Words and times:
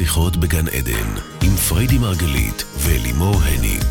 שיחות 0.00 0.36
בגן 0.36 0.68
עדן, 0.68 1.08
עם 1.42 1.50
פריידי 1.68 1.98
מרגלית 1.98 2.64
ולימור 2.78 3.34
הניג. 3.34 3.84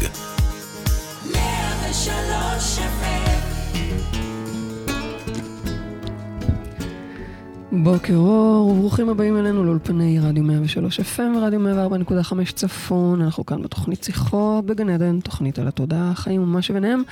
בוקר 7.71 8.15
אור, 8.15 8.67
וברוכים 8.67 9.09
הבאים 9.09 9.37
אלינו 9.37 9.63
לאולפני 9.63 10.19
רדיו 10.19 10.43
103 10.43 10.99
FM 10.99 11.37
ורדיו 11.37 11.59
104.5 11.59 12.53
צפון. 12.55 13.21
אנחנו 13.21 13.45
כאן 13.45 13.61
בתוכנית 13.61 14.03
שיחות 14.03 14.65
בגן 14.65 14.89
עדן, 14.89 15.19
תוכנית 15.19 15.59
על 15.59 15.67
התודעה, 15.67 16.11
החיים 16.11 16.43
ומה 16.43 16.61
שביניהם. 16.61 17.03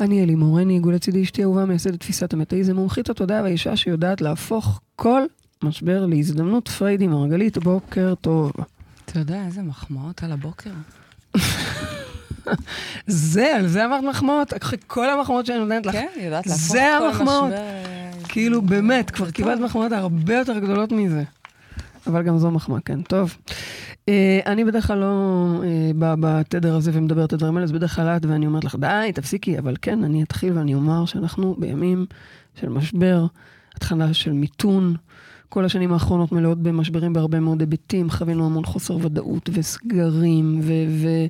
אני 0.00 0.24
אלי 0.24 0.34
מורני, 0.34 0.72
עיגול 0.72 0.94
לצידי 0.94 1.22
אשתי 1.22 1.42
אהובה, 1.42 1.64
מייסדת 1.64 2.00
תפיסת 2.00 2.32
המטאיזם, 2.32 2.76
מומחית 2.76 3.10
התודעה 3.10 3.42
והאישה 3.42 3.76
שיודעת 3.76 4.20
להפוך 4.20 4.80
כל 4.96 5.22
משבר 5.64 6.06
להזדמנות. 6.06 6.68
פריידי 6.68 7.06
מרגלית, 7.06 7.58
בוקר 7.58 8.14
טוב. 8.20 8.52
אתה 9.04 9.18
יודע 9.18 9.46
איזה 9.46 9.62
מחמאות 9.62 10.22
על 10.22 10.32
הבוקר? 10.32 10.70
זה, 13.06 13.56
על 13.56 13.66
זה 13.66 13.84
אמרת 13.84 14.04
מחמאות? 14.04 14.52
אחרי 14.62 14.78
כל 14.86 15.10
המחמאות 15.10 15.46
שאני 15.46 15.58
נותנת 15.58 15.86
לך. 15.86 15.92
כן, 15.92 16.06
יודעת 16.20 16.46
להפוך 16.46 16.62
זה 16.62 16.88
כל 16.98 17.06
המחמאות. 17.06 17.44
משבר... 17.44 17.56
אה, 17.56 18.10
כאילו, 18.28 18.62
באמת, 18.62 19.10
כבר 19.10 19.26
זה 19.26 19.32
קיבלת. 19.32 19.60
מחמאות 19.60 19.92
הרבה 19.92 20.34
יותר 20.34 20.58
גדולות 20.58 20.92
מזה. 20.92 21.22
אבל 22.06 22.22
גם 22.22 22.38
זו 22.38 22.50
מחמאה, 22.50 22.80
כן. 22.84 23.02
טוב. 23.02 23.36
אה, 24.08 24.40
אני 24.46 24.64
בדרך 24.64 24.86
כלל 24.86 24.98
לא 24.98 25.46
אה, 25.64 25.90
באה 25.94 26.14
בתדר 26.20 26.76
הזה 26.76 26.90
ומדברת 26.94 27.28
את 27.28 27.32
הדברים 27.32 27.56
האלה, 27.56 27.66
זה 27.66 27.72
בדרך 27.72 27.96
כלל 27.96 28.06
את, 28.06 28.26
ואני 28.26 28.46
אומרת 28.46 28.64
לך, 28.64 28.76
די, 28.80 29.10
תפסיקי. 29.14 29.58
אבל 29.58 29.74
כן, 29.82 30.04
אני 30.04 30.22
אתחיל 30.22 30.52
ואני 30.52 30.74
אומר 30.74 31.06
שאנחנו 31.06 31.56
בימים 31.58 32.06
של 32.60 32.68
משבר, 32.68 33.26
התחלה 33.76 34.14
של 34.14 34.32
מיתון. 34.32 34.94
כל 35.50 35.64
השנים 35.64 35.92
האחרונות 35.92 36.32
מלאות 36.32 36.58
במשברים 36.58 37.12
בהרבה 37.12 37.40
מאוד 37.40 37.60
היבטים, 37.60 38.10
חווינו 38.10 38.46
המון 38.46 38.64
חוסר 38.64 38.96
ודאות 38.96 39.50
וסגרים, 39.52 40.60
ו... 40.62 40.72
ו- 40.88 41.26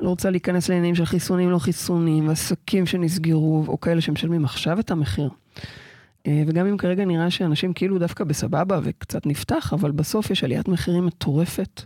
לא 0.00 0.08
רוצה 0.08 0.30
להיכנס 0.30 0.68
לעניינים 0.68 0.94
של 0.94 1.04
חיסונים, 1.04 1.50
לא 1.50 1.58
חיסונים, 1.58 2.28
ועסקים 2.28 2.86
שנסגרו, 2.86 3.64
או 3.68 3.80
כאלה 3.80 4.00
שמשלמים 4.00 4.44
עכשיו 4.44 4.80
את 4.80 4.90
המחיר. 4.90 5.30
אה, 6.26 6.42
וגם 6.46 6.66
אם 6.66 6.76
כרגע 6.76 7.04
נראה 7.04 7.30
שאנשים 7.30 7.72
כאילו 7.72 7.98
דווקא 7.98 8.24
בסבבה 8.24 8.80
וקצת 8.82 9.26
נפתח, 9.26 9.72
אבל 9.72 9.90
בסוף 9.90 10.30
יש 10.30 10.44
עליית 10.44 10.68
מחירים 10.68 11.06
מטורפת, 11.06 11.82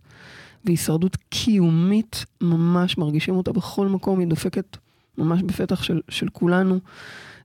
והישרדות 0.64 1.16
קיומית, 1.28 2.24
ממש 2.40 2.98
מרגישים 2.98 3.36
אותה 3.36 3.52
בכל 3.52 3.88
מקום, 3.88 4.18
היא 4.18 4.28
דופקת 4.28 4.76
ממש 5.18 5.42
בפתח 5.42 5.82
של, 5.82 6.00
של 6.08 6.28
כולנו. 6.28 6.78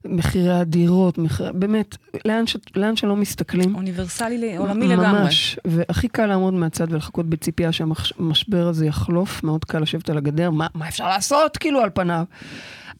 מחירי 0.04 0.52
הדירות, 0.52 1.18
מחיר, 1.18 1.52
באמת, 1.52 1.96
לאן, 2.24 2.46
ש, 2.46 2.56
לאן 2.76 2.96
שלא 2.96 3.16
מסתכלים. 3.16 3.74
אוניברסלי, 3.74 4.56
עולמי 4.56 4.88
לגמרי. 4.88 5.22
ממש, 5.22 5.58
והכי 5.64 6.08
קל 6.08 6.26
לעמוד 6.26 6.54
מהצד 6.54 6.92
ולחכות 6.92 7.26
בציפייה 7.26 7.72
שהמשבר 7.72 8.66
הזה 8.66 8.86
יחלוף, 8.86 9.44
מאוד 9.44 9.64
קל 9.64 9.78
לשבת 9.78 10.10
על 10.10 10.18
הגדר, 10.18 10.50
מה, 10.50 10.66
מה 10.74 10.88
אפשר 10.88 11.08
לעשות 11.08 11.56
כאילו 11.56 11.80
על 11.80 11.90
פניו. 11.94 12.24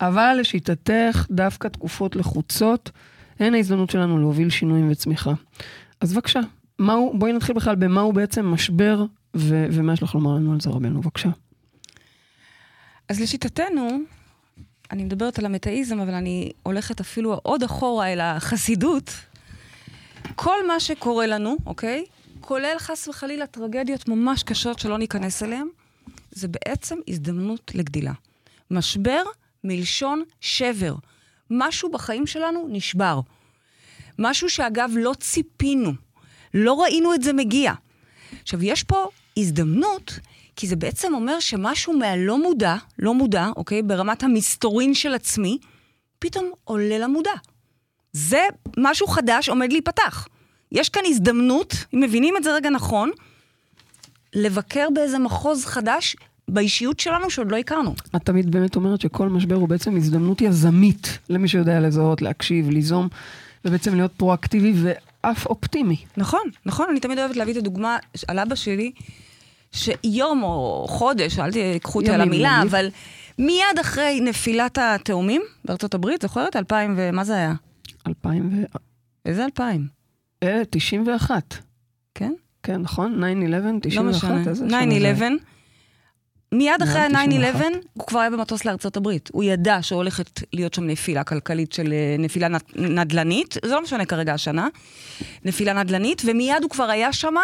אבל 0.00 0.36
לשיטתך, 0.40 1.26
דווקא 1.30 1.68
תקופות 1.68 2.16
לחוצות, 2.16 2.90
הן 3.38 3.54
ההזדמנות 3.54 3.90
שלנו 3.90 4.18
להוביל 4.18 4.50
שינויים 4.50 4.90
וצמיחה. 4.90 5.32
אז 6.00 6.12
בבקשה, 6.12 6.40
מהו, 6.78 7.14
בואי 7.18 7.32
נתחיל 7.32 7.54
בכלל 7.54 7.74
במהו 7.74 8.12
בעצם 8.12 8.46
משבר, 8.46 9.04
ו- 9.36 9.66
ומה 9.72 9.92
יש 9.92 10.02
לך 10.02 10.14
לומר 10.14 10.34
לנו 10.34 10.52
על 10.52 10.60
זה 10.60 10.70
רבנו, 10.70 11.00
בבקשה. 11.00 11.28
אז 13.08 13.20
לשיטתנו, 13.20 13.88
אני 14.91 15.05
מדברת 15.05 15.38
על 15.38 15.46
המטאיזם, 15.46 16.00
אבל 16.00 16.14
אני 16.14 16.50
הולכת 16.62 17.00
אפילו 17.00 17.41
עוד 17.42 17.62
אחורה 17.62 18.12
אל 18.12 18.20
החסידות. 18.20 19.10
כל 20.34 20.66
מה 20.66 20.80
שקורה 20.80 21.27
לנו, 21.27 21.56
אוקיי? 21.66 22.05
כולל 22.41 22.74
חס 22.78 23.08
וחלילה 23.08 23.47
טרגדיות 23.47 24.08
ממש 24.08 24.42
קשות 24.42 24.78
שלא 24.78 24.98
ניכנס 24.98 25.42
אליהן, 25.42 25.66
זה 26.30 26.48
בעצם 26.48 26.98
הזדמנות 27.08 27.72
לגדילה. 27.74 28.12
משבר 28.70 29.22
מלשון 29.64 30.25
שבר. 30.41 30.94
משהו 31.50 31.91
בחיים 31.91 32.26
שלנו 32.26 32.69
נשבר. 32.70 33.20
משהו 34.19 34.50
שאגב 34.50 34.91
לא 34.97 35.12
ציפינו, 35.20 35.93
לא 36.54 36.75
ראינו 36.82 37.14
את 37.14 37.22
זה 37.22 37.32
מגיע. 37.32 37.72
עכשיו, 38.43 38.64
יש 38.64 38.82
פה 38.84 39.09
הזדמנות, 39.37 40.19
כי 40.60 40.66
זה 40.66 40.76
בעצם 40.76 41.15
אומר 41.15 41.41
שמשהו 41.41 41.98
מהלא 41.98 42.38
מודע, 42.38 42.76
לא 42.98 43.15
מודע, 43.15 43.48
אוקיי? 43.56 43.82
ברמת 43.82 44.22
המסתורין 44.22 44.94
של 44.94 45.15
עצמי, 45.15 45.59
פתאום 46.19 46.50
עולה 46.65 46.98
למודע. 46.98 47.31
זה 48.12 48.43
משהו 48.76 49.06
חדש 49.06 49.49
עומד 49.49 49.72
להיפתח. 49.72 50.28
יש 50.72 50.88
כאן 50.88 51.03
הזדמנות, 51.06 51.75
אם 51.94 52.00
מבינים 52.00 52.37
את 52.37 52.44
זה 52.44 52.54
רגע 52.54 52.70
נכון, 52.70 53.10
לבקר 54.34 54.88
באיזה 54.94 55.19
מחוז 55.19 55.65
חדש 55.65 56.16
באישיות 56.49 57.00
שלנו 57.00 57.31
שעוד 57.31 57.50
לא 57.50 57.56
הכרנו. 57.56 57.94
את 58.16 58.22
תמיד 58.25 58.50
באמת 58.50 58.76
אומרת 58.76 59.00
שכל 59.00 59.28
משבר 59.28 59.54
הוא 59.54 59.69
בעצם 59.69 59.97
הזדמנות 59.97 60.41
יזמית 60.41 61.19
למי 61.28 61.49
שיודע 61.49 61.81
לזהות, 61.81 62.22
להקשיב, 62.22 62.70
ליזום, 62.70 63.09
ובעצם 63.65 63.94
להיות 63.94 64.12
פרואקטיבי 64.16 64.75
ואף 64.82 65.47
אופטימי. 65.47 65.97
נכון, 66.16 66.44
נכון, 66.66 66.87
אני 66.91 67.00
תמיד 67.00 67.19
אוהבת 67.19 67.37
להביא 67.37 67.53
את 67.53 67.59
הדוגמה 67.59 67.97
על 68.28 68.38
אבא 68.38 68.54
שלי, 68.54 68.93
שיום 69.72 70.42
או 70.42 70.86
חודש, 70.88 71.38
אל 71.38 71.53
תיקחו 71.53 71.98
אותי 72.00 72.10
על 72.10 72.20
המילה. 72.20 72.62
אבל 72.70 72.88
מיד 73.38 73.78
אחרי 73.81 74.20
נפילת 74.20 74.78
התאומים 74.81 75.42
בארצות 75.64 75.94
הברית, 75.94 76.22
זוכרת? 76.22 76.56
2000 76.56 76.94
ומה 76.98 77.25
זה 77.25 77.34
היה? 77.36 77.53
2000 78.06 78.50
ו... 78.53 78.64
איזה 79.26 79.44
2000? 79.44 79.86
אה, 80.42 80.62
91. 80.70 81.54
כן? 82.14 82.32
כן, 82.62 82.76
נכון? 82.81 83.25
9-11, 83.25 83.26
91, 83.82 83.94
לא 84.04 84.10
משנה. 84.10 84.38
איזה 84.38 84.54
שנה 84.54 84.69
זה 84.69 84.76
היה? 85.14 85.36
9-11. 85.38 85.42
מיד 86.52 86.82
אחרי 86.82 87.08
נראה 87.08 87.26
לי 87.26 87.47
ה-9-11, 87.47 87.58
91. 87.58 87.64
הוא 87.94 88.06
כבר 88.06 88.19
היה 88.20 88.31
במטוס 88.31 88.64
לארצות 88.64 88.97
הברית. 88.97 89.28
הוא 89.32 89.44
ידע 89.44 89.78
שהולכת 89.82 90.41
להיות 90.52 90.75
שם 90.75 90.84
נפילה 90.84 91.25
כלכלית 91.25 91.72
של 91.72 91.92
אה, 91.92 92.16
נפילה 92.19 92.48
נד- 92.48 92.76
נדל"נית, 92.76 93.54
זה 93.64 93.75
לא 93.75 93.82
משנה 93.82 94.04
כרגע 94.04 94.34
השנה, 94.34 94.69
נפילה 95.44 95.72
נדל"נית, 95.72 96.22
ומיד 96.25 96.62
הוא 96.62 96.70
כבר 96.70 96.91
היה 96.91 97.12
שם 97.12 97.34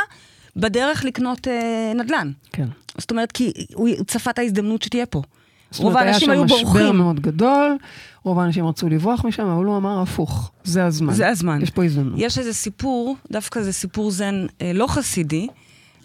בדרך 0.57 1.05
לקנות 1.05 1.49
אה, 1.49 1.93
נדל"ן. 1.95 2.31
כן. 2.53 2.67
זאת 2.99 3.11
אומרת, 3.11 3.33
כי 3.33 3.53
הוא 3.75 3.89
צפה 4.07 4.31
את 4.31 4.39
ההזדמנות 4.39 4.83
שתהיה 4.83 5.07
פה. 5.07 5.23
זאת 5.71 5.81
רוב 5.83 5.93
אומרת, 5.93 6.07
האנשים 6.07 6.31
היו 6.31 6.41
היה 6.41 6.49
שם 6.49 6.55
משבר 6.55 6.73
בורחים. 6.73 6.97
מאוד 6.97 7.21
גדול, 7.21 7.77
רוב 8.25 8.39
האנשים 8.39 8.67
רצו 8.67 8.89
לברוח 8.89 9.25
משם, 9.25 9.47
אבל 9.47 9.65
הוא 9.65 9.77
אמר 9.77 10.03
הפוך, 10.03 10.53
זה 10.65 10.85
הזמן. 10.85 11.13
זה 11.13 11.29
הזמן. 11.29 11.63
יש 11.63 11.71
פה 11.71 11.85
הזדמנות. 11.85 12.15
יש 12.19 12.39
איזה 12.39 12.55
סיפור, 12.55 13.17
דווקא 13.31 13.63
זה 13.63 13.73
סיפור 13.73 14.11
זן 14.11 14.47
אה, 14.63 14.73
לא 14.73 14.87
חסידי, 14.87 15.47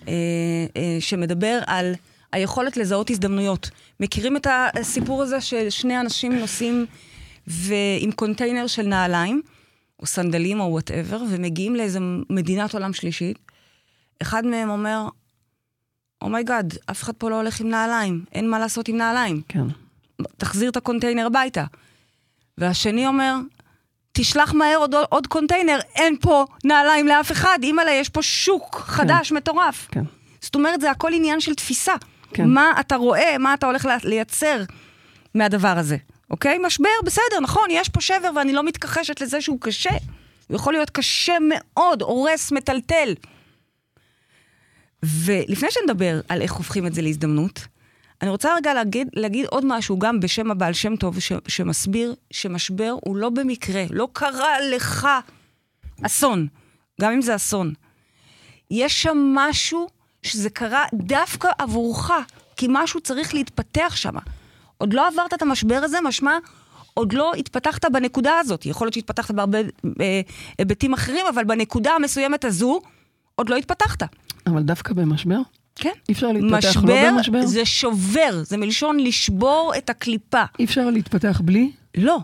אה, 0.07 0.13
אה, 0.77 0.97
שמדבר 0.99 1.59
על 1.67 1.93
היכולת 2.31 2.77
לזהות 2.77 3.09
הזדמנויות. 3.09 3.69
מכירים 3.99 4.37
את 4.37 4.47
הסיפור 4.73 5.23
הזה 5.23 5.41
ששני 5.41 5.99
אנשים 5.99 6.39
נוסעים 6.39 6.85
ו- 7.47 7.73
עם 7.99 8.11
קונטיינר 8.11 8.67
של 8.67 8.87
נעליים, 8.87 9.41
או 9.99 10.05
סנדלים 10.05 10.59
או 10.59 10.65
whatever, 10.65 11.21
ומגיעים 11.29 11.75
לאיזה 11.75 11.99
מדינת 12.29 12.73
עולם 12.73 12.93
שלישית? 12.93 13.50
אחד 14.21 14.45
מהם 14.45 14.69
אומר, 14.69 15.07
oh 16.21 16.34
my 16.34 16.47
God, 16.47 16.73
אף 16.91 17.03
אחד 17.03 17.13
פה 17.13 17.29
לא 17.29 17.35
הולך 17.35 17.59
עם 17.59 17.69
נעליים, 17.69 18.25
אין 18.31 18.49
מה 18.49 18.59
לעשות 18.59 18.87
עם 18.87 18.97
נעליים. 18.97 19.41
כן. 19.47 19.63
תחזיר 20.37 20.69
את 20.69 20.77
הקונטיינר 20.77 21.25
הביתה. 21.25 21.65
והשני 22.57 23.07
אומר, 23.07 23.35
תשלח 24.11 24.53
מהר 24.53 24.77
עוד, 24.77 24.95
עוד 25.09 25.27
קונטיינר, 25.27 25.79
אין 25.95 26.15
פה 26.21 26.45
נעליים 26.63 27.07
לאף 27.07 27.31
אחד, 27.31 27.59
אימא'לה, 27.63 27.91
יש 27.91 28.09
פה 28.09 28.21
שוק 28.21 28.75
חדש, 28.75 29.31
מטורף. 29.31 29.87
כן. 29.91 30.03
זאת 30.41 30.55
אומרת, 30.55 30.81
זה 30.81 30.91
הכל 30.91 31.13
עניין 31.13 31.39
של 31.39 31.55
תפיסה. 31.55 31.93
כן. 32.33 32.47
מה 32.47 32.73
אתה 32.79 32.95
רואה, 32.95 33.37
מה 33.37 33.53
אתה 33.53 33.65
הולך 33.65 33.87
לייצר 34.03 34.63
מהדבר 35.35 35.77
הזה, 35.77 35.97
אוקיי? 36.29 36.57
משבר, 36.61 36.89
בסדר, 37.05 37.39
נכון, 37.41 37.67
יש 37.69 37.89
פה 37.89 38.01
שבר 38.01 38.29
ואני 38.35 38.53
לא 38.53 38.63
מתכחשת 38.63 39.21
לזה 39.21 39.41
שהוא 39.41 39.57
קשה. 39.61 39.89
הוא 40.47 40.55
יכול 40.55 40.73
להיות 40.73 40.89
קשה 40.89 41.33
מאוד, 41.41 42.01
הורס, 42.01 42.51
מטלטל. 42.51 43.13
ולפני 45.05 45.67
שנדבר 45.71 46.19
על 46.29 46.41
איך 46.41 46.53
הופכים 46.53 46.87
את 46.87 46.93
זה 46.93 47.01
להזדמנות, 47.01 47.67
אני 48.21 48.29
רוצה 48.29 48.55
רגע 48.55 48.73
להגיד, 48.73 49.07
להגיד 49.13 49.45
עוד 49.45 49.65
משהו, 49.65 49.99
גם 49.99 50.19
בשם 50.19 50.51
הבעל 50.51 50.73
שם 50.73 50.95
טוב, 50.95 51.19
ש, 51.19 51.31
שמסביר 51.47 52.15
שמשבר 52.31 52.95
הוא 53.01 53.15
לא 53.15 53.29
במקרה, 53.29 53.83
לא 53.89 54.07
קרה 54.13 54.59
לך 54.59 55.07
אסון, 56.01 56.47
גם 57.01 57.11
אם 57.11 57.21
זה 57.21 57.35
אסון. 57.35 57.73
יש 58.71 59.03
שם 59.03 59.17
משהו 59.35 59.87
שזה 60.23 60.49
קרה 60.49 60.85
דווקא 60.93 61.49
עבורך, 61.57 62.11
כי 62.57 62.65
משהו 62.69 63.01
צריך 63.01 63.33
להתפתח 63.33 63.93
שם. 63.95 64.15
עוד 64.77 64.93
לא 64.93 65.07
עברת 65.07 65.33
את 65.33 65.41
המשבר 65.41 65.79
הזה, 65.83 65.97
משמע, 66.03 66.37
עוד 66.93 67.13
לא 67.13 67.33
התפתחת 67.33 67.85
בנקודה 67.85 68.39
הזאת. 68.39 68.65
יכול 68.65 68.85
להיות 68.85 68.93
שהתפתחת 68.93 69.31
בהרבה 69.31 69.59
אה, 69.59 70.21
היבטים 70.57 70.93
אחרים, 70.93 71.25
אבל 71.33 71.43
בנקודה 71.43 71.91
המסוימת 71.91 72.45
הזו, 72.45 72.81
עוד 73.35 73.49
לא 73.49 73.55
התפתחת. 73.55 74.03
אבל 74.47 74.61
דווקא 74.63 74.93
במשבר? 74.93 75.39
כן. 75.75 75.89
אי 76.09 76.13
אפשר 76.13 76.31
להתפתח 76.31 76.77
משבר 76.77 77.03
לא 77.03 77.11
במשבר? 77.11 77.45
זה 77.45 77.65
שובר, 77.65 78.41
זה 78.43 78.57
מלשון 78.57 78.99
לשבור 78.99 79.73
את 79.77 79.89
הקליפה. 79.89 80.43
אי 80.59 80.65
אפשר 80.65 80.89
להתפתח 80.89 81.41
בלי? 81.45 81.71
לא. 81.97 82.19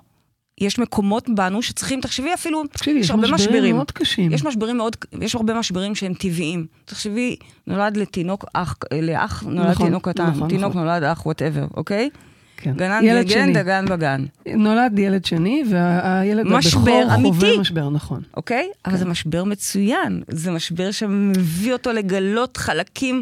יש 0.62 0.80
מקומות 0.80 1.30
בנו 1.30 1.62
שצריכים, 1.62 2.02
תחשבי 2.02 2.34
אפילו, 2.34 2.68
תקשיבי, 2.68 3.00
יש 3.00 3.12
הרבה 3.12 3.32
משברים 3.32 3.76
מאוד 3.76 3.92
קשים. 3.92 4.32
יש 4.32 4.44
משברים 4.44 4.78
מאוד, 4.78 4.96
יש 5.22 5.36
הרבה 5.36 5.54
משברים 5.54 5.96
שהם 5.96 6.14
טבעיים. 6.14 6.66
תחשבי, 6.86 7.36
נולד 7.68 7.98
לתינוק 7.98 8.46
אח, 8.54 8.78
לאח 9.02 9.44
נולד 9.44 9.70
נכון, 9.70 9.86
תינוק 9.86 10.10
קטן, 10.10 10.26
נכון, 10.26 10.50
תינוק 10.50 10.70
נכון. 10.70 10.84
נולד 10.84 11.04
אח, 11.04 11.26
whatever, 11.26 11.66
אוקיי? 11.74 12.10
כן. 12.58 12.74
גנן 12.74 13.04
ילד 13.04 13.26
גגן, 13.26 13.44
שני. 13.44 13.54
דגן 13.54 13.86
בגן, 13.86 14.26
נולד 14.56 15.00
ילד 15.00 15.26
שני, 15.26 15.64
והילד 15.70 16.46
הבכור 16.52 17.16
אמיתי. 17.16 17.40
חווה 17.40 17.58
משבר, 17.60 17.90
נכון. 17.90 18.22
אוקיי? 18.38 18.70
כן. 18.84 18.90
אבל 18.90 18.98
זה 18.98 19.06
משבר 19.06 19.44
מצוין. 19.44 20.22
זה 20.28 20.52
משבר 20.52 20.92
שמביא 20.92 21.74
אותו 21.74 21.92
לגלות 21.92 22.58
חלקים 22.58 23.22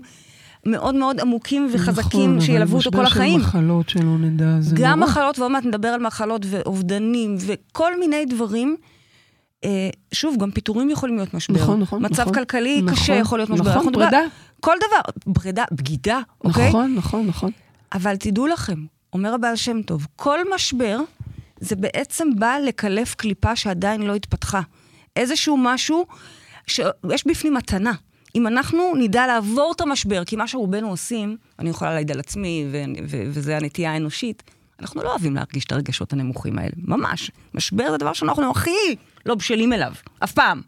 מאוד 0.65 0.95
מאוד 0.95 1.19
עמוקים 1.19 1.69
וחזקים 1.73 2.29
נכון, 2.29 2.41
שילוו 2.41 2.77
אבל 2.77 2.85
אותו 2.85 2.91
כל 2.97 3.05
החיים. 3.05 3.39
משבר 3.39 3.51
של 3.51 3.57
מחלות 3.57 3.89
שלא 3.89 4.17
נדע, 4.17 4.45
זה 4.59 4.75
גם 4.75 4.99
נורא. 4.99 5.11
מחלות, 5.11 5.39
ועוד 5.39 5.51
מעט 5.51 5.65
נדבר 5.65 5.87
על 5.87 6.01
מחלות 6.01 6.45
ואובדנים 6.49 7.35
וכל 7.39 7.99
מיני 7.99 8.25
דברים. 8.25 8.75
אה, 9.63 9.89
שוב, 10.11 10.37
גם 10.39 10.51
פיטורים 10.51 10.89
יכולים 10.89 11.15
להיות 11.15 11.33
משבר. 11.33 11.55
נכון, 11.55 11.79
נכון, 11.79 12.05
מצב 12.05 12.21
נכון. 12.21 12.33
כלכלי 12.33 12.81
נכון, 12.81 12.95
קשה 12.99 13.13
יכול 13.13 13.39
להיות 13.39 13.49
משבר. 13.49 13.75
נכון, 13.79 13.93
פרידה. 13.93 14.21
כל 14.59 14.75
דבר. 14.77 15.33
פרידה, 15.33 15.63
בגידה, 15.71 16.19
אוקיי? 16.43 16.69
נכון, 16.69 16.95
נכון, 16.95 17.27
נכון. 17.27 17.51
אבל 17.93 18.15
תדעו 18.15 18.47
לכם, 18.47 18.85
אומר 19.15 19.33
הבעל 19.33 19.55
שם 19.55 19.81
טוב, 19.81 20.07
כל 20.15 20.39
משבר 20.55 20.99
זה 21.59 21.75
בעצם 21.75 22.27
בא 22.39 22.57
לקלף 22.65 23.15
קליפה 23.15 23.55
שעדיין 23.55 24.01
לא 24.01 24.15
התפתחה. 24.15 24.61
איזשהו 25.15 25.57
משהו 25.57 26.05
שיש 26.67 27.27
בפנים 27.27 27.53
מתנה. 27.53 27.91
אם 28.35 28.47
אנחנו 28.47 28.93
נדע 28.97 29.27
לעבור 29.27 29.73
את 29.75 29.81
המשבר, 29.81 30.25
כי 30.25 30.35
מה 30.35 30.47
שרובנו 30.47 30.89
עושים, 30.89 31.37
אני 31.59 31.69
יכולה 31.69 31.91
להעיד 31.91 32.11
על 32.11 32.19
עצמי, 32.19 32.65
ו- 32.71 33.07
ו- 33.09 33.23
וזה 33.29 33.57
הנטייה 33.57 33.91
האנושית, 33.91 34.43
אנחנו 34.79 35.03
לא 35.03 35.09
אוהבים 35.09 35.35
להרגיש 35.35 35.65
את 35.65 35.71
הרגשות 35.71 36.13
הנמוכים 36.13 36.59
האלה, 36.59 36.73
ממש. 36.77 37.31
משבר 37.53 37.91
זה 37.91 37.97
דבר 37.97 38.13
שאנחנו 38.13 38.51
הכי 38.51 38.95
לא 39.25 39.35
בשלים 39.35 39.73
אליו, 39.73 39.93
אף 40.23 40.31
פעם. 40.31 40.61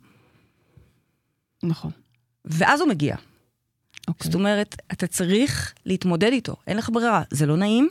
נכון. 1.64 1.92
ואז 2.46 2.82
הוא 2.82 2.90
מגיע. 2.90 3.16
אוקיי. 4.08 4.26
זאת 4.26 4.36
אומרת, 4.36 4.76
אתה 4.92 5.08
צריך 5.08 5.74
להתמודד 5.86 6.32
איתו, 6.32 6.56
אין 6.68 6.78
לך 6.78 6.90
ברירה. 6.90 7.24
זה 7.32 7.46
לא 7.46 7.58
נעים, 7.58 7.90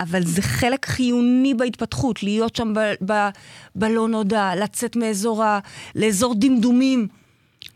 אבל 0.00 0.24
זה 0.24 0.42
חלק 0.42 0.86
חיוני 0.86 1.54
בהתפתחות, 1.54 2.22
להיות 2.22 2.56
שם 2.56 2.72
ב- 2.74 3.12
ב- 3.12 3.28
בלא 3.74 4.08
נודע, 4.08 4.50
לצאת 4.62 4.96
מאזור 4.96 5.44
ה... 5.44 5.58
לאזור 5.94 6.34
דמדומים. 6.38 7.08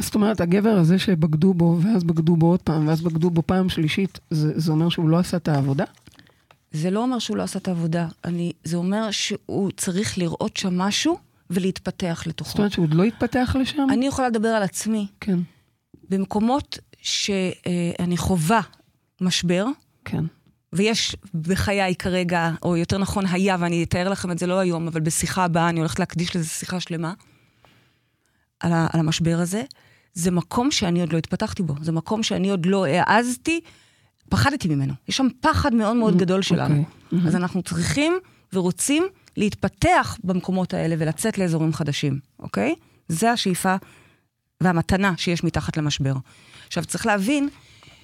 זאת 0.01 0.15
אומרת, 0.15 0.41
הגבר 0.41 0.79
הזה 0.79 0.99
שבגדו 0.99 1.55
בו, 1.55 1.79
ואז 1.83 2.05
בגדו 2.05 2.37
בו 2.37 2.47
עוד 2.47 2.63
פעם, 2.63 2.89
ואז 2.89 3.01
בגדו 3.01 3.31
בו 3.31 3.43
פעם 3.47 3.69
שלישית, 3.69 4.19
זה, 4.31 4.53
זה 4.61 4.73
אומר 4.73 4.89
שהוא 4.89 5.09
לא 5.09 5.19
עשה 5.19 5.37
את 5.37 5.49
העבודה? 5.49 5.85
זה 6.73 6.91
לא 6.91 7.03
אומר 7.03 7.19
שהוא 7.19 7.37
לא 7.37 7.43
עשה 7.43 7.59
את 7.59 7.69
העבודה, 7.69 8.09
אני, 8.25 8.53
זה 8.65 8.77
אומר 8.77 9.11
שהוא 9.11 9.71
צריך 9.77 10.19
לראות 10.19 10.57
שם 10.57 10.79
משהו 10.79 11.19
ולהתפתח 11.51 12.15
זאת 12.17 12.27
לתוכו. 12.27 12.59
אומרת 12.59 12.73
שהוא 12.73 12.85
עוד 12.85 12.95
לא 12.95 13.03
התפתח 13.05 13.57
לשם? 13.61 13.87
אני 13.91 14.07
יכולה 14.07 14.29
לדבר 14.29 14.49
על 14.49 14.63
עצמי. 14.63 15.07
כן, 15.21 15.39
במקומות 16.11 16.79
שאני 17.03 18.17
חווה 18.17 18.61
משבר, 19.21 19.67
כן. 20.05 20.25
ויש 20.77 21.17
בחיי 21.35 21.95
כרגע, 21.95 22.51
או 22.63 22.77
יותר 22.77 22.99
נכון 22.99 23.27
היה, 23.27 23.57
ואני 23.61 23.83
אתאר 23.83 24.09
לכם 24.09 24.31
את 24.31 24.39
זה 24.39 24.47
לא 24.47 24.59
היום, 24.59 24.87
אבל 24.87 25.01
בשיחה 25.01 25.45
הבאה 25.45 25.69
אני 25.69 25.81
הולכת 25.81 25.99
להקדיש 25.99 26.37
לזה 26.37 26.49
שיחה 26.49 26.81
שלמה, 26.81 27.13
על, 28.61 28.73
ה, 28.73 28.87
על 28.93 29.01
המשבר 29.01 29.39
הזה, 29.41 29.63
זה 30.15 30.31
מקום 30.31 30.71
שאני 30.71 31.01
עוד 31.01 31.13
לא 31.13 31.19
התפתחתי 31.19 31.63
בו, 31.63 31.75
זה 31.81 31.93
מקום 31.93 32.23
שאני 32.23 32.51
עוד 32.51 32.67
לא 32.67 32.87
העזתי, 32.87 33.61
פחדתי 34.29 34.69
ממנו. 34.69 34.93
יש 35.09 35.17
שם 35.17 35.27
פחד 35.41 35.75
מאוד 35.75 35.97
מאוד 35.97 36.17
גדול 36.17 36.43
שלנו. 36.43 36.85
אוקיי. 37.13 37.29
אז 37.29 37.37
אנחנו 37.37 37.63
צריכים 37.63 38.19
ורוצים 38.53 39.07
להתפתח 39.37 40.19
במקומות 40.25 40.75
האלה 40.75 40.95
ולצאת 40.99 41.39
לאזורים 41.39 41.73
חדשים, 41.73 42.19
אוקיי? 42.39 42.75
זה 43.09 43.31
השאיפה 43.31 43.77
והמתנה 44.61 45.13
שיש 45.17 45.45
מתחת 45.45 45.77
למשבר. 45.77 46.15
עכשיו, 46.67 46.85
צריך 46.85 47.07
להבין 47.07 47.49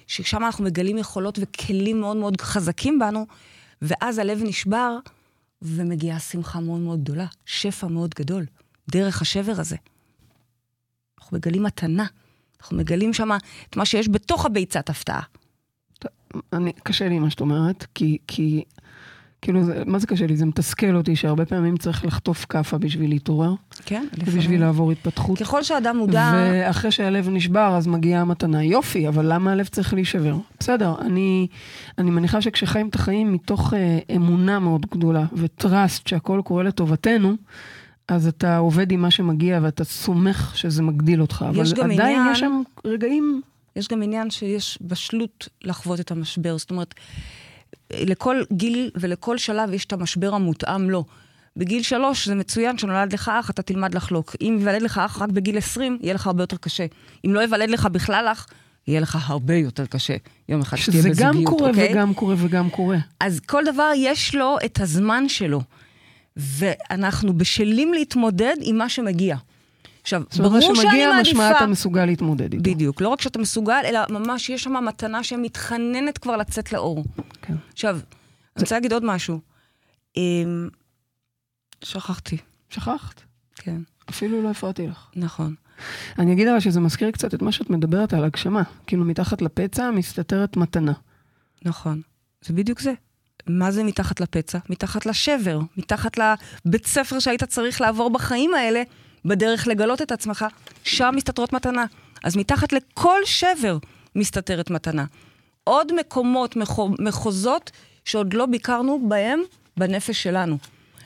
ששם 0.07 0.43
אנחנו 0.43 0.63
מגלים 0.63 0.97
יכולות 0.97 1.39
וכלים 1.41 1.99
מאוד 1.99 2.17
מאוד 2.17 2.41
חזקים 2.41 2.99
בנו, 2.99 3.25
ואז 3.81 4.17
הלב 4.17 4.41
נשבר, 4.43 4.97
ומגיעה 5.61 6.19
שמחה 6.19 6.59
מאוד 6.59 6.79
מאוד 6.79 7.03
גדולה, 7.03 7.25
שפע 7.45 7.87
מאוד 7.87 8.13
גדול, 8.15 8.45
דרך 8.91 9.21
השבר 9.21 9.53
הזה. 9.57 9.75
אנחנו 11.19 11.37
מגלים 11.37 11.63
מתנה, 11.63 12.05
אנחנו 12.61 12.77
מגלים 12.77 13.13
שם 13.13 13.29
את 13.69 13.77
מה 13.77 13.85
שיש 13.85 14.09
בתוך 14.09 14.45
הביצת 14.45 14.89
הפתעה. 14.89 15.21
אני, 16.53 16.73
קשה 16.73 17.09
לי 17.09 17.19
מה 17.19 17.29
שאת 17.29 17.41
אומרת, 17.41 17.85
כי, 17.95 18.17
כי, 18.27 18.63
כאילו, 19.43 19.63
זה, 19.63 19.83
מה 19.85 19.99
זה 19.99 20.07
קשה 20.07 20.27
לי? 20.27 20.35
זה 20.35 20.45
מתסכל 20.45 20.95
אותי 20.95 21.15
שהרבה 21.15 21.45
פעמים 21.45 21.77
צריך 21.77 22.05
לחטוף 22.05 22.45
כאפה 22.49 22.77
בשביל 22.77 23.09
להתעורר, 23.09 23.53
כן? 23.85 24.05
ובשביל 24.17 24.61
לעבור 24.61 24.91
התפתחות. 24.91 25.39
ככל 25.39 25.63
שאדם 25.63 25.97
מודע... 25.97 26.31
ואחרי 26.35 26.91
שהלב 26.91 27.29
נשבר, 27.29 27.75
אז 27.77 27.87
מגיעה 27.87 28.21
המתנה. 28.21 28.63
יופי, 28.63 29.07
אבל 29.07 29.33
למה 29.33 29.51
הלב 29.51 29.65
צריך 29.65 29.93
להישבר? 29.93 30.35
בסדר, 30.59 30.93
אני, 31.01 31.47
אני 31.97 32.11
מניחה 32.11 32.41
שכשחיים 32.41 32.87
את 32.89 32.95
החיים 32.95 33.33
מתוך 33.33 33.73
אה, 33.73 33.99
אמונה 34.15 34.59
מאוד 34.59 34.85
גדולה, 34.91 35.25
וטראסט 35.33 36.07
שהכל 36.07 36.41
קורה 36.45 36.63
לטובתנו, 36.63 37.33
אז 38.07 38.27
אתה 38.27 38.57
עובד 38.57 38.91
עם 38.91 39.01
מה 39.01 39.11
שמגיע 39.11 39.59
ואתה 39.61 39.83
סומך 39.83 40.51
שזה 40.55 40.81
מגדיל 40.83 41.21
אותך. 41.21 41.45
יש 41.53 41.73
אבל 41.73 41.81
גם 41.83 41.91
עדיין 41.91 42.19
עניין- 42.19 42.31
יש 42.33 42.39
שם 42.39 42.61
רגעים... 42.85 43.41
יש 43.75 43.87
גם 43.87 44.01
עניין 44.03 44.29
שיש 44.29 44.79
בשלות 44.81 45.49
לחוות 45.63 45.99
את 45.99 46.11
המשבר. 46.11 46.57
זאת 46.57 46.71
אומרת, 46.71 46.93
לכל 47.93 48.41
גיל 48.53 48.91
ולכל 48.95 49.37
שלב 49.37 49.73
יש 49.73 49.85
את 49.85 49.93
המשבר 49.93 50.35
המותאם 50.35 50.89
לו. 50.89 51.05
בגיל 51.57 51.83
שלוש 51.83 52.27
זה 52.27 52.35
מצוין 52.35 52.77
שנולד 52.77 53.13
לך 53.13 53.31
אח, 53.39 53.49
אתה 53.49 53.61
תלמד 53.61 53.95
לחלוק. 53.95 54.35
אם 54.41 54.55
ייוולד 54.59 54.81
לך 54.81 54.97
אח 55.05 55.21
רק 55.21 55.29
בגיל 55.29 55.57
20, 55.57 55.97
יהיה 56.01 56.13
לך 56.13 56.27
הרבה 56.27 56.43
יותר 56.43 56.57
קשה. 56.57 56.85
אם 57.25 57.33
לא 57.33 57.39
ייוולד 57.39 57.69
לך 57.69 57.85
בכלל 57.85 58.27
אח, 58.31 58.47
יהיה 58.87 58.99
לך 58.99 59.17
הרבה 59.21 59.55
יותר 59.55 59.85
קשה. 59.85 60.15
יום 60.49 60.61
אחד 60.61 60.77
שתהיה 60.77 61.01
שזה 61.01 61.09
בזוגיות, 61.09 61.35
גם 61.35 61.43
קורה 61.43 61.69
אוקיי? 61.69 61.91
וגם 61.91 62.13
קורה 62.13 62.35
וגם 62.37 62.69
קורה. 62.69 62.97
אז 63.19 63.39
כל 63.39 63.63
דבר 63.65 63.91
יש 63.95 64.35
לו 64.35 64.57
את 64.65 64.79
הזמן 64.79 65.29
שלו. 65.29 65.61
ואנחנו 66.37 67.37
בשלים 67.37 67.93
להתמודד 67.93 68.55
עם 68.61 68.77
מה 68.77 68.89
שמגיע. 68.89 69.37
עכשיו, 70.03 70.23
זאת 70.29 70.39
אומרת, 70.39 70.51
ברור 70.51 70.69
מה 70.69 70.75
שאני 70.75 70.89
שמגיע 70.89 71.21
משמע 71.21 71.39
מעדיפה... 71.39 71.57
אתה 71.57 71.67
מסוגל 71.67 72.05
להתמודד 72.05 72.53
איתו. 72.53 72.63
בדיוק. 72.63 73.01
לא 73.01 73.09
רק 73.09 73.21
שאתה 73.21 73.39
מסוגל, 73.39 73.81
אלא 73.85 73.99
ממש 74.09 74.49
יש 74.49 74.63
שם 74.63 74.85
מתנה 74.85 75.23
שמתחננת 75.23 76.17
כבר 76.17 76.37
לצאת 76.37 76.73
לאור. 76.73 77.03
כן. 77.41 77.53
עכשיו, 77.73 77.95
אני 78.55 78.63
רוצה 78.63 78.75
להגיד 78.75 78.93
עוד 78.93 79.05
משהו. 79.05 79.39
אמ, 80.17 80.69
שכחתי, 81.83 82.37
שכחת? 82.69 83.21
כן, 83.55 83.81
אפילו 84.09 84.43
לא 84.43 84.49
הפרעתי 84.49 84.87
לך. 84.87 85.07
נכון. 85.15 85.55
אני 86.19 86.33
אגיד 86.33 86.47
אבל 86.47 86.59
שזה 86.59 86.79
מזכיר 86.79 87.11
קצת 87.11 87.33
את 87.33 87.41
מה 87.41 87.51
שאת 87.51 87.69
מדברת 87.69 88.13
על 88.13 88.23
הגשמה. 88.23 88.63
כאילו 88.87 89.05
מתחת 89.05 89.41
לפצע 89.41 89.91
מסתתרת 89.91 90.57
מתנה. 90.57 90.93
נכון. 91.65 92.01
זה 92.41 92.53
בדיוק 92.53 92.79
זה. 92.79 92.93
מה 93.47 93.71
זה 93.71 93.83
מתחת 93.83 94.21
לפצע? 94.21 94.57
מתחת 94.69 95.05
לשבר, 95.05 95.59
מתחת 95.77 96.17
לבית 96.17 96.85
ספר 96.85 97.19
שהיית 97.19 97.43
צריך 97.43 97.81
לעבור 97.81 98.09
בחיים 98.09 98.53
האלה, 98.53 98.83
בדרך 99.25 99.67
לגלות 99.67 100.01
את 100.01 100.11
עצמך, 100.11 100.45
שם 100.83 101.13
מסתתרות 101.15 101.53
מתנה. 101.53 101.85
אז 102.23 102.37
מתחת 102.37 102.73
לכל 102.73 103.19
שבר 103.25 103.77
מסתתרת 104.15 104.69
מתנה. 104.69 105.05
עוד 105.63 105.91
מקומות, 105.99 106.55
מחו, 106.55 106.89
מחוזות, 106.99 107.71
שעוד 108.05 108.33
לא 108.33 108.45
ביקרנו 108.45 108.99
בהם 109.09 109.41
בנפש 109.77 110.23
שלנו. 110.23 110.57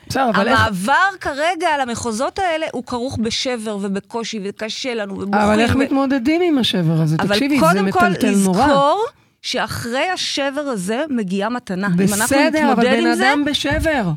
בסדר, 0.08 0.30
אבל 0.30 0.48
איך... 0.48 0.60
המעבר 0.60 1.08
כרגע 1.20 1.68
על 1.68 1.80
המחוזות 1.80 2.38
האלה 2.38 2.66
הוא 2.72 2.84
כרוך 2.84 3.18
בשבר 3.22 3.78
ובקושי, 3.80 4.40
וקשה 4.44 4.94
לנו, 4.94 5.14
ובוכים. 5.14 5.34
אבל 5.34 5.60
איך 5.60 5.74
ו- 5.74 5.78
מתמודדים 5.78 6.42
עם 6.42 6.58
השבר 6.58 7.02
הזה? 7.02 7.16
אבל 7.18 7.28
תקשיבי, 7.34 7.60
זה 7.60 7.66
קודם 7.66 7.90
כל 7.90 8.06
מטלטל 8.06 8.34
נורא. 8.44 8.66
לזכור 8.66 9.06
שאחרי 9.42 10.08
השבר 10.08 10.60
הזה 10.60 11.04
מגיעה 11.10 11.48
מתנה. 11.48 11.88
בסדר, 11.88 12.72
אבל 12.72 12.84
בן 12.84 13.06
עם 13.06 13.14
זה, 13.14 13.32
אדם 13.32 13.44
בשבר. 13.44 14.10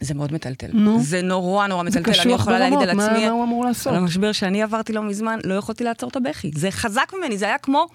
זה 0.00 0.14
מאוד 0.14 0.32
מטלטל. 0.32 0.66
נו. 0.72 1.00
זה 1.02 1.22
נורא 1.22 1.66
נורא 1.66 1.82
מטלטל. 1.82 2.20
אני 2.20 2.32
יכולה 2.32 2.58
להגיד 2.58 2.78
ברמות, 2.78 2.90
על 2.90 2.96
מה 2.96 3.06
עצמי, 3.06 3.26
מה 3.26 3.32
הוא 3.32 3.44
אמור 3.44 3.64
לעשות? 3.64 3.92
על 3.92 3.98
המשבר 3.98 4.32
שאני 4.32 4.62
עברתי 4.62 4.92
לא 4.92 5.02
מזמן, 5.02 5.38
לא 5.44 5.54
יכולתי 5.54 5.84
לעצור 5.84 6.08
את 6.08 6.16
הבכי. 6.16 6.50
זה 6.54 6.70
חזק 6.70 7.12
ממני, 7.18 7.38
זה 7.38 7.44
היה 7.44 7.58
כמו 7.58 7.86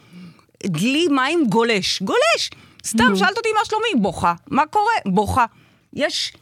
דלי 0.66 1.08
מים 1.08 1.46
גולש. 1.50 2.02
גולש! 2.02 2.50
סתם, 2.86 3.16
שאלת 3.16 3.38
אותי 3.38 3.50
מה 3.54 3.66
שלומי, 3.66 4.02
בוכה. 4.04 4.34
מה 4.48 4.66
קורה? 4.66 4.94
בוכה. 5.06 5.46
יש 5.94 6.34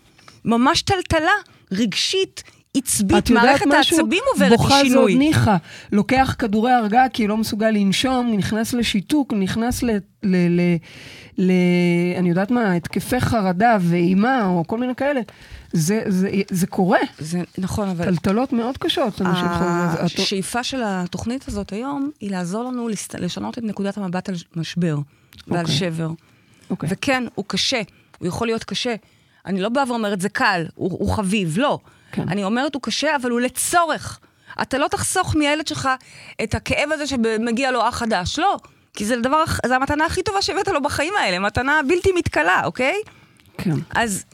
ממש 0.46 0.82
טלטלה 0.82 1.32
רגשית, 1.72 2.44
עצבית, 2.78 3.30
מערכת? 3.32 3.66
העצבים 3.72 4.24
עוברת 4.34 4.50
בוכה 4.50 4.70
זה 4.70 4.76
עוד 4.76 4.86
שינוי. 4.86 5.16
ניחא. 5.16 5.56
לוקח 5.92 6.36
כדורי 6.40 6.72
הרגעה 6.72 7.10
כי 7.10 7.28
לא 7.28 7.38
מסוגל 7.38 7.70
לנשום, 7.70 8.34
נכנס 8.38 8.74
לשיתוק, 8.74 9.34
נכנס 9.34 9.84
ל... 9.84 9.90
ל, 10.24 10.36
ל, 10.36 10.62
ל 11.38 11.52
אני 12.18 12.30
יודעת 12.30 12.52
מה, 12.52 12.74
התקפי 12.74 13.20
חרדה 13.20 13.78
ואימה, 13.82 14.46
או 14.48 14.64
כל 14.68 14.78
מיני 14.78 14.96
כאלה. 14.96 15.22
זה, 15.74 16.02
זה, 16.08 16.30
זה 16.50 16.68
קורה. 16.68 17.00
זה 17.20 17.42
נכון, 17.58 17.90
אבל... 17.90 18.06
טלטלות 18.06 18.54
מאוד 18.54 18.78
קשות. 18.78 19.22
השאיפה 20.00 20.64
של 20.64 20.82
התוכנית 20.86 21.48
הזאת 21.48 21.74
היום 21.74 22.12
היא 22.20 22.32
לעזור 22.32 22.64
לנו 22.64 22.88
לס- 22.90 23.14
לשנות 23.16 23.58
את 23.58 23.64
נקודת 23.64 23.98
המבט 23.98 24.30
על 24.30 24.36
משבר 24.56 24.98
ועל 25.48 25.62
אוקיי. 25.62 25.76
שבר. 25.76 26.10
אוקיי. 26.70 26.90
וכן, 26.92 27.24
הוא 27.36 27.46
קשה, 27.48 27.82
הוא 28.20 28.28
יכול 28.28 28.48
להיות 28.48 28.64
קשה, 28.64 28.96
אני 29.46 29.62
לא 29.62 29.70
באה 29.70 29.84
ואומרת, 29.92 30.22
זה 30.22 30.30
קל, 30.30 30.66
הוא, 30.76 30.92
הוא 30.92 31.12
חביב, 31.16 31.58
לא. 31.58 31.80
כן. 32.18 32.30
אני 32.30 32.44
אומרת, 32.44 32.74
הוא 32.74 32.82
קשה, 32.82 33.16
אבל 33.16 33.30
הוא 33.30 33.40
לצורך. 33.40 34.20
אתה 34.62 34.78
לא 34.78 34.88
תחסוך 34.88 35.36
מהילד 35.36 35.68
שלך 35.68 35.90
את 36.44 36.56
הכאב 36.56 36.92
הזה 36.92 37.08
שמגיע 37.08 37.72
לו 37.72 37.90
אח 37.90 37.96
חדש, 37.96 38.40
לא. 38.40 38.58
כי 38.94 39.06
זה 39.06 39.14
הדבר, 39.14 39.44
זה 39.66 39.76
המתנה 39.76 40.06
הכי 40.06 40.24
טובה 40.24 40.42
שהבאת 40.42 40.68
לו 40.68 40.82
בחיים 40.82 41.14
האלה, 41.20 41.40
מתנה 41.40 41.80
בלתי 41.88 42.10
מתכלה, 42.16 42.62
אוקיי? 42.64 42.96
כן. 43.58 43.76
אז 43.96 44.26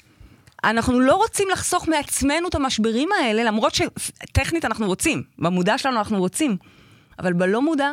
אנחנו 0.64 1.00
לא 1.00 1.16
רוצים 1.16 1.48
לחסוך 1.52 1.88
מעצמנו 1.88 2.48
את 2.48 2.56
המשברים 2.56 3.10
האלה, 3.20 3.44
למרות 3.44 3.76
שטכנית 3.76 4.66
אנחנו 4.66 4.88
רוצים, 4.88 5.24
במודע 5.40 5.78
שלנו 5.78 5.98
אנחנו 5.98 6.20
רוצים, 6.20 6.58
אבל 7.20 7.34
בלא 7.34 7.62
מודע, 7.62 7.92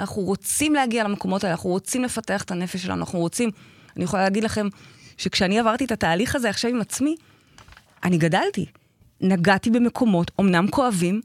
אנחנו 0.00 0.22
רוצים 0.22 0.74
להגיע 0.74 1.04
למקומות 1.04 1.44
האלה, 1.44 1.54
אנחנו 1.54 1.70
רוצים 1.70 2.04
לפתח 2.04 2.42
את 2.42 2.50
הנפש 2.50 2.82
שלנו, 2.82 3.00
אנחנו 3.00 3.18
רוצים... 3.18 3.50
אני 3.96 4.04
יכולה 4.04 4.22
להגיד 4.22 4.44
לכם 4.44 4.68
שכשאני 5.16 5.58
עברתי 5.58 5.84
את 5.84 5.92
התהליך 5.92 6.36
הזה 6.36 6.50
עכשיו 6.50 6.70
עם 6.70 6.80
עצמי, 6.80 7.16
אני 8.04 8.18
גדלתי. 8.18 8.66
נגעתי 9.20 9.70
במקומות, 9.70 10.30
אמנם 10.40 10.68
כואבים, 10.70 11.20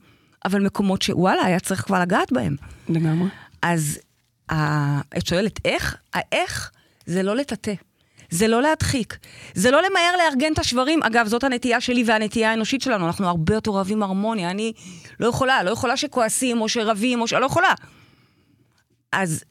אבל 0.45 0.61
מקומות 0.65 1.01
שוואלה, 1.01 1.45
היה 1.45 1.59
צריך 1.59 1.81
כבר 1.81 2.01
לגעת 2.01 2.31
בהם. 2.31 2.55
לגמרי. 2.89 3.29
אז 3.61 3.99
ה- 4.51 5.01
את 5.17 5.25
שואלת 5.27 5.59
איך? 5.65 5.95
האיך 6.13 6.71
זה 7.05 7.23
לא 7.23 7.35
לטאטא. 7.35 7.73
זה 8.29 8.47
לא 8.47 8.61
להדחיק, 8.61 9.17
זה 9.53 9.71
לא 9.71 9.81
למהר 9.81 10.17
לארגן 10.17 10.53
את 10.53 10.59
השברים. 10.59 11.03
אגב, 11.03 11.27
זאת 11.27 11.43
הנטייה 11.43 11.81
שלי 11.81 12.03
והנטייה 12.05 12.49
האנושית 12.51 12.81
שלנו, 12.81 13.07
אנחנו 13.07 13.27
הרבה 13.27 13.53
יותר 13.53 13.71
אוהבים 13.71 14.03
הרמוניה. 14.03 14.49
אני 14.51 14.73
לא 15.19 15.27
יכולה, 15.27 15.63
לא 15.63 15.69
יכולה 15.71 15.97
שכועסים 15.97 16.61
או 16.61 16.69
שרבים 16.69 17.21
או 17.21 17.27
ש... 17.27 17.33
לא 17.33 17.45
יכולה. 17.45 17.73
אז 19.11 19.43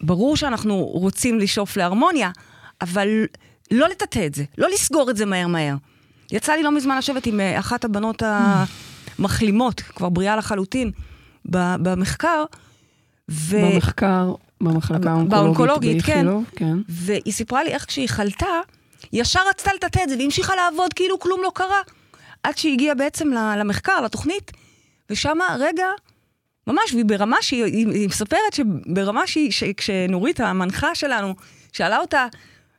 ברור 0.00 0.36
שאנחנו 0.36 0.84
רוצים 0.84 1.38
לשאוף 1.38 1.76
להרמוניה, 1.76 2.30
אבל 2.80 3.08
לא 3.70 3.88
לטאטא 3.88 4.26
את 4.26 4.34
זה, 4.34 4.44
לא 4.58 4.68
לסגור 4.74 5.10
את 5.10 5.16
זה 5.16 5.26
מהר 5.26 5.46
מהר. 5.46 5.74
יצא 6.32 6.52
לי 6.52 6.62
לא 6.62 6.70
מזמן 6.70 6.98
לשבת 6.98 7.26
עם 7.26 7.40
אה, 7.40 7.58
אחת 7.58 7.84
הבנות 7.84 8.22
המחלימות, 9.18 9.80
כבר 9.80 10.08
בריאה 10.08 10.36
לחלוטין, 10.36 10.90
במחקר, 11.44 12.44
ו... 13.30 13.56
במחקר, 13.72 14.34
במחלקה 14.60 15.10
האונקולוגית 15.10 15.30
באונקולוגית, 15.30 16.02
כן. 16.02 16.26
כן. 16.56 16.76
והיא 16.88 17.32
סיפרה 17.32 17.64
לי 17.64 17.70
איך 17.70 17.84
כשהיא 17.84 18.08
חלתה, 18.08 18.60
ישר 19.12 19.40
רצתה 19.50 19.70
לטאטא 19.74 20.00
את 20.02 20.08
זה, 20.08 20.16
והמשיכה 20.18 20.54
לעבוד 20.56 20.92
כאילו 20.92 21.18
כלום 21.18 21.40
לא 21.42 21.52
קרה. 21.54 21.80
עד 22.42 22.58
שהיא 22.58 22.72
הגיעה 22.72 22.94
בעצם 22.94 23.30
למחקר, 23.32 24.00
לתוכנית, 24.00 24.52
ושמה, 25.10 25.56
רגע, 25.58 25.86
ממש, 26.66 26.92
והיא 26.92 27.04
ברמה 27.04 27.36
שהיא, 27.40 27.64
היא, 27.64 27.86
היא 27.88 28.08
מספרת 28.08 28.52
שברמה 28.52 29.26
שהיא, 29.26 29.50
שכשנורית, 29.50 30.40
המנחה 30.40 30.94
שלנו, 30.94 31.34
שאלה 31.72 31.98
אותה, 31.98 32.26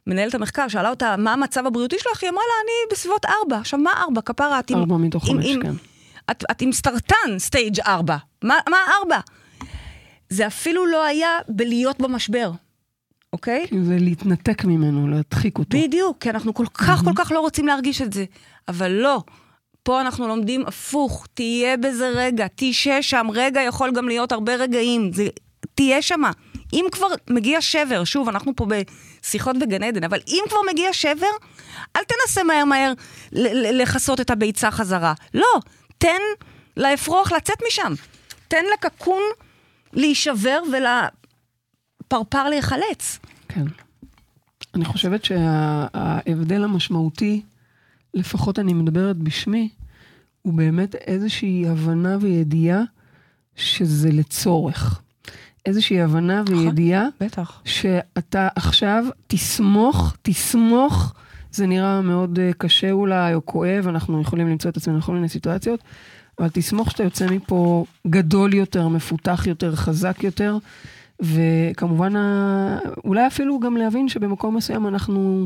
מנהלת 0.07 0.35
המחקר, 0.35 0.67
שאלה 0.67 0.89
אותה, 0.89 1.15
מה 1.17 1.33
המצב 1.33 1.67
הבריאותי 1.67 1.95
שלך? 1.99 2.23
היא 2.23 2.29
אמרה 2.29 2.43
לה, 2.47 2.53
אני 2.63 2.93
בסביבות 2.93 3.25
ארבע. 3.25 3.57
עכשיו, 3.57 3.79
מה 3.79 3.91
ארבע? 3.97 4.21
כפרה, 4.21 4.59
את 4.59 4.69
עם... 4.69 4.77
ארבע 4.77 4.97
מתוך 4.97 5.27
חמש, 5.27 5.45
כן. 5.61 5.73
את, 6.31 6.43
את 6.51 6.61
עם 6.61 6.71
סטרטן, 6.71 7.37
סטייג' 7.37 7.79
ארבע. 7.79 8.17
מה, 8.43 8.55
מה 8.69 8.77
ארבע? 8.99 9.19
זה 10.29 10.47
אפילו 10.47 10.85
לא 10.85 11.05
היה 11.05 11.29
בלהיות 11.49 12.01
במשבר, 12.01 12.51
אוקיי? 13.33 13.65
כי 13.69 13.83
זה 13.83 13.97
להתנתק 13.99 14.65
ממנו, 14.65 15.07
להדחיק 15.07 15.57
אותו. 15.57 15.77
בדיוק, 15.77 16.17
כי 16.19 16.29
אנחנו 16.29 16.53
כל 16.53 16.65
כך 16.73 17.03
כל 17.03 17.11
כך 17.15 17.31
לא 17.31 17.39
רוצים 17.39 17.67
להרגיש 17.67 18.01
את 18.01 18.13
זה. 18.13 18.25
אבל 18.67 18.91
לא, 18.91 19.23
פה 19.83 20.01
אנחנו 20.01 20.27
לומדים 20.27 20.63
הפוך, 20.67 21.27
תהיה 21.33 21.77
בזה 21.77 22.09
רגע, 22.15 22.45
תשהה 22.55 23.01
שם, 23.01 23.27
רגע 23.33 23.61
יכול 23.61 23.91
גם 23.91 24.07
להיות 24.07 24.31
הרבה 24.31 24.55
רגעים, 24.55 25.13
זה, 25.13 25.27
תהיה 25.75 26.01
שמה. 26.01 26.31
אם 26.73 26.85
כבר 26.91 27.07
מגיע 27.29 27.61
שבר, 27.61 28.03
שוב, 28.03 28.29
אנחנו 28.29 28.55
פה 28.55 28.65
בשיחות 29.27 29.57
בגן 29.57 29.83
עדן, 29.83 30.03
אבל 30.03 30.19
אם 30.27 30.43
כבר 30.49 30.59
מגיע 30.71 30.93
שבר, 30.93 31.27
אל 31.95 32.01
תנסה 32.03 32.43
מהר 32.43 32.65
מהר 32.65 32.93
לכסות 33.73 34.21
את 34.21 34.29
הביצה 34.29 34.71
חזרה. 34.71 35.13
לא, 35.33 35.59
תן 35.97 36.21
לאפרוח 36.77 37.31
לצאת 37.31 37.57
משם. 37.67 37.93
תן 38.47 38.63
לקקון 38.73 39.21
להישבר 39.93 40.59
ולפרפר 40.71 42.49
להיחלץ. 42.49 43.19
כן. 43.47 43.65
אני 44.75 44.85
חושבת 44.85 45.25
שההבדל 45.25 46.63
המשמעותי, 46.63 47.41
לפחות 48.13 48.59
אני 48.59 48.73
מדברת 48.73 49.17
בשמי, 49.17 49.69
הוא 50.41 50.53
באמת 50.53 50.95
איזושהי 50.95 51.67
הבנה 51.67 52.17
וידיעה 52.21 52.81
שזה 53.55 54.09
לצורך. 54.11 55.01
איזושהי 55.67 56.01
הבנה 56.01 56.43
וידיעה 56.49 57.07
בטח. 57.21 57.61
שאתה 57.65 58.47
עכשיו 58.55 59.05
תסמוך, 59.27 60.13
תסמוך, 60.21 61.13
זה 61.51 61.67
נראה 61.67 62.01
מאוד 62.01 62.39
אה, 62.39 62.51
קשה 62.57 62.91
אולי, 62.91 63.33
או 63.33 63.45
כואב, 63.45 63.87
אנחנו 63.87 64.21
יכולים 64.21 64.47
למצוא 64.47 64.71
את 64.71 64.77
עצמנו 64.77 64.97
בכל 64.99 65.13
מיני 65.13 65.29
סיטואציות, 65.29 65.83
אבל 66.39 66.49
תסמוך 66.53 66.91
שאתה 66.91 67.03
יוצא 67.03 67.27
מפה 67.31 67.85
גדול 68.07 68.53
יותר, 68.53 68.87
מפותח 68.87 69.47
יותר, 69.47 69.75
חזק 69.75 70.23
יותר, 70.23 70.57
וכמובן, 71.19 72.13
אולי 73.03 73.27
אפילו 73.27 73.59
גם 73.59 73.77
להבין 73.77 74.09
שבמקום 74.09 74.55
מסוים 74.55 74.87
אנחנו 74.87 75.43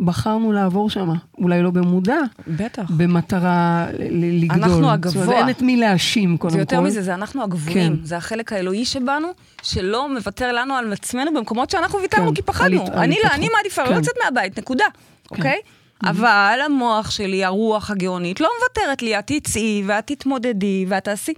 בחרנו 0.00 0.52
לעבור 0.52 0.90
שם, 0.90 1.08
אולי 1.38 1.62
לא 1.62 1.70
במודע, 1.70 2.16
בטח. 2.46 2.82
במטרה 2.90 3.86
לגדול. 4.10 4.62
אנחנו 4.62 4.82
זאת 4.82 4.92
הגבוה. 4.92 5.24
אומרת, 5.24 5.38
אין 5.38 5.50
את 5.50 5.62
מי 5.62 5.76
להאשים, 5.76 6.36
קודם 6.36 6.52
זה 6.52 6.56
כל. 6.56 6.60
יותר 6.60 6.80
מזה, 6.80 7.02
זה 7.02 7.14
אנחנו 7.14 7.42
הגבוהים. 7.42 7.96
כן. 7.96 8.04
זה 8.04 8.16
החלק 8.16 8.52
האלוהי 8.52 8.84
שבנו, 8.84 9.28
שלא 9.62 10.14
מוותר 10.14 10.52
לנו 10.52 10.74
על 10.74 10.92
עצמנו 10.92 11.34
במקומות 11.34 11.70
שאנחנו 11.70 11.98
ויתרנו, 11.98 12.28
כן, 12.28 12.34
כי 12.34 12.40
על 12.40 12.46
פחדנו. 12.46 12.86
על 12.86 12.98
אני 12.98 13.16
לא, 13.24 13.30
אני 13.34 13.46
התפתחות. 13.46 13.50
מעדיפה 13.56 13.82
לא 13.82 13.88
כן. 13.88 13.96
לצאת 13.96 14.14
מהבית, 14.24 14.58
נקודה, 14.58 14.84
אוקיי? 15.30 15.58
אבל 16.04 16.58
המוח 16.64 17.10
שלי, 17.10 17.44
הרוח 17.44 17.90
הגאונית, 17.90 18.40
לא 18.40 18.48
מוותרת 18.60 19.02
לי, 19.02 19.18
את 19.18 19.26
תצאי, 19.26 19.82
ואת 19.86 20.06
תתמודדי, 20.06 20.86
ואת 20.88 21.04
תעשי. 21.04 21.32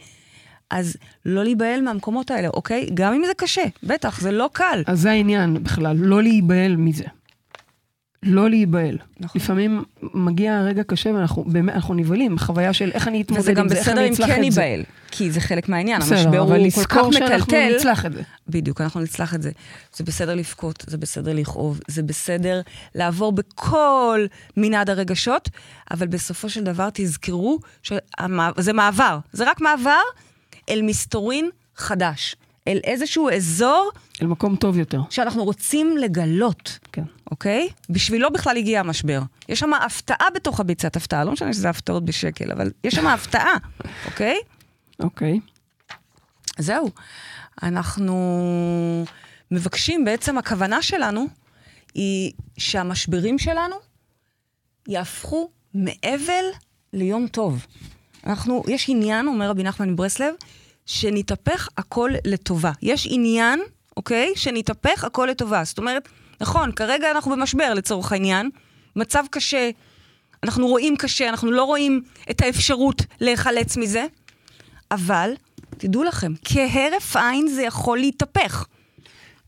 אז 0.70 0.96
לא 1.26 1.44
להיבהל 1.44 1.80
מהמקומות 1.82 2.30
האלה, 2.30 2.48
אוקיי? 2.48 2.88
גם 2.94 3.12
אם 3.14 3.22
זה 3.26 3.32
קשה, 3.36 3.64
בטח, 3.82 4.20
זה 4.20 4.32
לא 4.32 4.50
קל. 4.52 4.82
אז 4.86 5.00
זה 5.00 5.10
העניין 5.10 5.62
בכלל, 5.64 5.96
לא 5.98 6.22
להיבהל 6.22 6.76
מזה. 6.76 7.04
לא 8.22 8.50
להיבהל. 8.50 8.98
נכון. 9.20 9.40
לפעמים 9.40 9.84
מגיע 10.14 10.60
רגע 10.60 10.82
קשה 10.82 11.10
ואנחנו 11.10 11.44
באמת, 11.44 11.74
אנחנו 11.74 11.94
נבהלים, 11.94 12.38
חוויה 12.38 12.72
של 12.72 12.90
איך 12.94 13.08
אני 13.08 13.22
אתמודד 13.22 13.42
וזה 13.42 13.52
גם 13.52 13.62
עם 13.62 13.68
זה, 13.68 13.74
איך 13.74 13.88
בסדר 13.88 14.00
אני 14.00 14.08
אם 14.08 14.12
אצלח 14.12 14.26
כן 14.26 14.44
את 14.44 14.52
זה. 14.52 14.62
ייבהל, 14.62 14.84
כי 15.10 15.30
זה 15.30 15.40
חלק 15.40 15.68
מהעניין, 15.68 16.00
בסדר, 16.00 16.18
המשבר 16.18 16.42
אבל 16.42 16.60
הוא 16.60 16.70
כל 16.70 16.84
כך 16.84 16.96
לזכור 16.96 17.12
שאנחנו. 17.12 17.52
נצלח 17.76 18.06
את 18.06 18.12
זה. 18.12 18.22
בדיוק, 18.48 18.80
אנחנו 18.80 19.00
נצלח 19.00 19.34
את 19.34 19.42
זה. 19.42 19.50
זה 19.96 20.04
בסדר 20.04 20.34
לבכות, 20.34 20.84
זה 20.86 20.98
בסדר 20.98 21.32
לכאוב, 21.32 21.80
זה 21.88 22.02
בסדר 22.02 22.60
לעבור 22.94 23.32
בכל 23.32 24.26
מנעד 24.56 24.90
הרגשות, 24.90 25.48
אבל 25.90 26.06
בסופו 26.06 26.48
של 26.48 26.64
דבר 26.64 26.88
תזכרו 26.92 27.58
שזה 27.82 28.72
מעבר. 28.72 29.18
זה 29.32 29.50
רק 29.50 29.60
מעבר 29.60 30.02
אל 30.70 30.82
מסתורין 30.82 31.50
חדש, 31.76 32.36
אל 32.68 32.80
איזשהו 32.84 33.30
אזור 33.30 33.90
אל 34.22 34.26
מקום 34.26 34.56
טוב 34.56 34.78
יותר. 34.78 35.00
שאנחנו 35.10 35.44
רוצים 35.44 35.96
לגלות. 35.96 36.78
כן. 36.92 37.02
אוקיי? 37.30 37.68
בשבילו 37.90 38.30
בכלל 38.30 38.56
הגיע 38.56 38.80
המשבר. 38.80 39.20
יש 39.48 39.60
שם 39.60 39.74
הפתעה 39.74 40.30
בתוך 40.34 40.60
הביצת 40.60 40.96
הפתעה, 40.96 41.24
לא 41.24 41.32
משנה 41.32 41.52
שזה 41.52 41.70
הפתעות 41.70 42.04
בשקל, 42.04 42.52
אבל 42.52 42.70
יש 42.84 42.94
שם 42.94 43.06
הפתעה, 43.06 43.56
אוקיי? 44.06 44.38
אוקיי. 45.00 45.40
זהו. 46.58 46.90
אנחנו 47.62 48.16
מבקשים, 49.50 50.04
בעצם 50.04 50.38
הכוונה 50.38 50.82
שלנו 50.82 51.26
היא 51.94 52.32
שהמשברים 52.58 53.38
שלנו 53.38 53.76
יהפכו 54.88 55.50
מאבל 55.74 56.44
ליום 56.92 57.26
טוב. 57.26 57.66
אנחנו, 58.26 58.62
יש 58.68 58.88
עניין, 58.88 59.26
אומר 59.26 59.50
רבי 59.50 59.62
נחמן 59.62 59.90
מברסלב, 59.90 60.34
שנתהפך 60.86 61.68
הכל 61.76 62.10
לטובה. 62.24 62.72
יש 62.82 63.06
עניין, 63.10 63.60
אוקיי? 63.96 64.32
שנתהפך 64.36 65.04
הכל 65.04 65.28
לטובה. 65.30 65.64
זאת 65.64 65.78
אומרת, 65.78 66.08
נכון, 66.40 66.72
כרגע 66.72 67.10
אנחנו 67.10 67.30
במשבר 67.30 67.74
לצורך 67.74 68.12
העניין, 68.12 68.50
מצב 68.96 69.24
קשה, 69.30 69.70
אנחנו 70.42 70.66
רואים 70.66 70.96
קשה, 70.96 71.28
אנחנו 71.28 71.50
לא 71.50 71.64
רואים 71.64 72.02
את 72.30 72.40
האפשרות 72.40 73.02
להיחלץ 73.20 73.76
מזה, 73.76 74.06
אבל 74.90 75.30
תדעו 75.78 76.04
לכם, 76.04 76.32
כהרף 76.44 77.16
עין 77.16 77.48
זה 77.48 77.62
יכול 77.62 77.98
להתהפך. 77.98 78.66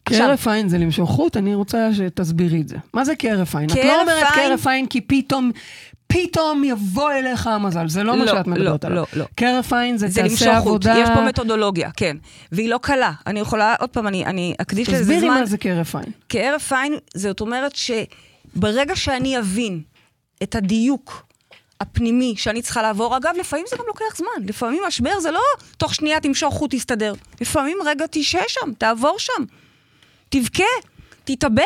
כהרף 0.04 0.48
עין 0.48 0.68
זה 0.68 0.78
למשוך 0.78 1.10
חוט, 1.10 1.36
אני 1.36 1.54
רוצה 1.54 1.88
שתסבירי 1.92 2.60
את 2.60 2.68
זה. 2.68 2.76
מה 2.94 3.04
זה 3.04 3.16
כהרף 3.16 3.56
עין? 3.56 3.70
את 3.70 3.76
לא 3.76 4.00
אומרת 4.00 4.26
כהרף 4.34 4.66
עין 4.66 4.86
כי 4.86 5.00
פתאום, 5.00 5.50
פתאום 6.12 6.64
יבוא 6.64 7.12
אליך 7.12 7.46
המזל, 7.46 7.88
זה 7.88 8.02
לא 8.02 8.16
מה 8.16 8.24
לא, 8.24 8.32
שאת 8.32 8.46
מדברת 8.46 8.84
לא, 8.84 8.90
עליו. 8.90 9.04
לא, 9.12 9.18
לא. 9.18 9.24
כהרף 9.36 9.72
עין 9.72 9.96
זה 9.96 10.08
זה 10.08 10.22
תעשה 10.22 10.56
עבודה... 10.56 10.94
יש 10.98 11.08
פה 11.14 11.20
מתודולוגיה, 11.20 11.90
כן. 11.96 12.16
והיא 12.52 12.68
לא 12.68 12.78
קלה. 12.82 13.12
אני 13.26 13.40
יכולה, 13.40 13.74
עוד 13.80 13.90
פעם, 13.90 14.06
אני, 14.06 14.26
אני 14.26 14.54
אקדיש 14.58 14.88
לזה 14.88 15.02
תסבירי 15.02 15.20
זמן. 15.20 15.40
מה 15.40 15.46
זה 15.46 15.58
כהרף 15.58 15.94
עין. 15.96 16.12
כהרף 16.28 16.72
עין, 16.72 16.94
זאת 17.14 17.40
אומרת 17.40 17.72
שברגע 17.76 18.96
שאני 18.96 19.38
אבין 19.38 19.82
את 20.42 20.54
הדיוק 20.54 21.28
הפנימי 21.80 22.34
שאני 22.36 22.62
צריכה 22.62 22.82
לעבור, 22.82 23.16
אגב, 23.16 23.34
לפעמים 23.40 23.64
זה 23.70 23.76
גם 23.76 23.84
לוקח 23.86 24.16
זמן. 24.16 24.46
לפעמים 24.46 24.82
משבר 24.86 25.20
זה 25.20 25.30
לא 25.30 25.40
תוך 25.76 25.94
שנייה 25.94 26.20
תמשוך 26.20 26.54
חוט, 26.54 26.74
תסתדר. 26.74 27.12
לפעמים 27.40 27.78
רגע 27.86 28.04
תשהה 28.10 28.42
שם, 28.48 28.72
תעבור 28.78 29.18
שם. 29.18 29.44
תבכה, 30.28 30.64
תתאבל, 31.24 31.62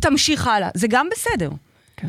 תמשיך 0.00 0.46
הלאה. 0.46 0.68
זה 0.74 0.86
גם 0.90 1.08
בסדר. 1.10 1.50
כן. 1.96 2.08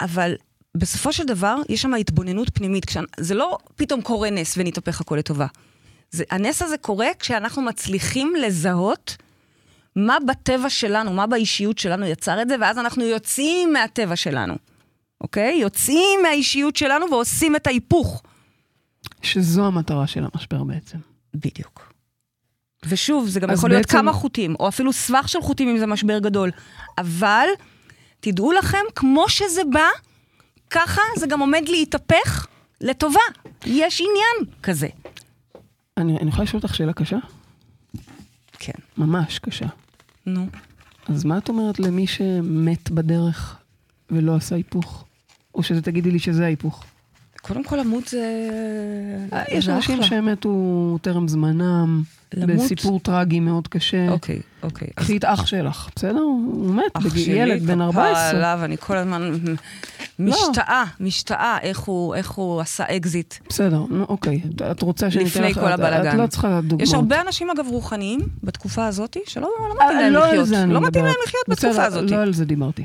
אבל 0.00 0.34
בסופו 0.76 1.12
של 1.12 1.24
דבר, 1.26 1.56
יש 1.68 1.82
שם 1.82 1.94
התבוננות 1.94 2.50
פנימית. 2.54 2.84
כשה... 2.84 3.00
זה 3.20 3.34
לא 3.34 3.58
פתאום 3.76 4.02
קורה 4.02 4.30
נס 4.30 4.54
ונתהפך 4.58 5.00
הכל 5.00 5.16
לטובה. 5.16 5.46
זה, 6.10 6.24
הנס 6.30 6.62
הזה 6.62 6.78
קורה 6.78 7.08
כשאנחנו 7.18 7.62
מצליחים 7.62 8.32
לזהות 8.42 9.16
מה 9.96 10.16
בטבע 10.28 10.70
שלנו, 10.70 11.12
מה 11.12 11.26
באישיות 11.26 11.78
שלנו 11.78 12.06
יצר 12.06 12.42
את 12.42 12.48
זה, 12.48 12.56
ואז 12.60 12.78
אנחנו 12.78 13.04
יוצאים 13.04 13.72
מהטבע 13.72 14.16
שלנו, 14.16 14.54
אוקיי? 15.20 15.58
יוצאים 15.60 16.20
מהאישיות 16.22 16.76
שלנו 16.76 17.10
ועושים 17.10 17.56
את 17.56 17.66
ההיפוך. 17.66 18.22
שזו 19.22 19.66
המטרה 19.66 20.06
של 20.06 20.24
המשבר 20.34 20.62
בעצם. 20.64 20.98
בדיוק. 21.34 21.92
ושוב, 22.86 23.28
זה 23.28 23.40
גם 23.40 23.50
יכול 23.50 23.70
להיות 23.70 23.82
בעצם- 23.86 23.98
כמה 23.98 24.12
חוטים, 24.12 24.54
או 24.60 24.68
אפילו 24.68 24.92
סבך 24.92 25.28
של 25.28 25.40
חוטים 25.42 25.68
אם 25.68 25.78
זה 25.78 25.86
משבר 25.86 26.18
גדול. 26.18 26.50
אבל 26.98 27.46
תדעו 28.20 28.52
לכם, 28.52 28.78
כמו 28.94 29.28
שזה 29.28 29.62
בא, 29.72 29.86
ככה 30.70 31.00
זה 31.16 31.26
גם 31.26 31.40
עומד 31.40 31.62
להתהפך 31.68 32.46
לטובה. 32.80 33.20
יש 33.66 34.00
עניין 34.00 34.54
כזה. 34.62 34.88
אני, 35.96 36.18
אני 36.18 36.28
יכולה 36.28 36.44
לשאול 36.44 36.62
אותך 36.62 36.74
שאלה 36.74 36.92
קשה? 36.92 37.16
כן. 38.58 38.72
ממש 38.98 39.38
קשה. 39.38 39.66
נו. 40.26 40.46
אז 41.08 41.24
מה 41.24 41.38
את 41.38 41.48
אומרת 41.48 41.78
למי 41.80 42.06
שמת 42.06 42.90
בדרך 42.90 43.56
ולא 44.10 44.36
עשה 44.36 44.56
היפוך? 44.56 45.04
או 45.54 45.62
שזה 45.62 45.82
תגידי 45.82 46.10
לי 46.10 46.18
שזה 46.18 46.44
ההיפוך. 46.44 46.84
קודם 47.42 47.64
כל, 47.64 47.76
למות 47.76 48.08
זה... 48.08 48.48
יש 49.48 49.68
אנשים. 49.68 50.02
שמתו 50.02 50.98
טרם 51.02 51.28
זמנם, 51.28 52.02
למות? 52.34 52.56
בסיפור 52.56 53.00
טרגי 53.00 53.40
מאוד 53.40 53.68
קשה. 53.68 54.08
אוקיי, 54.08 54.40
אוקיי. 54.62 54.88
קחי 54.94 55.16
את 55.16 55.24
אח 55.24 55.46
שלך, 55.46 55.88
בסדר? 55.96 56.20
הוא 56.20 56.74
מת, 56.74 56.84
אח 56.92 57.16
שלי, 57.16 57.32
ילד 57.32 57.62
בן 57.62 57.90
כפרה 57.90 58.08
14. 58.08 58.30
עליו, 58.30 58.60
אני 58.64 58.76
כל 58.76 58.96
הזמן 58.96 59.32
משתאה, 60.20 60.84
משתאה 61.00 61.58
איך 61.62 61.78
הוא- 61.78 62.14
איך 62.14 62.30
הוא 62.30 62.60
עשה 62.60 62.84
אקזיט. 62.96 63.34
בסדר, 63.48 63.82
נו 63.90 64.04
אוקיי. 64.08 64.40
את- 64.70 64.82
רוצה 64.82 65.10
שאני 65.10 65.24
אתן 65.24 65.30
לפני 65.30 65.50
לך... 65.50 65.58
כל 65.60 65.66
את- 65.66 65.72
הבלגן. 65.80 66.08
את 66.08 66.14
לא 66.14 66.26
צריכה 66.26 66.60
דוגמאות. 66.60 66.80
יש 66.88 66.94
הרבה 66.94 67.20
אנשים, 67.20 67.50
אגב, 67.50 67.66
רוחניים, 67.68 68.20
בתקופה 68.42 68.86
הזאת, 68.86 69.16
שלא 69.26 69.42
לא 69.60 69.80
אה, 69.80 69.86
מתאים 69.86 69.98
להם 70.00 70.12
לא 70.12 70.26
לחיות. 70.26 70.48
לא 70.68 70.80
מתאים. 70.80 71.04
להם 71.04 71.14
לחיות 71.26 71.44
בתקופה 71.48 71.84
הזאת. 71.84 72.10
לא 72.10 72.16
על 72.16 72.32
זה 72.32 72.44
דיברתי. 72.44 72.84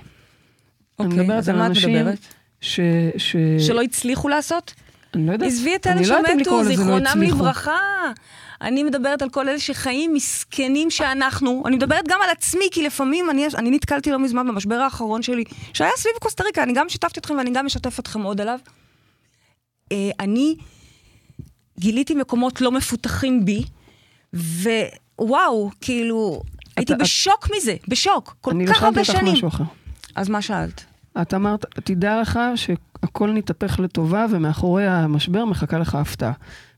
אני 1.00 1.08
אוקיי, 1.08 1.38
אז 1.38 1.50
על 1.50 1.56
מה 1.58 1.68
את 1.68 1.72
מדברת? 2.02 2.20
ש... 2.62 2.80
ש... 3.18 3.36
שלא 3.60 3.82
הצליחו 3.82 4.28
לעשות? 4.30 4.74
אני 5.16 5.28
לא 5.28 5.32
יודעת. 5.32 5.48
עזבי 5.52 5.76
את 5.76 5.88
אלה 5.88 5.96
לא 5.96 6.04
שמתו, 6.04 6.64
זיכרונם. 6.64 7.22
לברכה. 7.22 7.78
אני 8.62 8.84
מדברת 8.84 9.22
על 9.22 9.30
כל 9.30 9.50
אלה 9.50 9.60
שחיים 9.60 10.14
מסכנים 10.14 10.90
שאנחנו. 10.92 11.64
אני 11.66 11.76
מדברת 11.76 12.08
גם 12.08 12.20
על 12.24 12.30
עצמי, 12.30 12.66
כי 12.72 12.84
לפעמים 12.84 13.30
אני, 13.30 13.46
אני 13.58 13.72
נתקלתי 13.72 14.12
לא 14.12 14.20
מזמן 14.20 14.48
במשבר 14.48 14.76
האחרון 14.76 15.22
שלי, 15.22 15.44
שהיה 15.74 15.92
סביב 15.98 16.14
קוסטה 16.22 16.44
ריקה, 16.44 16.64
אני 16.64 16.74
גם 16.74 16.90
שיתפתי 16.90 17.20
אתכם 17.20 17.34
ואני 17.38 17.52
גם 17.54 17.66
אשתף 17.66 18.00
אתכם 18.00 18.22
עוד 18.22 18.42
עליו. 18.42 18.60
אה, 19.92 20.10
אני 20.20 20.56
גיליתי 21.80 22.16
מקומות 22.16 22.62
לא 22.62 22.72
מפותחים 22.72 23.46
בי, 23.46 23.64
ווואו, 25.20 25.70
כאילו, 25.82 26.42
הייתי 26.78 26.94
את- 26.94 26.98
בשוק 26.98 27.48
מזה, 27.58 27.76
בשוק, 27.88 28.36
כל 28.42 28.52
אני 28.52 28.66
לא 28.66 28.74
כך 28.74 28.80
שאלתי 28.80 28.86
הרבה 28.88 29.02
אותך 29.02 29.12
שנים. 29.20 29.34
משהו 29.34 29.48
אחר. 29.48 29.64
אז 30.16 30.30
מה 30.30 30.42
שאלת? 30.42 30.84
את 31.22 31.34
אמרת, 31.34 31.66
תדע 31.84 32.22
לך 32.22 32.40
שהכל 32.56 33.32
נתהפך 33.32 33.80
לטובה 33.80 34.26
ומאחורי 34.32 34.88
המשבר 34.88 35.46
מחכה 35.46 35.80
לך 35.80 35.96
הפתעה. 35.96 36.32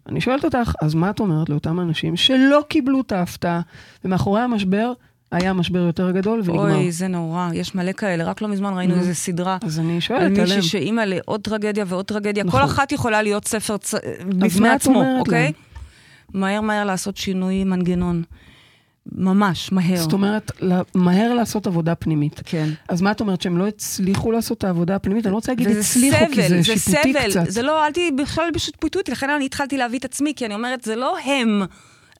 אני 0.10 0.22
שואלת 0.22 0.46
אותך, 0.46 0.74
אז 0.82 0.94
מה 0.94 1.10
את 1.10 1.20
אומרת 1.20 1.50
לאותם 1.50 1.80
אנשים 1.80 2.16
שלא 2.16 2.64
קיבלו 2.68 3.02
את 3.02 3.12
ההפתעה, 3.12 3.62
ומאחורי 4.06 4.42
המשבר 4.42 4.94
היה 5.32 5.54
משבר 5.54 5.80
יותר 5.80 6.12
גדול 6.12 6.42
ונגמר? 6.46 6.76
אוי, 6.76 6.92
זה 6.92 7.08
נורא, 7.08 7.50
יש 7.54 7.76
מלא 7.76 7.92
כאלה, 7.92 8.24
רק 8.24 8.42
לא 8.42 8.48
מזמן 8.48 8.74
ראינו 8.74 8.96
נו. 8.96 9.00
איזה 9.00 9.16
סדרה. 9.16 9.58
אז 9.62 9.80
אני 9.80 9.94
על 9.94 10.00
שואלת 10.00 10.22
עליהם. 10.22 10.42
מישהי 10.42 10.62
שאימא 10.62 11.02
לעוד 11.02 11.42
טרגדיה 11.42 11.86
ועוד 11.88 12.06
טרגדיה, 12.06 12.44
נכון. 12.44 12.60
כל 12.60 12.66
אחת 12.66 12.92
יכולה 12.92 13.22
להיות 13.22 13.48
ספר 13.48 13.78
צ... 13.78 13.96
בפני 14.28 14.70
עצמו, 14.70 15.04
אוקיי? 15.20 15.44
להם? 15.44 15.52
מהר 16.34 16.62
מהר 16.62 16.86
לעשות 16.86 17.18
שינוי 17.18 17.64
מנגנון. 17.64 18.24
ממש, 19.12 19.72
מהר. 19.72 19.98
זאת 19.98 20.14
אומרת, 20.14 20.52
מהר 20.96 21.34
לעשות 21.34 21.68
עבודה 21.68 21.96
פנימית. 21.96 22.42
כן. 22.46 22.70
אז 22.88 23.02
מה 23.02 23.12
את 23.12 23.20
אומרת, 23.20 23.42
שהם 23.42 23.58
לא 23.58 23.68
הצליחו 23.68 24.32
לעשות 24.32 24.58
את 24.58 24.64
העבודה 24.64 24.96
הפנימית? 24.96 25.26
אני 25.26 25.32
לא 25.32 25.36
רוצה 25.36 25.52
להגיד 25.52 25.68
הצליחו, 25.68 26.26
כי 26.32 26.34
סבל, 26.34 26.50
זה 26.50 26.58
זה 26.58 26.64
שיפוטי 26.64 27.14
סבל. 27.14 27.30
קצת. 27.30 27.50
זה 27.50 27.62
לא, 27.62 27.86
אל 27.86 27.92
תהיי 27.92 28.12
בכלל 28.12 28.52
בשיפוטיות, 28.54 29.10
לכן 29.10 29.30
אני 29.30 29.46
התחלתי 29.46 29.78
להביא 29.78 30.00
את 30.00 30.06
עצמי, 30.06 30.34
כי 30.36 30.46
אני 30.46 30.54
אומרת, 30.54 30.84
זה 30.84 30.96
לא 30.96 31.18
הם 31.20 31.62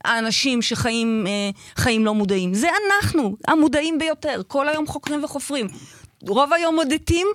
האנשים 0.06 0.62
שחיים 0.62 1.26
אה, 1.28 1.50
חיים 1.76 2.06
לא 2.06 2.14
מודעים, 2.14 2.54
זה 2.54 2.68
אנחנו, 2.88 3.36
המודעים 3.48 4.00
ביותר, 4.00 4.42
כל 4.48 4.70
היום 4.70 4.88
חוקרים 4.88 5.24
וחופרים. 5.24 5.68
רוב 6.22 6.54
היום 6.54 6.76
מודדים, 6.76 7.28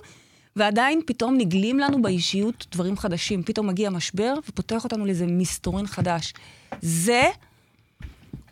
ועדיין 0.55 1.01
פתאום 1.05 1.37
נגלים 1.37 1.79
לנו 1.79 2.01
באישיות 2.01 2.65
דברים 2.71 2.97
חדשים. 2.97 3.43
פתאום 3.43 3.67
מגיע 3.67 3.89
משבר 3.89 4.33
ופותח 4.49 4.83
אותנו 4.83 5.05
לאיזה 5.05 5.25
מסתורין 5.27 5.87
חדש. 5.87 6.33
זה 6.81 7.23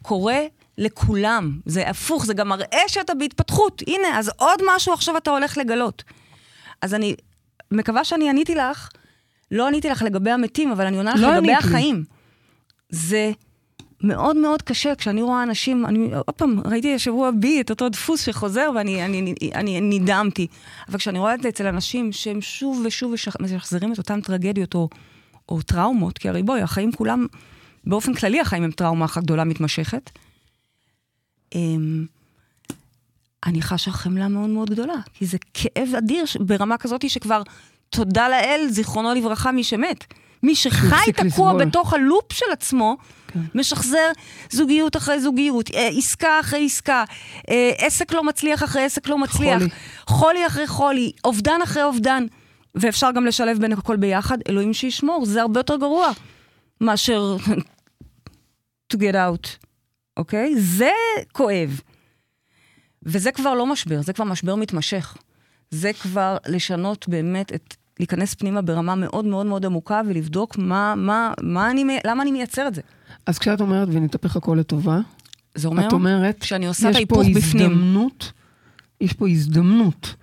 קורה 0.01 0.39
לכולם. 0.77 1.59
זה 1.65 1.89
הפוך, 1.89 2.25
זה 2.25 2.33
גם 2.33 2.47
מראה 2.49 2.81
שאתה 2.87 3.13
בהתפתחות. 3.13 3.81
הנה, 3.87 4.19
אז 4.19 4.31
עוד 4.37 4.59
משהו 4.75 4.93
עכשיו 4.93 5.17
אתה 5.17 5.31
הולך 5.31 5.57
לגלות. 5.57 6.03
אז 6.81 6.93
אני 6.93 7.15
מקווה 7.71 8.03
שאני 8.03 8.29
עניתי 8.29 8.55
לך, 8.55 8.89
לא 9.51 9.67
עניתי 9.67 9.89
לך 9.89 10.01
לגבי 10.01 10.31
המתים, 10.31 10.71
אבל 10.71 10.85
אני 10.85 10.97
עונה 10.97 11.13
לך 11.13 11.21
לא 11.21 11.27
לגבי 11.27 11.37
ענית 11.37 11.63
לי. 11.63 11.69
החיים. 11.69 12.03
זה 12.89 13.31
מאוד 14.03 14.35
מאוד 14.37 14.61
קשה 14.61 14.95
כשאני 14.95 15.21
רואה 15.21 15.43
אנשים, 15.43 15.85
אני 15.85 16.09
עוד 16.13 16.35
פעם, 16.35 16.59
ראיתי 16.65 16.95
השבוע 16.95 17.31
בי 17.31 17.61
את 17.61 17.69
אותו 17.69 17.89
דפוס 17.89 18.25
שחוזר 18.25 18.69
ואני 18.75 19.05
אני, 19.05 19.33
אני, 19.55 19.77
אני 19.77 19.99
נדהמתי. 19.99 20.47
אבל 20.89 20.97
כשאני 20.97 21.19
רואה 21.19 21.33
את 21.33 21.41
זה 21.41 21.49
אצל 21.49 21.67
אנשים 21.67 22.11
שהם 22.11 22.41
שוב 22.41 22.81
ושוב 22.85 23.13
משח- 23.13 23.35
משחזרים 23.41 23.93
את 23.93 23.97
אותן 23.97 24.21
טרגדיות 24.21 24.75
או, 24.75 24.89
או 25.49 25.61
טראומות, 25.61 26.17
כי 26.17 26.29
הרי 26.29 26.43
בואי, 26.43 26.61
החיים 26.61 26.91
כולם, 26.91 27.27
באופן 27.83 28.13
כללי 28.13 28.39
החיים 28.41 28.63
הם 28.63 28.71
טראומה 28.71 29.05
אחת 29.05 29.23
גדולה 29.23 29.43
מתמשכת. 29.43 30.09
אמ, 31.55 32.05
אני 33.45 33.61
חשה 33.61 33.91
חמלה 33.91 34.27
מאוד 34.27 34.49
מאוד 34.49 34.69
גדולה, 34.69 34.93
כי 35.13 35.25
זה 35.25 35.37
כאב 35.53 35.89
אדיר 35.97 36.25
ש- 36.25 36.37
ברמה 36.37 36.77
כזאת 36.77 37.09
שכבר, 37.09 37.41
תודה 37.89 38.29
לאל, 38.29 38.67
זיכרונו 38.69 39.13
לברכה, 39.13 39.51
מי 39.51 39.63
שמת. 39.63 40.05
מי 40.43 40.55
שחי 40.55 41.11
תקוע 41.11 41.25
לסבול. 41.25 41.65
בתוך 41.65 41.93
הלופ 41.93 42.33
של 42.33 42.45
עצמו, 42.53 42.97
כן. 43.27 43.39
משחזר 43.55 44.11
זוגיות 44.49 44.97
אחרי 44.97 45.21
זוגיות, 45.21 45.71
אה, 45.73 45.87
עסקה 45.97 46.39
אחרי 46.39 46.65
עסקה, 46.65 47.03
אה, 47.49 47.71
עסק 47.77 48.13
לא 48.13 48.23
מצליח 48.23 48.63
אחרי 48.63 48.83
עסק 48.83 49.07
לא 49.07 49.17
מצליח, 49.17 49.57
חולי. 49.59 49.69
חולי 50.07 50.47
אחרי 50.47 50.67
חולי, 50.67 51.11
אובדן 51.25 51.59
אחרי 51.63 51.83
אובדן. 51.83 52.25
ואפשר 52.75 53.11
גם 53.11 53.25
לשלב 53.25 53.57
בין 53.59 53.73
הכל 53.73 53.95
ביחד, 53.95 54.37
אלוהים 54.49 54.73
שישמור, 54.73 55.25
זה 55.25 55.41
הרבה 55.41 55.59
יותר 55.59 55.75
גרוע 55.77 56.11
מאשר 56.81 57.35
to 58.93 58.97
get 58.97 59.13
out, 59.15 59.47
אוקיי? 60.17 60.55
זה 60.59 60.91
כואב. 61.31 61.81
וזה 63.03 63.31
כבר 63.31 63.53
לא 63.53 63.65
משבר, 63.65 64.01
זה 64.01 64.13
כבר 64.13 64.25
משבר 64.25 64.55
מתמשך. 64.55 65.17
זה 65.71 65.93
כבר 65.93 66.37
לשנות 66.47 67.09
באמת 67.09 67.53
את... 67.53 67.75
להיכנס 67.99 68.33
פנימה 68.33 68.61
ברמה 68.61 68.95
מאוד 68.95 69.25
מאוד 69.25 69.45
מאוד 69.45 69.65
עמוקה 69.65 70.01
ולבדוק 70.07 70.57
מה, 70.57 70.95
מה, 70.97 71.33
מה 71.41 71.71
אני, 71.71 71.99
למה 72.05 72.23
אני 72.23 72.31
מייצר 72.31 72.67
את 72.67 72.75
זה. 72.75 72.81
אז 73.25 73.39
כשאת 73.39 73.61
אומרת 73.61 73.87
ונתהפך 73.91 74.35
הכל 74.35 74.57
לטובה, 74.59 74.99
זה 75.55 75.67
אומר, 75.67 75.87
את 75.87 75.93
אומרת, 75.93 76.39
כשאני 76.39 76.67
עושה 76.67 76.89
את 76.89 76.95
יש 76.95 77.05
פה 77.05 77.21
ההיפוך 77.21 77.43
בפנים. 77.43 77.71
הזדמנות, 77.71 78.31
יש 79.01 79.13
פה 79.13 79.27
הזדמנות 79.27 80.15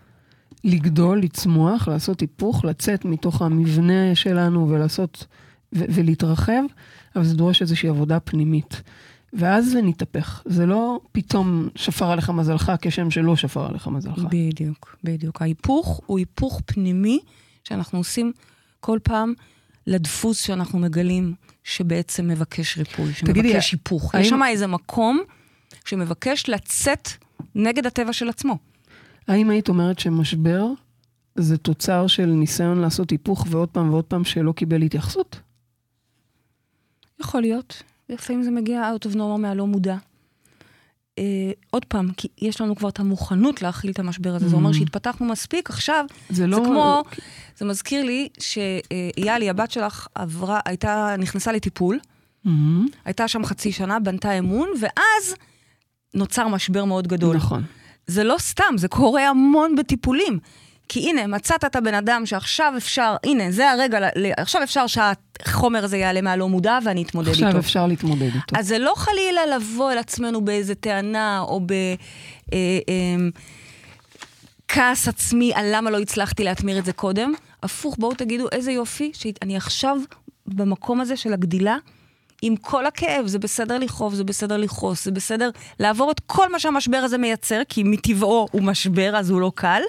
לגדול, 0.65 1.23
לצמוח, 1.23 1.89
לעשות 1.89 2.21
היפוך, 2.21 2.65
לצאת 2.65 3.05
מתוך 3.05 3.43
המבנה 3.43 4.15
שלנו 4.15 4.69
ולעשות, 4.69 5.27
ו- 5.75 5.85
ולהתרחב, 5.89 6.63
אבל 7.17 7.25
זה 7.25 7.35
דורש 7.37 7.63
איזושהי 7.63 7.89
עבודה 7.89 8.21
פנימית. 8.21 8.83
ואז 9.33 9.71
זה 9.71 9.83
נתהפך. 9.83 10.43
זה 10.47 10.67
לא 10.67 11.01
פתאום 11.13 11.69
שפר 11.77 12.11
עליך 12.11 12.31
מזלך 12.31 12.73
כשם 12.81 13.11
שלא 13.11 13.37
שפר 13.37 13.67
עליך 13.67 13.89
מזלך. 13.89 14.19
בדיוק, 14.31 14.97
בדיוק. 15.05 15.43
ההיפוך 15.43 16.01
הוא 16.07 16.19
היפוך 16.19 16.61
פנימי 16.67 17.19
שאנחנו 17.65 17.99
עושים 17.99 18.33
כל 18.81 18.99
פעם 19.03 19.33
לדפוס 19.87 20.41
שאנחנו 20.41 20.79
מגלים 20.79 21.35
שבעצם 21.65 22.29
מבקש 22.29 22.79
ריפוי, 22.79 23.13
תגידי, 23.25 23.49
שמבקש 23.51 23.73
היפוך. 23.73 24.15
האם- 24.15 24.23
יש 24.25 24.29
שם 24.29 24.41
איזה 24.49 24.67
מקום 24.67 25.21
שמבקש 25.85 26.49
לצאת 26.49 27.09
נגד 27.55 27.87
הטבע 27.87 28.13
של 28.13 28.29
עצמו. 28.29 28.59
האם 29.29 29.51
היית 29.51 29.69
אומרת 29.69 29.99
שמשבר 29.99 30.67
זה 31.37 31.59
תוצר 31.59 32.07
של 32.07 32.27
ניסיון 32.27 32.79
לעשות 32.81 33.11
היפוך 33.11 33.47
ועוד 33.51 33.69
פעם 33.69 33.91
ועוד 33.91 34.05
פעם 34.05 34.25
שלא 34.25 34.53
קיבל 34.53 34.83
התייחסות? 34.83 35.41
יכול 37.21 37.41
להיות. 37.41 37.83
לפעמים 38.09 38.43
זה 38.43 38.51
מגיע 38.51 38.91
out 38.95 39.09
of 39.09 39.15
normal 39.15 39.39
מהלא 39.39 39.67
מודע. 39.67 39.97
אה, 41.19 41.53
עוד 41.71 41.85
פעם, 41.85 42.11
כי 42.17 42.29
יש 42.39 42.61
לנו 42.61 42.77
כבר 42.77 42.89
את 42.89 43.01
המוכנות 43.01 43.63
להכיל 43.63 43.91
את 43.91 43.99
המשבר 43.99 44.35
הזה. 44.35 44.49
זה 44.49 44.57
אומר 44.57 44.73
שהתפתחנו 44.73 45.27
מספיק, 45.27 45.71
עכשיו 45.71 46.05
זה 46.31 46.47
לא... 46.47 46.57
זה 46.57 46.65
כמו, 46.65 47.03
זה 47.57 47.65
מזכיר 47.65 48.05
לי 48.05 48.29
שיאלי, 48.39 49.51
הבת 49.51 49.71
שלך, 49.71 50.07
עברה, 50.15 50.61
הייתה, 50.65 51.15
נכנסה 51.19 51.53
לטיפול, 51.53 51.99
מהמם. 52.45 52.87
הייתה 53.05 53.29
שם 53.29 53.45
חצי 53.45 53.73
שנה, 53.73 53.99
בנתה 54.01 54.33
אמון, 54.33 54.69
ואז 54.81 55.35
נוצר 56.15 56.49
משבר 56.49 56.85
מאוד 56.85 57.09
גדול. 57.09 57.37
נכון. 57.37 57.65
זה 58.07 58.25
לא 58.25 58.37
סתם, 58.39 58.75
זה 58.77 58.89
קורה 58.89 59.29
המון 59.29 59.77
בטיפולים. 59.77 60.39
כי 60.89 61.11
הנה, 61.11 61.27
מצאת 61.27 61.65
את 61.65 61.77
הבן 61.77 61.95
אדם 61.95 62.27
שעכשיו 62.27 62.75
אפשר, 62.77 63.17
הנה, 63.25 63.51
זה 63.51 63.71
הרגע, 63.71 64.09
עכשיו 64.37 64.63
אפשר 64.63 64.85
שהחומר 64.87 65.85
הזה 65.85 65.97
יעלה 65.97 66.21
מהלא 66.21 66.49
מודע 66.49 66.79
ואני 66.85 67.03
אתמודד 67.03 67.29
איתו. 67.29 67.47
עכשיו 67.47 67.61
אפשר 67.61 67.87
להתמודד 67.87 68.35
איתו. 68.35 68.59
אז 68.59 68.69
זה 68.69 68.79
לא 68.79 68.93
חלילה 68.97 69.47
לבוא 69.47 69.93
אל 69.93 69.99
עצמנו 69.99 70.45
באיזה 70.45 70.75
טענה 70.75 71.41
או 71.41 71.61
בכעס 74.67 75.09
עצמי 75.09 75.53
על 75.55 75.67
למה 75.73 75.91
לא 75.91 75.99
הצלחתי 75.99 76.45
להטמיר 76.45 76.79
את 76.79 76.85
זה 76.85 76.93
קודם. 76.93 77.33
הפוך, 77.63 77.97
בואו 77.99 78.15
תגידו 78.15 78.47
איזה 78.53 78.73
יופי 78.73 79.11
שאני 79.15 79.57
עכשיו 79.57 79.97
במקום 80.47 81.01
הזה 81.01 81.17
של 81.17 81.33
הגדילה. 81.33 81.77
עם 82.43 82.57
כל 82.57 82.87
הכאב, 82.87 83.27
זה 83.27 83.39
בסדר 83.39 83.79
לכאוב, 83.79 84.15
זה 84.15 84.25
בסדר 84.25 84.57
לכעוס, 84.57 85.05
זה 85.05 85.11
בסדר 85.11 85.51
לעבור 85.81 86.11
את 86.11 86.21
כל 86.27 86.53
מה 86.53 86.59
שהמשבר 86.59 86.97
הזה 86.97 87.19
מייצר, 87.19 87.61
כי 87.69 87.83
מטבעו 87.83 88.49
הוא 88.51 88.63
משבר, 88.63 89.17
אז 89.17 89.31
הוא 89.31 89.41
לא 89.41 89.53
קל, 89.55 89.83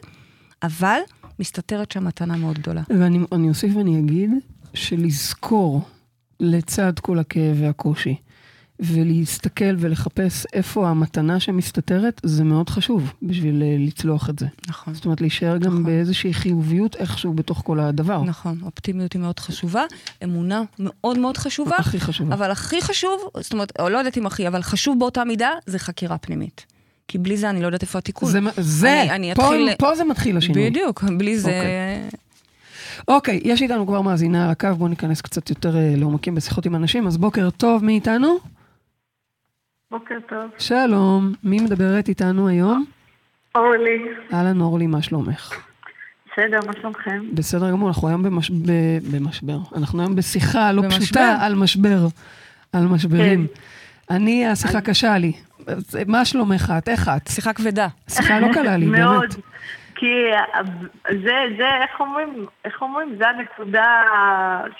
אבל 0.63 0.99
מסתתרת 1.39 1.91
שם 1.91 2.03
מתנה 2.05 2.37
מאוד 2.37 2.59
גדולה. 2.59 2.81
ואני 2.89 3.19
אני 3.31 3.49
אוסיף 3.49 3.75
ואני 3.75 3.99
אגיד 3.99 4.31
שלזכור 4.73 5.81
לצד 6.39 6.99
כל 6.99 7.19
הכאב 7.19 7.57
והקושי, 7.59 8.15
ולהסתכל 8.79 9.75
ולחפש 9.77 10.45
איפה 10.53 10.89
המתנה 10.89 11.39
שמסתתרת, 11.39 12.21
זה 12.23 12.43
מאוד 12.43 12.69
חשוב 12.69 13.13
בשביל 13.21 13.63
אה, 13.63 13.75
לצלוח 13.79 14.29
את 14.29 14.39
זה. 14.39 14.45
נכון. 14.67 14.93
זאת 14.93 15.05
אומרת, 15.05 15.21
להישאר 15.21 15.57
גם 15.57 15.71
נכון. 15.71 15.83
באיזושהי 15.83 16.33
חיוביות 16.33 16.95
איכשהו 16.95 17.33
בתוך 17.33 17.61
כל 17.65 17.79
הדבר. 17.79 18.23
נכון, 18.23 18.59
אופטימיות 18.63 19.13
היא 19.13 19.21
מאוד 19.21 19.39
חשובה, 19.39 19.83
אמונה 20.23 20.61
מאוד 20.79 21.17
מאוד 21.17 21.37
חשובה, 21.37 21.75
הכי 21.75 21.99
חשובה. 21.99 22.35
אבל 22.35 22.51
הכי 22.51 22.81
חשוב, 22.81 23.21
זאת 23.39 23.53
אומרת, 23.53 23.79
או 23.79 23.89
לא 23.89 23.97
יודעת 23.97 24.17
אם 24.17 24.25
הכי, 24.25 24.47
אבל 24.47 24.61
חשוב 24.61 24.99
באותה 24.99 25.23
מידה, 25.23 25.51
זה 25.65 25.79
חקירה 25.79 26.17
פנימית. 26.17 26.65
כי 27.09 27.17
בלי 27.17 27.37
זה 27.37 27.49
אני 27.49 27.61
לא 27.61 27.65
יודעת 27.65 27.81
איפה 27.81 27.97
התיקון. 27.99 28.29
זה, 28.29 28.39
זה 28.57 29.01
אני- 29.01 29.11
אני 29.11 29.35
פה, 29.35 29.43
אתחיל- 29.45 29.69
פה 29.79 29.95
זה 29.95 30.03
מתחיל 30.03 30.37
השינוי. 30.37 30.69
בדיוק, 30.69 31.03
בלי 31.03 31.37
זה... 31.37 31.51
אוקיי, 33.07 33.39
יש 33.43 33.61
איתנו 33.61 33.87
כבר 33.87 34.01
מאזינה 34.01 34.45
על 34.45 34.51
הקו, 34.51 34.67
בואו 34.77 34.89
ניכנס 34.89 35.21
קצת 35.21 35.49
יותר 35.49 35.77
אה, 35.77 35.93
לעומקים 35.97 36.35
בשיחות 36.35 36.65
עם 36.65 36.75
אנשים. 36.75 37.07
אז 37.07 37.17
בוקר 37.17 37.49
טוב, 37.49 37.83
מי 37.83 37.93
איתנו? 37.93 38.37
בוקר 39.91 40.15
טוב. 40.29 40.37
שלום, 40.57 41.33
מי 41.43 41.59
מדברת 41.59 42.09
איתנו 42.09 42.47
היום? 42.47 42.85
אורלי, 43.55 43.99
אהלן 44.33 44.61
אורלי, 44.61 44.87
מה 44.87 45.01
שלומך? 45.01 45.53
בסדר, 46.25 46.59
מה 46.67 46.73
שלומכם? 46.81 47.25
בסדר 47.33 47.71
גמור, 47.71 47.87
אנחנו 47.87 48.07
היום 48.07 48.23
במש... 48.23 48.49
ב... 48.51 48.71
במשבר. 49.11 49.59
אנחנו 49.75 50.01
היום 50.01 50.15
בשיחה 50.15 50.71
לא 50.71 50.81
במשבר. 50.81 50.99
פשוטה 50.99 51.37
על 51.41 51.55
משבר, 51.55 52.07
על 52.73 52.87
משברים. 52.87 53.47
אני, 54.09 54.47
השיחה 54.47 54.81
קשה 54.81 55.17
לי. 55.17 55.31
אז 55.69 55.97
מה 56.07 56.25
שלומך 56.25 56.73
את? 56.77 56.89
איך 56.89 57.09
את? 57.17 57.27
שיחה 57.27 57.53
כבדה. 57.53 57.87
שיחה 58.09 58.39
לא 58.39 58.47
קלה 58.53 58.77
לי, 58.77 58.85
מאוד. 58.85 59.19
באמת. 59.21 59.35
כי 59.95 60.05
זה, 61.09 61.33
זה, 61.57 61.65
איך 61.81 61.99
אומרים, 61.99 62.45
איך 62.65 62.81
אומרים, 62.81 63.15
זה 63.17 63.27
הנקודה 63.27 64.01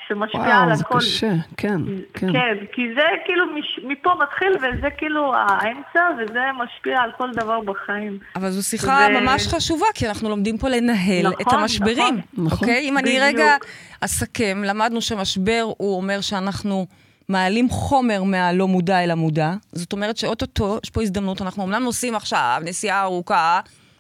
שמשפיעה 0.07 0.61
על 0.61 0.65
וואו, 0.65 0.75
זה 0.75 0.83
הכל. 0.85 0.97
קשה, 0.99 1.31
כן, 1.57 1.81
כן. 2.13 2.31
כן, 2.33 2.55
כי 2.73 2.81
זה 2.95 3.01
כאילו 3.25 3.45
מש, 3.45 3.79
מפה 3.83 4.11
מתחיל 4.23 4.51
וזה 4.55 4.89
כאילו 4.97 5.33
האמצע 5.35 5.99
וזה 6.17 6.39
משפיע 6.63 6.99
על 7.01 7.11
כל 7.17 7.31
דבר 7.33 7.59
בחיים. 7.61 8.19
אבל 8.35 8.49
זו 8.49 8.63
שיחה 8.63 9.07
זה- 9.13 9.19
ממש 9.19 9.47
חשובה, 9.47 9.85
כי 9.93 10.07
אנחנו 10.07 10.29
לומדים 10.29 10.57
פה 10.57 10.69
לנהל 10.69 11.27
נכון, 11.27 11.41
את 11.47 11.53
המשברים. 11.53 12.15
נכון. 12.33 12.45
נכון. 12.45 12.57
אוקיי? 12.67 12.89
אם 12.89 12.97
אני 12.97 13.09
בדיוק. 13.09 13.23
רגע 13.23 13.55
אסכם, 14.01 14.61
למדנו 14.65 15.01
שמשבר 15.01 15.65
הוא 15.77 15.97
אומר 15.97 16.21
שאנחנו 16.21 16.85
מעלים 17.29 17.69
חומר 17.69 18.23
מהלא 18.23 18.67
מודע 18.67 19.03
אל 19.03 19.11
המודע. 19.11 19.53
זאת 19.71 19.93
אומרת 19.93 20.17
שאו-טו-טו, 20.17 20.79
יש 20.83 20.89
פה 20.89 21.01
הזדמנות, 21.01 21.41
אנחנו 21.41 21.63
אומנם 21.63 21.83
נוסעים 21.83 22.15
עכשיו 22.15 22.61
נסיעה 22.65 23.01
ארוכה 23.01 23.59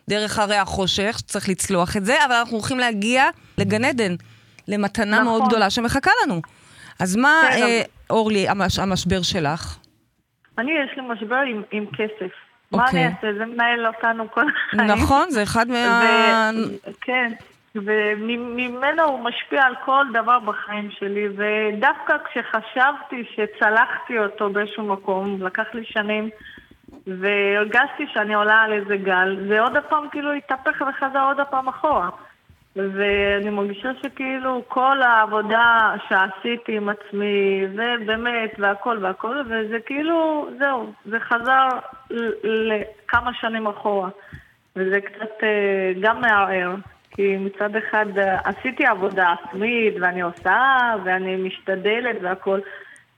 דרך 0.09 0.39
הרי 0.39 0.55
החושך, 0.55 1.21
צריך 1.25 1.49
לצלוח 1.49 1.97
את 1.97 2.05
זה, 2.05 2.25
אבל 2.25 2.35
אנחנו 2.35 2.57
הולכים 2.57 2.79
להגיע 2.79 3.23
לגן 3.57 3.85
עדן, 3.85 4.15
למתנה 4.67 5.05
נכון. 5.05 5.23
מאוד 5.23 5.43
גדולה 5.47 5.69
שמחכה 5.69 6.11
לנו. 6.23 6.41
אז 6.99 7.15
מה, 7.15 7.41
כן, 7.51 7.61
אה, 7.61 7.81
אורלי, 8.09 8.49
המש, 8.49 8.79
המשבר 8.79 9.21
שלך? 9.21 9.77
אני, 10.57 10.71
יש 10.71 10.97
לי 10.97 11.03
משבר 11.13 11.35
עם, 11.35 11.61
עם 11.71 11.85
כסף. 11.85 12.31
מה 12.71 12.85
אוקיי. 12.85 13.05
אני 13.05 13.15
אעשה? 13.15 13.27
זה 13.37 13.45
מנהל 13.45 13.87
אותנו 13.87 14.31
כל 14.31 14.41
החיים. 14.41 14.91
נכון, 14.91 15.29
זה 15.29 15.43
אחד 15.43 15.67
מה... 15.67 16.51
ו... 16.55 16.89
כן, 17.01 17.31
וממנו 17.75 19.03
הוא 19.03 19.19
משפיע 19.19 19.63
על 19.63 19.73
כל 19.85 20.05
דבר 20.13 20.39
בחיים 20.39 20.91
שלי, 20.91 21.27
ודווקא 21.27 22.13
כשחשבתי 22.25 23.23
שצלחתי 23.35 24.19
אותו 24.19 24.49
באיזשהו 24.49 24.83
מקום, 24.83 25.37
לקח 25.41 25.65
לי 25.73 25.85
שנים, 25.85 26.29
והרגשתי 27.07 28.07
שאני 28.13 28.33
עולה 28.33 28.61
על 28.61 28.73
איזה 28.73 28.97
גל, 28.97 29.37
זה 29.47 29.61
עוד 29.61 29.75
הפעם 29.75 30.09
כאילו 30.09 30.33
התהפך 30.33 30.81
וחזר 30.89 31.23
עוד 31.23 31.39
הפעם 31.39 31.67
אחורה. 31.67 32.09
ואני 32.75 33.49
מרגישה 33.49 33.89
שכאילו 34.03 34.63
כל 34.67 35.01
העבודה 35.01 35.95
שעשיתי 36.09 36.77
עם 36.77 36.89
עצמי, 36.89 37.65
ובאמת, 37.71 38.51
והכל 38.59 38.97
והכל, 39.01 39.41
וזה 39.45 39.77
כאילו, 39.85 40.49
זהו, 40.59 40.93
זה 41.05 41.19
חזר 41.19 41.67
לכמה 42.43 43.33
שנים 43.33 43.67
אחורה. 43.67 44.09
וזה 44.75 45.01
קצת 45.01 45.43
אה, 45.43 45.93
גם 45.99 46.21
מערער, 46.21 46.75
כי 47.19 47.37
מצד 47.37 47.75
אחד 47.75 48.05
אה, 48.17 48.39
עשיתי 48.43 48.85
עבודה 48.85 49.33
עצמית, 49.33 49.93
ואני 50.01 50.21
עושה, 50.21 50.93
ואני 51.03 51.35
משתדלת 51.35 52.15
והכל, 52.21 52.59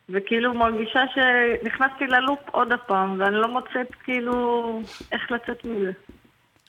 וכאילו 0.10 0.54
מרגישה 0.54 1.00
שנכנסתי 1.14 2.08
ללופ 2.08 2.40
עוד 2.52 2.72
הפעם, 2.72 3.20
ואני 3.20 3.36
לא 3.36 3.48
מוצאת 3.48 3.96
כאילו 4.04 4.82
איך 5.12 5.32
לצאת 5.32 5.66
מזה. 5.66 5.92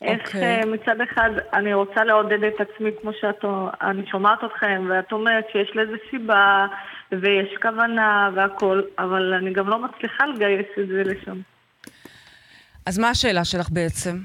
איך 0.02 0.26
אוקיי. 0.26 0.60
אה, 0.60 0.66
מצד 0.66 1.00
אחד 1.00 1.30
אני 1.52 1.74
רוצה 1.74 2.04
לעודד 2.04 2.44
את 2.44 2.60
עצמי 2.60 2.90
כמו 3.00 3.10
שאת, 3.20 3.44
אני 3.82 4.06
שומעת 4.06 4.44
אתכם, 4.44 4.86
ואת 4.88 5.12
אומרת 5.12 5.44
שיש 5.52 5.70
לזה 5.74 5.96
סיבה, 6.10 6.66
ויש 7.12 7.54
כוונה 7.62 8.30
והכל, 8.34 8.82
אבל 8.98 9.34
אני 9.34 9.52
גם 9.52 9.68
לא 9.68 9.78
מצליחה 9.78 10.26
לגייס 10.26 10.66
את 10.78 10.88
זה 10.88 11.02
לשם. 11.04 11.40
אז 12.86 12.98
מה 12.98 13.10
השאלה 13.10 13.44
שלך 13.44 13.68
בעצם? 13.70 14.16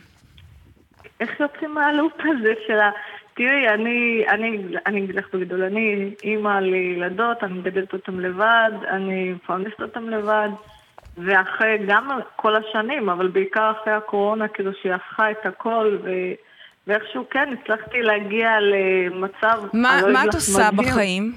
איך 1.19 1.39
יוצאים 1.39 1.73
מהלופ 1.73 2.13
הזה 2.19 2.53
של 2.67 2.79
ה... 2.79 2.91
תראי, 3.33 3.69
אני, 3.69 4.25
אני, 4.29 4.61
אני 4.85 5.03
אגיד 5.03 5.15
לך 5.15 5.25
בגדול, 5.33 5.63
אני 5.63 6.11
אימא 6.23 6.59
לילדות, 6.59 7.43
אני 7.43 7.53
מגדלת 7.53 7.93
אותן 7.93 8.13
לבד, 8.13 8.71
אני 8.89 9.31
מפרנסת 9.31 9.81
אותן 9.81 10.03
לבד, 10.03 10.49
ואחרי 11.17 11.77
גם 11.87 12.09
כל 12.35 12.55
השנים, 12.55 13.09
אבל 13.09 13.27
בעיקר 13.27 13.71
אחרי 13.71 13.93
הקורונה, 13.93 14.47
כאילו 14.47 14.71
שהיא 14.81 14.93
הפכה 14.93 15.31
את 15.31 15.45
הכל, 15.45 15.97
ו... 16.03 16.09
ואיכשהו 16.87 17.25
כן, 17.29 17.49
הצלחתי 17.53 18.01
להגיע 18.01 18.49
למצב... 18.59 19.61
מה, 19.73 20.01
לא 20.01 20.13
מה 20.13 20.23
את 20.25 20.33
עושה 20.33 20.71
מדהים. 20.71 20.89
בחיים? 20.89 21.33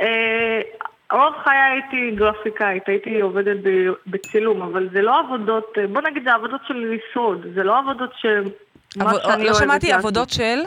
אה, 0.00 0.60
רוב 1.12 1.34
חיי 1.44 1.56
הייתי 1.72 2.16
גרפיקאית, 2.16 2.88
הייתי 2.88 3.20
עובדת 3.20 3.56
בצילום, 4.06 4.62
אבל 4.62 4.88
זה 4.92 5.02
לא 5.02 5.20
עבודות, 5.20 5.72
אה, 5.78 5.86
בוא 5.86 6.00
נגיד 6.02 6.24
זה 6.24 6.34
עבודות 6.34 6.60
של 6.68 6.74
לשרוד, 6.94 7.46
זה 7.54 7.62
לא 7.62 7.78
עבודות 7.78 8.10
ש... 8.16 8.26
עבוד- 9.00 9.20
לא 9.38 9.54
שמעתי. 9.54 9.92
עבודות 9.92 10.30
של? 10.30 10.58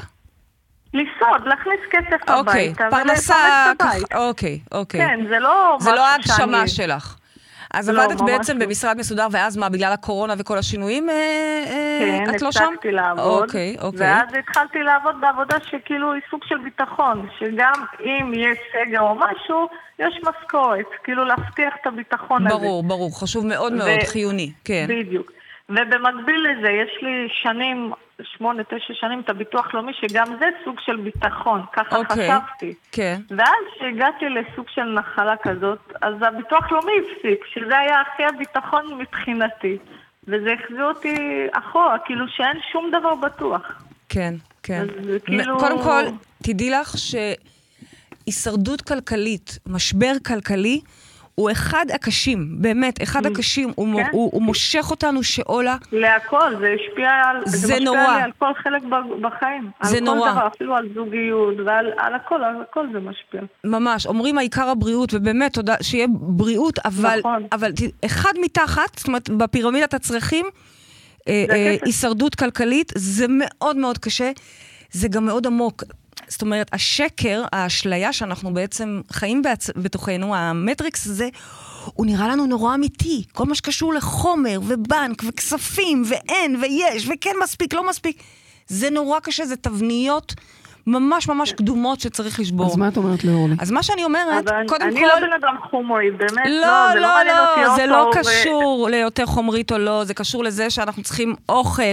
לשרוד, 0.94 1.42
להכניס 1.48 1.80
כסף 1.92 2.30
אוקיי, 2.30 2.68
הביתה 2.68 2.88
פרנסה, 2.92 3.34
את 3.72 3.78
ככה- 3.82 3.90
הבית. 3.90 4.14
אוקיי, 4.16 4.60
אוקיי. 4.72 5.02
כן, 5.02 5.20
זה 5.30 5.40
לא 5.40 5.78
זה 5.80 5.92
לא 5.92 6.06
ההגשמה 6.08 6.38
שאני- 6.38 6.68
שלך. 6.68 7.16
אז 7.74 7.90
לא, 7.90 8.04
עבדת 8.04 8.22
בעצם 8.22 8.58
לא. 8.58 8.66
במשרד 8.66 8.98
מסודר, 8.98 9.28
ואז 9.32 9.58
מה, 9.58 9.70
בגלל 9.70 9.92
הקורונה 9.92 10.34
וכל 10.38 10.58
השינויים, 10.58 11.10
אה, 11.10 11.16
אה, 11.16 12.20
כן, 12.26 12.36
את 12.36 12.42
לא 12.42 12.52
שם? 12.52 12.64
הפסקתי 12.64 12.92
לעבוד, 12.92 13.44
אוקיי, 13.44 13.76
אוקיי. 13.82 14.00
ואז 14.00 14.28
התחלתי 14.40 14.80
לעבוד 14.80 15.16
בעבודה 15.22 15.58
שכאילו 15.66 16.14
היא 16.14 16.22
סוג 16.32 16.44
של 16.44 16.58
ביטחון, 16.58 17.28
שגם 17.40 17.74
אם 18.00 18.32
יש 18.34 18.58
סגר 18.74 19.02
או 19.02 19.16
משהו, 19.16 19.68
יש 20.00 20.20
משכורת, 20.30 20.86
כאילו 21.04 21.26
להבטיח 21.26 21.74
את 21.82 21.88
הביטחון 21.88 22.48
הזה. 22.48 22.56
ברור, 22.58 22.84
ברור, 22.84 23.20
חשוב 23.20 23.46
מאוד 23.46 23.74
מאוד, 23.74 23.90
ו- 24.04 24.08
חיוני, 24.08 24.52
כן. 24.64 24.86
בדיוק. 24.90 25.32
ובמקביל 25.70 26.48
לזה, 26.50 26.70
יש 26.70 26.92
לי 27.02 27.28
שנים, 27.30 27.92
שמונה, 28.38 28.64
תשע 28.64 28.94
שנים, 28.94 29.20
את 29.20 29.30
הביטוח 29.30 29.74
לאומי, 29.74 29.92
שגם 29.94 30.26
זה 30.40 30.46
סוג 30.66 30.76
של 30.86 30.96
ביטחון, 30.98 31.62
ככה 31.74 31.98
אוקיי. 31.98 32.32
חשבתי. 32.32 32.74
כן. 32.92 33.22
ואז 33.30 33.64
כשהגעתי 33.76 34.26
לסוג 34.30 34.66
של 34.70 34.84
נחלה 34.84 35.36
כזאת, 35.44 35.80
אז 36.02 36.14
הביטוח 36.22 36.72
לאומי 36.72 36.92
הפסיק, 37.00 37.46
שזה 37.54 37.78
היה 37.78 38.02
הכי 38.02 38.24
הביטחון 38.24 38.98
מבחינתי. 38.98 39.78
וזה 40.28 40.54
החזיר 40.54 40.84
אותי 40.84 41.16
אחורה, 41.52 41.98
כאילו 42.06 42.26
שאין 42.28 42.58
שום 42.72 42.92
דבר 43.00 43.16
בטוח. 43.16 43.84
כן, 44.10 44.34
כן. 44.64 44.82
אז 44.82 45.22
כאילו- 45.26 45.58
קודם 45.60 45.84
כל, 45.84 46.04
תדעי 46.44 46.70
לך 46.70 46.94
שהישרדות 46.98 48.82
כלכלית, 48.82 49.60
משבר 49.68 50.12
כלכלי, 50.28 50.82
הוא 51.40 51.52
אחד 51.52 51.86
הקשים, 51.94 52.48
באמת, 52.62 53.04
אחד 53.04 53.26
הקשים. 53.26 53.72
הוא, 53.76 54.02
כן. 54.02 54.10
הוא, 54.12 54.30
הוא 54.34 54.42
מושך 54.42 54.88
אותנו 54.92 55.24
שאולה. 55.24 55.76
להכל, 55.92 56.56
זה 56.60 56.76
השפיע 56.76 57.10
על... 57.10 57.42
זה 57.46 57.68
משפיע 57.68 57.86
נורא. 57.86 58.18
לי 58.18 58.22
על 58.24 58.32
כל 58.40 58.52
חלק 58.64 58.84
בחיים. 59.22 59.72
זה 59.84 59.98
על 59.98 60.04
נורא. 60.04 60.30
כל 60.30 60.36
דבר, 60.36 60.48
אפילו 60.48 60.76
על 60.76 60.90
זוגיות, 60.96 61.56
ועל 61.66 61.86
על 61.98 62.16
הכל, 62.16 62.44
על 62.44 62.62
הכל 62.62 62.88
זה 62.94 63.00
משפיע. 63.00 63.42
ממש, 63.64 64.06
אומרים 64.08 64.38
העיקר 64.38 64.70
הבריאות, 64.70 65.14
ובאמת, 65.14 65.54
תודה, 65.54 65.76
שיהיה 65.82 66.08
בריאות, 66.12 66.80
אבל, 66.86 67.20
נכון. 67.20 67.46
אבל 67.52 67.72
אחד 68.06 68.34
מתחת, 68.42 68.98
זאת 68.98 69.08
אומרת, 69.08 69.30
בפירמידת 69.30 69.94
הצרכים, 69.94 70.46
אה, 71.28 71.46
זה 71.48 71.54
אה. 71.56 71.76
הישרדות 71.86 72.36
כלכלית, 72.36 72.92
זה 72.96 73.26
מאוד 73.30 73.78
מאוד 73.78 73.98
קשה. 73.98 74.32
זה 74.92 75.08
גם 75.08 75.26
מאוד 75.26 75.48
עמוק. 75.48 75.84
זאת 76.28 76.42
אומרת, 76.42 76.70
השקר, 76.74 77.44
האשליה 77.52 78.14
שאנחנו 78.14 78.54
בעצם 78.54 79.02
חיים 79.12 79.42
בעצ... 79.42 79.70
בתוכנו, 79.70 80.36
המטריקס 80.36 81.08
הזה, 81.08 81.30
הוא 81.94 82.06
נראה 82.06 82.28
לנו 82.28 82.46
נורא 82.46 82.76
אמיתי. 82.76 83.24
כל 83.32 83.46
מה 83.46 83.56
שקשור 83.56 83.94
לחומר, 83.94 84.60
ובנק, 84.68 85.24
וכספים, 85.28 86.04
ואין, 86.10 86.56
ויש, 86.62 87.08
וכן 87.08 87.36
מספיק, 87.44 87.74
לא 87.74 87.90
מספיק. 87.90 88.24
זה 88.68 88.90
נורא 88.90 89.20
קשה, 89.20 89.46
זה 89.46 89.56
תבניות 89.56 90.34
ממש 90.90 91.30
ממש 91.30 91.52
קדומות 91.52 92.00
שצריך 92.00 92.40
לשבור. 92.40 92.66
אז 92.66 92.78
מה 92.78 92.88
את 92.88 92.98
אומרת 92.98 93.24
לאורלי? 93.24 93.56
אז 93.60 93.72
מה 93.72 93.84
שאני 93.84 94.04
אומרת, 94.04 94.46
קודם 94.68 94.88
אני 94.88 95.00
כל... 95.00 95.06
לא 95.08 95.28
בן 95.28 95.34
אדם 95.34 95.56
חומרי, 95.70 96.12
באמת, 96.12 96.46
לא, 96.46 96.68
לא, 96.68 96.92
זה 96.94 97.00
לא 97.00 97.24
לא, 97.26 97.50
אותי 97.50 97.62
לא, 97.62 97.76
זה 97.76 97.86
לא 97.86 98.08
אוטו, 98.08 98.20
ו- 98.20 98.22
קשור 98.22 98.88
ליותר 98.92 99.26
חומרית 99.26 99.72
או 99.72 99.78
לא, 99.78 100.04
זה 100.04 100.14
קשור 100.14 100.44
לזה 100.44 100.70
שאנחנו 100.70 101.04
צריכים 101.04 101.36
אוכל, 101.50 101.84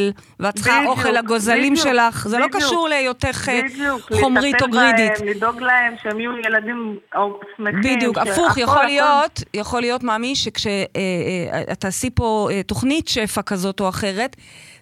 ואת 0.40 0.54
צריכה 0.54 0.78
בדיוק, 0.78 0.98
אוכל 0.98 1.08
לגוזלים 1.10 1.72
בדיוק, 1.72 1.88
שלך, 1.88 2.28
זה 2.28 2.38
לא 2.38 2.46
בדיוק. 2.46 2.62
קשור 2.62 2.88
להיותך 2.88 3.48
אה, 3.48 3.60
בדיוק, 3.64 4.12
חומרית 4.20 4.62
או 4.62 4.68
גרידית. 4.70 5.18
בהם, 5.18 5.28
לדאוג 5.28 5.60
להם 5.60 5.94
שהם 6.02 6.20
יהיו 6.20 6.32
ילדים 6.38 6.98
או 7.16 7.40
שמחים. 7.56 7.80
בדיוק, 7.96 8.18
הפוך, 8.18 8.58
יכול 8.58 8.84
להיות, 8.84 9.42
יכול 9.54 9.80
להיות, 9.80 10.02
מאמי, 10.02 10.36
שכשאת 10.36 10.70
תעשי 11.78 12.10
פה 12.10 12.48
אה, 12.52 12.62
תוכנית 12.62 13.08
שפע 13.08 13.42
כזאת 13.42 13.80
או 13.80 13.88
אחרת, 13.88 14.36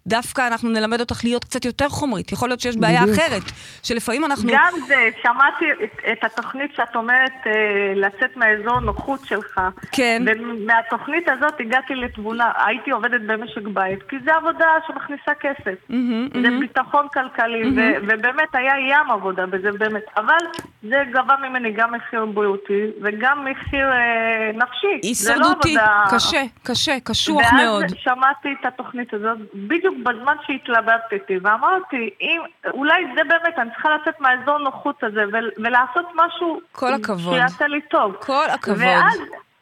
דווקא 0.07 0.47
אנחנו 0.47 0.69
נלמד 0.69 1.01
אותך 1.01 1.25
להיות 1.25 1.45
קצת 1.45 1.65
יותר 1.65 1.89
חומרית. 1.89 2.33
יכול 2.33 2.49
להיות 2.49 2.61
שיש 2.61 2.77
בעיה. 2.77 3.05
אחרת, 3.05 3.43
שלפעמים 3.83 4.25
אנחנו... 4.25 4.51
גם 4.53 4.73
זה, 4.87 5.09
שמעתי 5.23 5.65
את, 5.85 5.99
את 6.13 6.25
התוכנית 6.25 6.71
שאת 6.77 6.97
אומרת 6.97 7.33
אה, 7.47 7.53
לצאת 7.97 8.37
מהאזור 8.37 8.81
נוחות 8.81 9.21
שלך. 9.25 9.61
כן. 9.93 10.23
ומהתוכנית 10.27 11.29
הזאת 11.29 11.61
הגעתי 11.61 11.95
לתבונה, 11.95 12.53
הייתי 12.67 12.91
עובדת 12.91 13.21
במשק 13.27 13.63
בית, 13.63 14.03
כי 14.03 14.17
זו 14.25 14.31
עבודה 14.31 14.67
שמכניסה 14.87 15.33
כסף. 15.41 15.75
מהמם, 15.89 16.29
זה 16.35 16.41
מהמם. 16.41 16.61
ביטחון 16.61 17.07
כלכלי, 17.13 17.63
ו- 17.77 17.97
ובאמת 18.03 18.49
היה 18.55 18.75
ים 18.91 19.11
עבודה 19.11 19.47
בזה, 19.47 19.73
באמת. 19.73 20.05
אבל 20.17 20.39
זה 20.83 21.03
גבה 21.13 21.35
ממני 21.49 21.73
גם 21.73 21.93
מחיר 21.93 22.27
בריאותי 22.27 22.83
וגם 23.03 23.45
מחיר 23.45 23.93
אה, 23.93 24.51
נפשי. 24.55 25.15
זה 25.15 25.35
לא 25.35 25.47
הישרדותי, 25.47 25.79
עבודה... 25.79 26.05
קשה, 26.11 26.43
קשה, 26.63 27.01
קשוח 27.05 27.53
מאוד. 27.53 27.83
ואז 27.83 27.95
שמעתי 27.99 28.49
את 28.61 28.67
התוכנית 28.67 29.15
הזאת 29.15 29.39
בדיוק 29.55 29.94
בזמן 30.03 30.37
שהתלבטתי, 30.47 31.39
ואמרתי, 31.43 32.11
אם, 32.21 32.41
אולי 32.73 33.05
זה 33.17 33.25
באמת, 33.25 33.59
אני 33.59 33.71
צריכה 33.71 33.89
לצאת 33.91 34.21
מהאזור 34.21 34.59
נוחות 34.59 35.05
הזה 35.05 35.25
ול, 35.33 35.51
ולעשות 35.57 36.07
משהו 36.15 36.61
כל 36.73 36.93
הכבוד. 36.93 37.35
שיעשה 37.35 37.67
לי 37.67 37.81
טוב. 37.81 38.17
כל 38.21 38.47
הכבוד. 38.55 38.79
ואז 38.81 39.21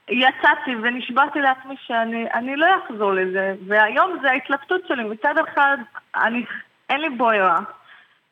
יצאתי 0.08 0.76
ונשבעתי 0.82 1.40
לעצמי 1.40 1.74
שאני 1.86 2.26
אני 2.34 2.56
לא 2.56 2.66
אחזור 2.84 3.12
לזה, 3.12 3.54
והיום 3.66 4.18
זה 4.22 4.30
ההתלבטות 4.30 4.80
שלי. 4.88 5.04
מצד 5.04 5.34
אחד, 5.38 5.76
אני, 6.16 6.44
אין 6.90 7.00
לי 7.00 7.08
ברירה, 7.08 7.60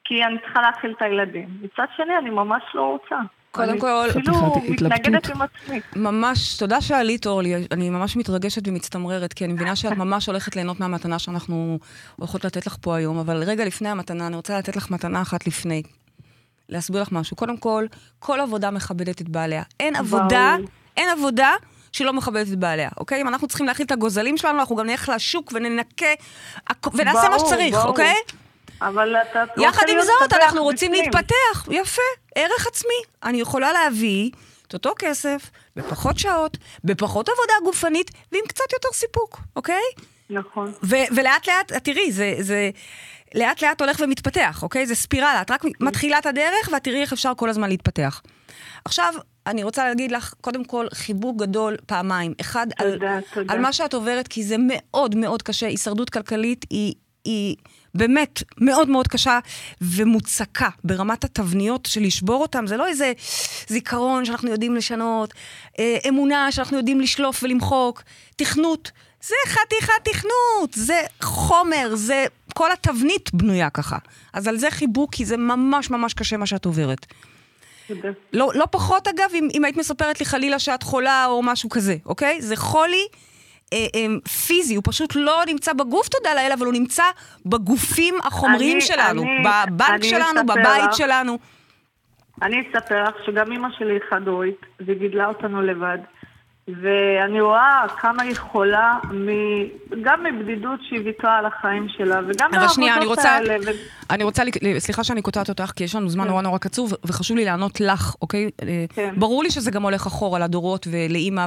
כי 0.05 0.25
אני 0.25 0.39
צריכה 0.39 0.61
להאכיל 0.61 0.95
את 0.97 1.03
הילדים. 1.03 1.49
מצד 1.63 1.87
שני, 1.97 2.19
אני 2.19 2.31
ממש 2.31 2.63
לא 2.75 2.83
רוצה. 2.83 3.17
קודם 3.53 3.71
אני 3.71 3.81
כל- 3.81 4.07
אפילו 4.11 4.35
חתיכת 4.35 4.71
התלבטות. 4.75 5.01
מתנגדת 5.07 5.31
עם 5.31 5.43
עצמי. 5.43 5.81
ממש, 5.97 6.57
תודה 6.57 6.81
שעלית, 6.81 7.27
אורלי. 7.27 7.67
אני 7.71 7.91
ממש 7.91 8.17
מתרגשת 8.17 8.69
ומצטמררת, 8.69 9.33
כי 9.33 9.45
אני 9.45 9.53
מבינה 9.53 9.77
שאת 9.77 9.93
ממש 9.93 10.27
הולכת 10.27 10.57
ליהנות 10.57 10.81
מהמתנה 10.81 11.19
שאנחנו 11.19 11.79
הולכות 12.17 12.45
לתת 12.45 12.67
לך 12.67 12.77
פה 12.81 12.97
היום, 12.97 13.19
אבל 13.19 13.43
רגע 13.43 13.65
לפני 13.65 13.89
המתנה, 13.89 14.27
אני 14.27 14.37
רוצה 14.37 14.59
לתת 14.59 14.77
לך 14.77 14.91
מתנה 14.91 15.23
אחת 15.23 15.47
לפני. 15.47 15.83
להסביר 16.69 17.03
לך 17.03 17.13
משהו. 17.13 17.37
קודם 17.37 17.57
כל, 17.57 17.87
כל 18.19 18.41
עבודה 18.41 18.71
מכבדת 18.71 19.21
את 19.21 19.29
בעליה. 19.29 19.63
אין 19.81 19.97
עבודה. 19.97 20.57
אין 20.97 21.09
עבודה 21.09 21.51
שלא 21.93 22.13
מכבדת 22.13 22.49
את 22.53 22.59
בעליה, 22.59 22.89
אוקיי? 22.97 23.21
אם 23.21 23.29
אנחנו 23.29 23.49
צריכים 23.49 23.67
להאכיל 23.67 23.87
את 23.87 23.93
הגוזלים 23.93 24.37
שלנו, 24.37 24.59
אנחנו 24.61 24.77
גם 24.77 24.87
נלך 24.87 25.09
לשוק 25.15 25.53
וננקה, 25.55 26.07
ונעשה 26.95 27.29
מה 27.29 27.39
שצריך. 27.39 27.77
אוקיי? 27.85 28.15
אבל 28.83 29.17
אתה 29.31 29.41
רוצה 29.57 29.63
יחד 29.69 29.83
עם 29.89 29.97
זאת, 30.01 30.33
אנחנו 30.33 30.63
רוצים. 30.63 30.93
להתפתח. 30.93 31.69
יפה, 31.71 32.03
ערך 32.35 32.67
עצמי. 32.67 33.03
אני 33.23 33.41
יכולה 33.41 33.73
להביא 33.73 34.31
את 34.69 34.75
אותו 34.75 34.93
כסף 34.99 35.51
בפחות 35.77 36.19
שעות, 36.19 36.57
בפחות 36.85 37.29
עבודה 37.29 37.53
גופנית, 37.65 38.11
ועם 38.33 38.43
קצת 38.49 38.73
יותר 38.73 38.89
סיפוק, 38.93 39.41
אוקיי? 39.57 39.83
נכון. 40.31 40.73
ו- 40.83 41.15
ולאט 41.17 41.49
לאט, 41.49 41.73
תראי, 41.73 42.13
זה, 42.13 42.35
זה 42.41 42.71
לאט 43.35 43.63
לאט 43.63 43.81
הולך 43.81 44.01
ומתפתח, 44.01 44.63
אוקיי? 44.63 44.87
זה 44.87 44.95
ספירלה, 44.95 45.43
את 45.43 45.51
רק 45.51 45.65
מתחילה 45.81 46.19
את 46.19 46.27
הדרך, 46.27 46.69
ואת 46.73 46.85
תראי 46.85 47.01
איך 47.01 47.13
אפשר 47.13 47.33
כל 47.37 47.49
הזמן 47.49 47.69
להתפתח. 47.69 48.23
עכשיו, 48.85 49.15
אני 49.47 49.63
רוצה 49.63 49.85
להגיד 49.89 50.13
לך, 50.13 50.35
קודם 50.41 50.65
כל, 50.65 50.87
חיבוק 50.95 51.37
גדול 51.37 51.77
פעמיים. 51.87 52.35
אחד, 52.41 52.67
על, 52.79 52.93
תודה, 52.93 53.19
תודה. 53.35 53.53
על 53.53 53.61
מה 53.61 53.73
שאת 53.73 53.95
עוברת, 53.95 54.29
כי 54.29 54.43
זה 54.43 54.57
מאוד 54.59 55.15
מאוד 55.15 55.43
קשה. 55.43 55.67
הישרדות 55.67 56.11
כלכלית 56.11 56.67
היא, 56.71 56.95
היא 57.25 57.57
באמת 57.95 58.43
מאוד 58.59 58.89
מאוד 58.89 59.09
קשה 59.09 59.39
ומוצקה 59.81 60.69
ברמת 60.85 61.25
התבניות 61.25 61.87
של 61.87 62.01
לשבור 62.01 62.43
אותם. 62.43 62.67
זה 62.67 62.77
לא 62.77 62.87
איזה 62.87 63.13
זיכרון 63.69 64.25
שאנחנו 64.25 64.51
יודעים 64.51 64.75
לשנות, 64.75 65.35
אה, 65.79 65.99
אמונה 66.09 66.53
שאנחנו 66.53 66.77
יודעים 66.77 67.01
לשלוף 67.01 67.43
ולמחוק, 67.43 68.03
תכנות. 68.37 68.91
זה 69.23 69.35
חתיכת 69.47 69.93
תכנות, 70.05 70.75
זה 70.75 71.01
חומר, 71.21 71.91
זה... 71.95 72.27
כל 72.55 72.73
התבנית 72.73 73.35
בנויה 73.35 73.71
ככה. 73.71 73.99
אז 74.33 74.47
על 74.47 74.57
זה 74.57 74.71
חיבוק, 74.71 75.15
כי 75.15 75.25
זה 75.25 75.37
ממש 75.37 75.91
ממש 75.91 76.15
קשה 76.15 76.37
מה 76.37 76.47
שאת 76.47 76.65
עוברת. 76.65 77.07
תודה. 77.89 78.09
לא, 78.33 78.51
לא 78.55 78.67
פחות, 78.71 79.09
אגב, 79.09 79.31
אם, 79.35 79.49
אם 79.55 79.65
היית 79.65 79.77
מספרת 79.77 80.21
לי 80.21 80.27
חלילה 80.27 80.59
שאת 80.59 80.83
חולה 80.83 81.27
או 81.27 81.43
משהו 81.43 81.71
כזה, 81.71 81.97
אוקיי? 82.07 82.43
זה 82.43 82.57
חולי 82.57 83.07
פיזי, 84.47 84.75
הוא 84.75 84.83
פשוט 84.87 85.13
לא 85.17 85.43
נמצא 85.47 85.73
בגוף, 85.73 86.09
תודה 86.09 86.35
לאל, 86.35 86.53
אבל 86.59 86.67
הוא 86.67 86.75
נמצא 86.75 87.03
בגופים 87.47 88.15
החומריים 88.25 88.73
אני- 88.77 88.81
שלנו. 88.81 89.23
אני- 89.23 89.45
בבנק 89.71 89.91
אני 89.91 90.05
שלנו, 90.09 90.41
אספר 90.41 90.43
בבית. 90.43 90.93
שלנו. 90.93 91.39
אני 92.43 92.57
אספר 92.61 93.03
לך 93.05 93.15
שגם 93.27 93.53
אימא 93.53 93.69
שלי 93.79 93.93
היא 93.93 94.01
חד-הורית, 94.11 94.57
והיא 94.81 94.99
גידלה 94.99 95.27
אותנו 95.27 95.63
לבד. 95.63 95.99
ואני 96.83 97.41
רואה 97.41 97.85
כמה 98.01 98.23
היא 98.23 98.37
חולה, 98.37 98.99
מ... 99.13 99.29
גם 100.03 100.25
מבדידות 100.25 100.81
שהיא 100.89 101.01
ויתרה 101.05 101.39
על 101.39 101.47
החיים 101.47 101.87
שלה, 101.89 102.21
וגם 102.29 102.51
אבל 102.55 102.69
שנייה, 102.69 102.93
אני 102.93 102.99
מהעבודות 103.01 103.19
רוצה, 103.19 103.31
האלה. 103.37 103.57
ו... 103.67 103.71
אני 104.11 104.25
רוצה, 104.25 104.43
סליחה 104.79 105.05
שאני 105.05 105.23
קוטעת 105.23 105.49
אותך, 105.49 105.73
כי 105.77 105.85
יש 105.85 105.95
לנו 105.95 106.09
זמן 106.09 106.25
כן. 106.25 106.31
נורא 106.31 106.43
נורא 106.43 106.59
קצוב, 106.59 106.93
וחשוב 107.05 107.37
לי 107.37 107.45
לענות 107.45 107.81
לך, 107.81 108.15
אוקיי? 108.23 108.51
אה, 108.63 108.85
כן. 108.95 109.15
ברור 109.17 109.43
לי 109.43 109.51
שזה 109.51 109.71
גם 109.71 109.83
הולך 109.83 110.07
אחורה 110.07 110.39
לדורות 110.39 110.87
ולאימא 110.91 111.47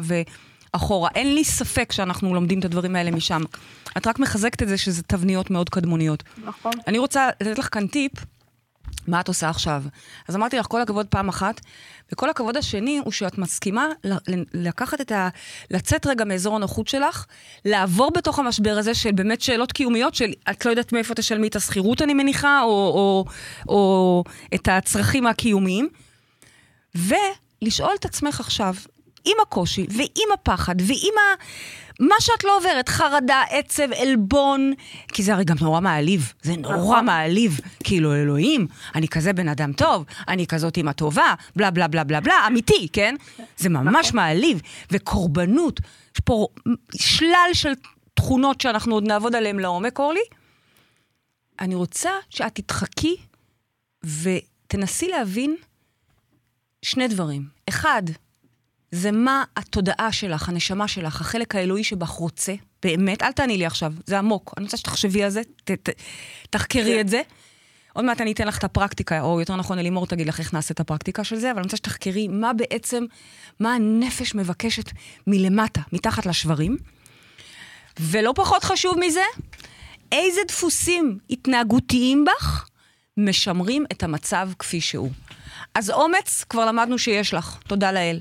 ואחורה. 0.74 1.10
אין 1.16 1.36
לי 1.36 1.44
ספק 1.44 1.92
שאנחנו 1.92 2.34
לומדים 2.34 2.60
את 2.60 2.66
הדברים 2.66 2.96
האלה 2.96 3.12
משם. 3.12 3.42
את 3.98 4.08
רק 4.08 4.20
מחזקת 4.20 4.64
את 4.64 4.68
זה 4.68 4.78
שזה 4.78 5.04
תבניות 5.04 5.50
מאוד 5.50 5.70
קדמוניות. 5.70 6.24
נכון. 6.46 6.72
אני 6.88 6.98
רוצה 6.98 7.30
לתת 7.42 7.60
לך 7.60 7.70
כאן 7.72 7.88
טיפ, 7.88 8.12
מה 9.08 9.20
את 9.20 9.28
עושה 9.28 9.50
עכשיו? 9.50 9.84
אז 10.28 10.36
אמרתי 10.36 10.58
לך, 10.58 10.66
כל 10.66 10.82
הכבוד 10.82 11.08
פעם 11.08 11.30
אחת, 11.30 11.62
וכל 12.12 12.30
הכבוד 12.30 12.58
השני 12.58 12.98
הוא 13.04 13.12
שאת 13.12 13.38
מסכימה 13.38 13.88
לקחת 14.54 15.02
את 15.02 15.12
ה... 15.12 15.30
לצאת 15.72 16.08
רגע 16.08 16.26
מאזור 16.26 16.56
הנוחות 16.56 16.88
שלך, 16.88 17.26
לעבור 17.66 18.12
בתוך 18.12 18.40
המשבר 18.40 18.78
הזה 18.78 18.94
של 18.94 19.12
באמת 19.12 19.42
שאלות 19.42 19.72
קיומיות, 19.72 20.16
של 20.16 20.34
את 20.52 20.66
לא 20.66 20.70
יודעת 20.70 20.94
מאיפה 20.94 21.16
תשלמי 21.16 21.48
את 21.48 21.56
השכירות, 21.56 22.02
אני 22.02 22.14
מניחה, 22.14 22.62
או, 22.62 22.70
או, 22.70 23.26
או 23.68 24.24
את 24.56 24.68
הצרכים 24.68 25.28
הקיומיים, 25.28 25.90
ולשאול 26.96 27.92
את 28.00 28.06
עצמך 28.06 28.40
עכשיו, 28.40 28.76
עם 29.26 29.38
הקושי, 29.42 29.86
ועם 29.90 30.30
הפחד, 30.34 30.76
ועם 30.82 31.14
ה... 31.18 31.44
מה 32.00 32.16
שאת 32.20 32.44
לא 32.44 32.58
עוברת, 32.58 32.90
חרדה, 32.90 33.44
עצב, 33.50 33.92
עלבון, 33.92 34.74
כי 35.08 35.24
זה 35.24 35.34
הרי 35.34 35.44
גם 35.44 35.56
נורא 35.62 35.80
מעליב. 35.80 36.34
זה 36.42 36.56
נורא 36.56 36.76
נכון. 36.78 37.06
מעליב. 37.06 37.60
כאילו, 37.84 38.16
אלוהים, 38.16 38.68
אני 38.96 39.08
כזה 39.08 39.34
בן 39.34 39.48
אדם 39.48 39.74
טוב, 39.74 40.06
אני 40.28 40.48
כזאת 40.48 40.78
אימא 40.78 40.92
טובה, 40.92 41.34
בלה 41.56 41.72
בלה 41.72 41.88
בלה 41.88 42.04
בלה 42.04 42.22
בלה, 42.22 42.48
אמיתי, 42.48 42.88
כן? 42.94 43.16
זה 43.58 43.70
ממש 43.70 44.14
מעליב. 44.14 44.62
וקורבנות, 44.92 45.80
יש 46.16 46.20
פה 46.24 46.48
שלל 46.96 47.50
של 47.54 47.74
תכונות 48.14 48.62
שאנחנו 48.62 48.94
עוד 48.94 49.08
נעבוד 49.08 49.36
עליהן 49.36 49.60
לעומק, 49.60 50.00
אורלי. 50.00 50.24
אני 51.60 51.76
רוצה 51.76 52.12
שאת 52.30 52.56
תתחכי 52.56 53.16
ותנסי 54.04 55.08
להבין 55.08 55.56
שני 56.82 57.08
דברים. 57.08 57.48
אחד, 57.70 58.04
זה 58.94 59.12
מה 59.12 59.44
התודעה 59.58 60.12
שלך, 60.12 60.50
הנשמה 60.50 60.88
שלך, 60.88 61.22
החלק 61.22 61.56
האלוהי 61.56 61.84
שבך 61.84 62.10
רוצה, 62.10 62.54
באמת, 62.84 63.24
אל 63.24 63.32
תעני 63.32 63.58
לי 63.58 63.66
עכשיו, 63.66 63.94
זה 64.06 64.18
עמוק. 64.18 64.54
אני 64.58 64.66
רוצה 64.66 64.78
שתחשבי 64.78 65.24
על 65.24 65.30
זה, 65.30 65.42
ת, 65.64 65.72
ת, 65.72 65.90
תחקרי 66.50 67.02
את 67.02 67.10
זה. 67.10 67.22
עוד 67.94 68.06
מעט 68.06 68.22
אני 68.22 68.32
אתן 68.32 68.48
לך 68.48 68.58
את 68.58 68.64
הפרקטיקה, 68.64 69.22
או 69.22 69.40
יותר 69.40 69.56
נכון, 69.56 69.80
אלימור 69.80 70.08
תגיד 70.08 70.28
לך 70.28 70.40
איך 70.40 70.54
נעשה 70.54 70.74
את 70.74 70.80
הפרקטיקה 70.80 71.24
של 71.24 71.36
זה, 71.36 71.52
אבל 71.52 71.60
אני 71.60 71.64
רוצה 71.64 71.78
שתחקרי 71.78 72.28
מה 72.28 72.54
בעצם, 72.54 73.06
מה 73.60 73.74
הנפש 73.74 74.36
מבקשת 74.36 74.92
מלמטה, 75.28 75.82
מתחת 75.94 76.26
לשברים. 76.26 76.78
ולא 78.00 78.34
פחות 78.36 78.64
חשוב 78.64 78.96
מזה, 79.00 79.24
איזה 80.12 80.42
דפוסים 80.48 81.18
התנהגותיים 81.30 82.26
בך 82.26 82.70
משמרים 83.18 83.86
את 83.92 84.04
המצב 84.04 84.50
כפי 84.60 84.82
שהוא. 84.82 85.12
אז 85.76 85.90
אומץ, 85.92 86.44
כבר 86.50 86.66
למדנו 86.66 87.00
שיש 87.00 87.34
לך, 87.34 87.58
תודה 87.68 87.92
לאל. 87.92 88.20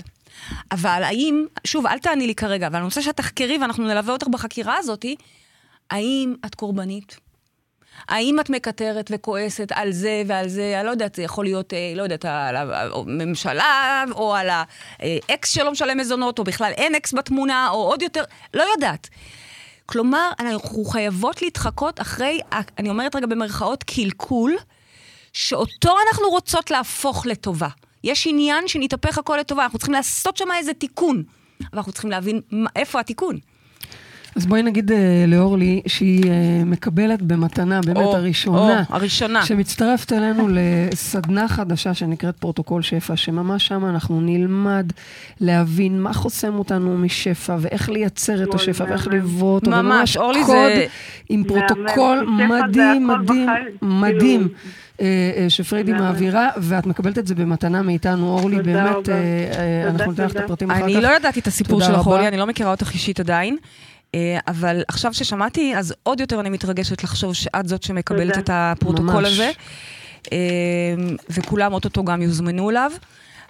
אבל 0.71 1.03
האם, 1.03 1.45
שוב, 1.67 1.87
אל 1.87 1.99
תעני 1.99 2.27
לי 2.27 2.35
כרגע, 2.35 2.67
אבל 2.67 2.75
אני 2.75 2.85
רוצה 2.85 3.01
שתחקרי 3.01 3.57
ואנחנו 3.57 3.83
נלווה 3.83 4.13
אותך 4.13 4.27
בחקירה 4.27 4.77
הזאתי, 4.77 5.15
האם 5.91 6.35
את 6.45 6.55
קורבנית? 6.55 7.17
האם 8.09 8.39
את 8.39 8.49
מקטרת 8.49 9.11
וכועסת 9.13 9.71
על 9.71 9.91
זה 9.91 10.23
ועל 10.27 10.47
זה, 10.47 10.73
אני 10.77 10.85
לא 10.85 10.91
יודעת, 10.91 11.15
זה 11.15 11.23
יכול 11.23 11.45
להיות, 11.45 11.73
אה, 11.73 11.93
לא 11.95 12.03
יודעת, 12.03 12.25
על 12.25 12.55
הממשלה, 12.55 14.03
או 14.11 14.35
על 14.35 14.49
האקס 14.49 15.49
שלא 15.49 15.71
משלם 15.71 15.97
מזונות, 15.97 16.39
או 16.39 16.43
בכלל 16.43 16.71
אין 16.77 16.95
אקס 16.95 17.13
בתמונה, 17.13 17.69
או 17.69 17.75
עוד 17.75 18.01
יותר, 18.01 18.23
לא 18.53 18.63
יודעת. 18.73 19.09
כלומר, 19.85 20.31
אנחנו 20.39 20.85
חייבות 20.85 21.41
להתחקות 21.41 22.01
אחרי, 22.01 22.39
אני 22.79 22.89
אומרת 22.89 23.15
רגע 23.15 23.27
במרכאות, 23.27 23.83
קלקול, 23.83 24.55
שאותו 25.33 25.95
אנחנו 26.07 26.29
רוצות 26.29 26.71
להפוך 26.71 27.25
לטובה. 27.25 27.67
יש 28.03 28.27
עניין 28.27 28.67
שנתהפך 28.67 29.17
הכל 29.17 29.37
לטובה, 29.39 29.63
אנחנו 29.63 29.79
צריכים 29.79 29.93
לעשות 29.93 30.37
שם 30.37 30.51
איזה 30.57 30.73
תיקון. 30.73 31.23
אבל 31.59 31.67
אנחנו 31.73 31.91
צריכים 31.91 32.11
להבין 32.11 32.41
איפה 32.75 32.99
התיקון. 32.99 33.39
אז 34.35 34.45
בואי 34.45 34.63
נגיד 34.63 34.91
אה, 34.91 34.93
לאורלי 35.27 35.81
שהיא 35.87 36.23
אה, 36.23 36.27
מקבלת 36.65 37.21
במתנה, 37.21 37.81
באמת 37.81 37.97
או, 37.97 38.15
הראשונה, 38.15 38.83
או, 38.89 38.95
הראשונה, 38.95 39.45
שמצטרפת 39.45 40.13
אלינו 40.13 40.47
לסדנה 40.51 41.47
חדשה 41.47 41.93
שנקראת 41.93 42.37
פרוטוקול 42.37 42.81
שפע, 42.81 43.15
שממש 43.15 43.67
שם 43.67 43.85
אנחנו 43.85 44.21
נלמד 44.21 44.91
להבין 45.41 46.01
מה 46.01 46.13
חוסם 46.13 46.59
אותנו 46.59 46.97
משפע, 46.97 47.55
ואיך 47.59 47.89
לייצר 47.89 48.43
את 48.43 48.53
השפע, 48.53 48.83
ואיך 48.89 49.07
לברוא 49.07 49.55
אותו, 49.55 49.71
ממש, 49.71 50.17
אורלי 50.17 50.43
זה... 50.43 50.85
עם 51.29 51.43
פרוטוקול 51.43 52.25
מדהים, 52.47 53.07
מדהים, 53.07 53.49
מדהים. 53.81 54.47
אה, 55.01 55.45
שפריידי 55.49 55.93
מעבירה, 55.93 56.49
ואת 56.57 56.85
מקבלת 56.85 57.17
את 57.17 57.27
זה 57.27 57.35
במתנה 57.35 57.81
מאיתנו, 57.81 58.37
אורלי, 58.39 58.61
באמת, 58.61 59.09
אנחנו 59.89 60.11
ניתן 60.11 60.25
לך 60.25 60.31
את 60.31 60.37
הפרטים 60.37 60.71
אחר 60.71 60.79
כך. 60.79 60.85
אני 60.85 61.01
לא 61.01 61.15
ידעתי 61.15 61.39
את 61.39 61.47
הסיפור 61.47 61.81
שלך, 61.81 62.07
אורלי, 62.07 62.27
אני 62.27 62.37
לא 62.37 62.47
מכירה 62.47 62.71
אותך 62.71 62.93
אישית 62.93 63.19
עדיין. 63.19 63.57
אה, 64.15 64.39
אבל 64.47 64.81
עכשיו 64.87 65.13
ששמעתי, 65.13 65.75
אז 65.75 65.93
עוד 66.03 66.19
יותר 66.19 66.39
אני 66.39 66.49
מתרגשת 66.49 67.03
לחשוב 67.03 67.33
שאת 67.33 67.67
זאת 67.67 67.83
שמקבלת 67.83 68.37
את 68.37 68.49
הפרוטוקול 68.53 69.13
ממש. 69.13 69.31
הזה. 69.31 69.51
אה, 70.31 70.37
וכולם 71.29 71.73
אוטוטו 71.73 72.03
גם 72.03 72.21
יוזמנו 72.21 72.69
אליו. 72.69 72.91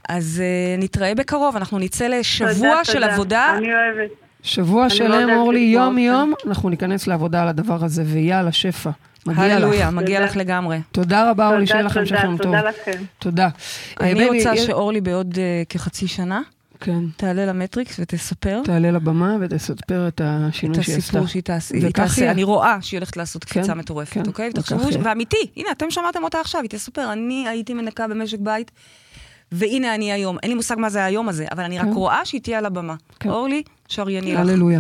אז 0.10 0.42
אה, 0.44 0.84
נתראה 0.84 1.16
בקרוב, 1.16 1.56
אנחנו 1.56 1.80
נצא 1.80 2.08
לשבוע 2.08 2.54
תודה, 2.54 2.86
של 2.86 2.94
תודה. 2.94 3.14
עבודה. 3.14 3.54
אני 3.58 3.68
אוהבת. 3.68 4.12
שבוע 4.44 4.90
שלם, 4.90 5.30
אורלי, 5.30 5.60
יום-יום, 5.60 6.34
אנחנו 6.48 6.70
ניכנס 6.70 7.08
לעבודה 7.08 7.42
על 7.42 7.48
הדבר 7.48 7.84
הזה, 7.86 8.04
ויאללה, 8.06 8.52
שפע. 8.52 8.90
מגיע 9.26 9.46
לך. 9.46 9.52
הללויה, 9.52 9.92
מגיע 9.92 10.20
לך 10.26 10.36
לגמרי. 10.36 10.80
תודה 10.92 11.30
רבה, 11.30 11.48
אורלי, 11.48 11.68
שיהיה 11.68 11.82
לכם 11.82 12.06
שכם 12.06 12.38
טוב. 12.38 12.38
תודה 12.38 12.62
לכם. 12.62 13.04
תודה. 13.20 13.50
אני 14.02 14.30
רוצה 14.30 14.58
שאורלי 14.58 15.02
בעוד 15.02 15.38
כחצי 15.70 16.08
שנה 16.08 16.42
כן. 16.84 17.04
תעלה 17.18 17.46
למטריקס 17.46 18.00
ותספר. 18.00 18.62
תעלה 18.66 18.92
לבמה 18.92 19.38
ותספר 19.42 20.08
את 20.08 20.22
השינוי 20.24 20.84
שהיא 20.84 20.98
עשתה. 20.98 20.98
את 20.98 21.04
הסיפור 21.04 21.28
שהיא 21.28 21.44
תעשה. 21.44 21.76
היא 21.76 21.90
תעשה, 21.90 22.32
אני 22.32 22.44
רואה 22.44 22.78
שהיא 22.82 22.98
הולכת 22.98 23.18
לעשות 23.18 23.44
כן, 23.44 23.60
קפיצה 23.60 23.74
מטורפת, 23.74 24.14
כן, 24.14 24.24
אוקיי? 24.28 24.50
ותחשבו, 24.50 25.04
ואמיתי, 25.04 25.48
הנה, 25.58 25.72
אתם 25.72 25.92
שמעתם 25.92 26.24
אותה 26.24 26.40
עכשיו, 26.40 26.62
היא 26.62 26.70
תספר, 26.70 27.14
אני 27.14 27.48
הייתי 27.48 27.74
מנקה 27.74 28.08
במשק 28.08 28.40
בית, 28.40 28.72
והנה 29.52 29.96
אני 29.96 30.12
היום. 30.12 30.38
אין 30.44 30.50
לי 30.50 30.56
מושג 30.56 30.76
מה 30.78 30.90
זה 30.90 31.06
היום 31.06 31.30
הזה, 31.30 31.46
אבל 31.52 31.64
אני 31.64 31.80
רק 31.80 31.86
כן. 31.86 31.92
רואה 31.92 32.26
שהיא 32.26 32.42
תהיה 32.42 32.58
על 32.58 32.66
הבמה. 32.66 32.96
כן. 33.20 33.30
אורלי, 33.30 33.64
שרייני 33.88 34.34
לך. 34.34 34.40
הללויה. 34.40 34.80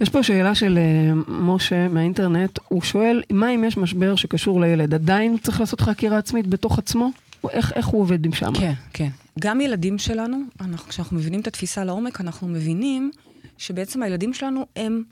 יש 0.00 0.08
פה 0.08 0.22
שאלה 0.22 0.54
של 0.54 0.78
uh, 0.78 1.30
משה 1.30 1.88
מהאינטרנט, 1.88 2.58
הוא 2.68 2.82
שואל, 2.82 3.22
מה 3.30 3.50
אם 3.50 3.64
יש 3.64 3.76
משבר 3.76 4.16
שקשור 4.16 4.60
לילד? 4.60 4.94
עדיין 4.94 5.36
צריך 5.38 5.60
לעשות 5.60 5.80
חקירה 5.80 6.18
עצמית 6.18 6.46
בתוך 6.46 6.78
עצמו? 6.78 7.10
איך, 7.50 7.72
איך 7.76 7.86
הוא 7.86 8.00
עובד 8.00 8.24
עם 8.26 8.32
שם? 8.32 8.54
כן, 8.54 8.72
כן. 8.92 9.08
גם 9.40 9.60
ילדים 9.60 9.98
שלנו, 9.98 10.42
אנחנו, 10.60 10.88
כשאנחנו 10.88 11.16
מבינים 11.16 11.40
את 11.40 11.46
התפיסה 11.46 11.84
לעומק, 11.84 12.20
אנחנו 12.20 12.48
מבינים 12.48 13.10
שבעצם 13.58 14.02
הילדים 14.02 14.34
שלנו 14.34 14.66
הם 14.76 15.02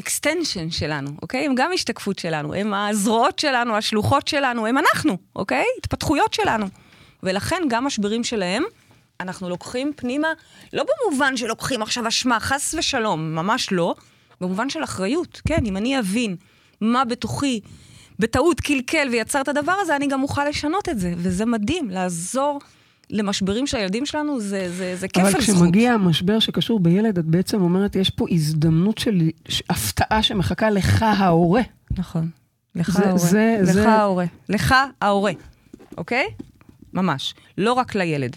extension 0.00 0.68
אה, 0.68 0.72
שלנו, 0.72 1.10
אוקיי? 1.22 1.46
הם 1.46 1.54
גם 1.54 1.70
השתקפות 1.74 2.18
שלנו, 2.18 2.54
הם 2.54 2.74
הזרועות 2.74 3.38
שלנו, 3.38 3.76
השלוחות 3.76 4.28
שלנו, 4.28 4.66
הם 4.66 4.78
אנחנו, 4.78 5.16
אוקיי? 5.36 5.64
התפתחויות 5.78 6.34
שלנו. 6.34 6.66
ולכן 7.22 7.62
גם 7.68 7.84
משברים 7.84 8.24
שלהם, 8.24 8.62
אנחנו 9.20 9.48
לוקחים 9.48 9.92
פנימה, 9.96 10.28
לא 10.72 10.84
במובן 10.84 11.36
שלוקחים 11.36 11.82
עכשיו 11.82 12.08
אשמה, 12.08 12.40
חס 12.40 12.74
ושלום, 12.78 13.34
ממש 13.34 13.72
לא, 13.72 13.94
במובן 14.40 14.70
של 14.70 14.84
אחריות. 14.84 15.40
כן, 15.48 15.66
אם 15.66 15.76
אני 15.76 15.98
אבין 15.98 16.36
מה 16.80 17.04
בתוכי 17.04 17.60
בטעות 18.18 18.60
קלקל 18.60 19.08
ויצר 19.10 19.40
את 19.40 19.48
הדבר 19.48 19.72
הזה, 19.80 19.96
אני 19.96 20.06
גם 20.06 20.22
אוכל 20.22 20.48
לשנות 20.48 20.88
את 20.88 20.98
זה. 20.98 21.14
וזה 21.16 21.46
מדהים, 21.46 21.90
לעזור 21.90 22.60
למשברים 23.10 23.66
של 23.66 23.76
הילדים 23.76 24.06
שלנו, 24.06 24.40
זה, 24.40 24.72
זה, 24.76 24.96
זה 24.96 25.08
כיף 25.08 25.24
על 25.24 25.30
זכות. 25.30 25.48
אבל 25.48 25.54
כשמגיע 25.54 25.96
משבר 25.96 26.38
שקשור 26.38 26.80
בילד, 26.80 27.18
את 27.18 27.24
בעצם 27.24 27.62
אומרת, 27.62 27.96
יש 27.96 28.10
פה 28.10 28.26
הזדמנות 28.30 28.98
של 28.98 29.30
הפתעה 29.70 30.22
שמחכה 30.22 30.70
לך 30.70 31.02
ההורה. 31.02 31.62
נכון. 31.90 32.30
לך 32.74 32.90
זה, 32.90 33.04
ההורה. 33.04 33.18
זה, 33.18 33.58
לך 33.62 33.72
זה... 33.72 33.88
ההורה. 33.88 34.24
לך 34.48 34.74
ההורה, 35.00 35.32
אוקיי? 35.96 36.26
ממש. 36.92 37.34
לא 37.58 37.72
רק 37.72 37.94
לילד. 37.94 38.36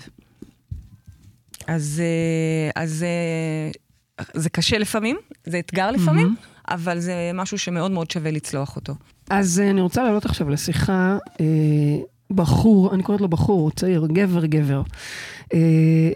אז, 1.67 2.01
אה, 2.05 2.83
אז 2.83 3.03
אה, 3.03 4.25
זה 4.33 4.49
קשה 4.49 4.77
לפעמים, 4.77 5.17
זה 5.45 5.59
אתגר 5.59 5.91
לפעמים, 5.91 6.35
mm-hmm. 6.35 6.73
אבל 6.73 6.99
זה 6.99 7.31
משהו 7.33 7.59
שמאוד 7.59 7.91
מאוד 7.91 8.11
שווה 8.11 8.31
לצלוח 8.31 8.75
אותו. 8.75 8.95
אז 9.29 9.59
אה, 9.59 9.69
אני 9.69 9.81
רוצה 9.81 10.03
לעלות 10.03 10.25
עכשיו 10.25 10.49
לשיחה, 10.49 11.17
אה, 11.41 11.45
בחור, 12.31 12.93
אני 12.93 13.03
קוראת 13.03 13.21
לו 13.21 13.27
בחור, 13.27 13.71
צעיר, 13.71 14.07
גבר 14.07 14.45
גבר, 14.45 14.81
אה, 15.53 15.59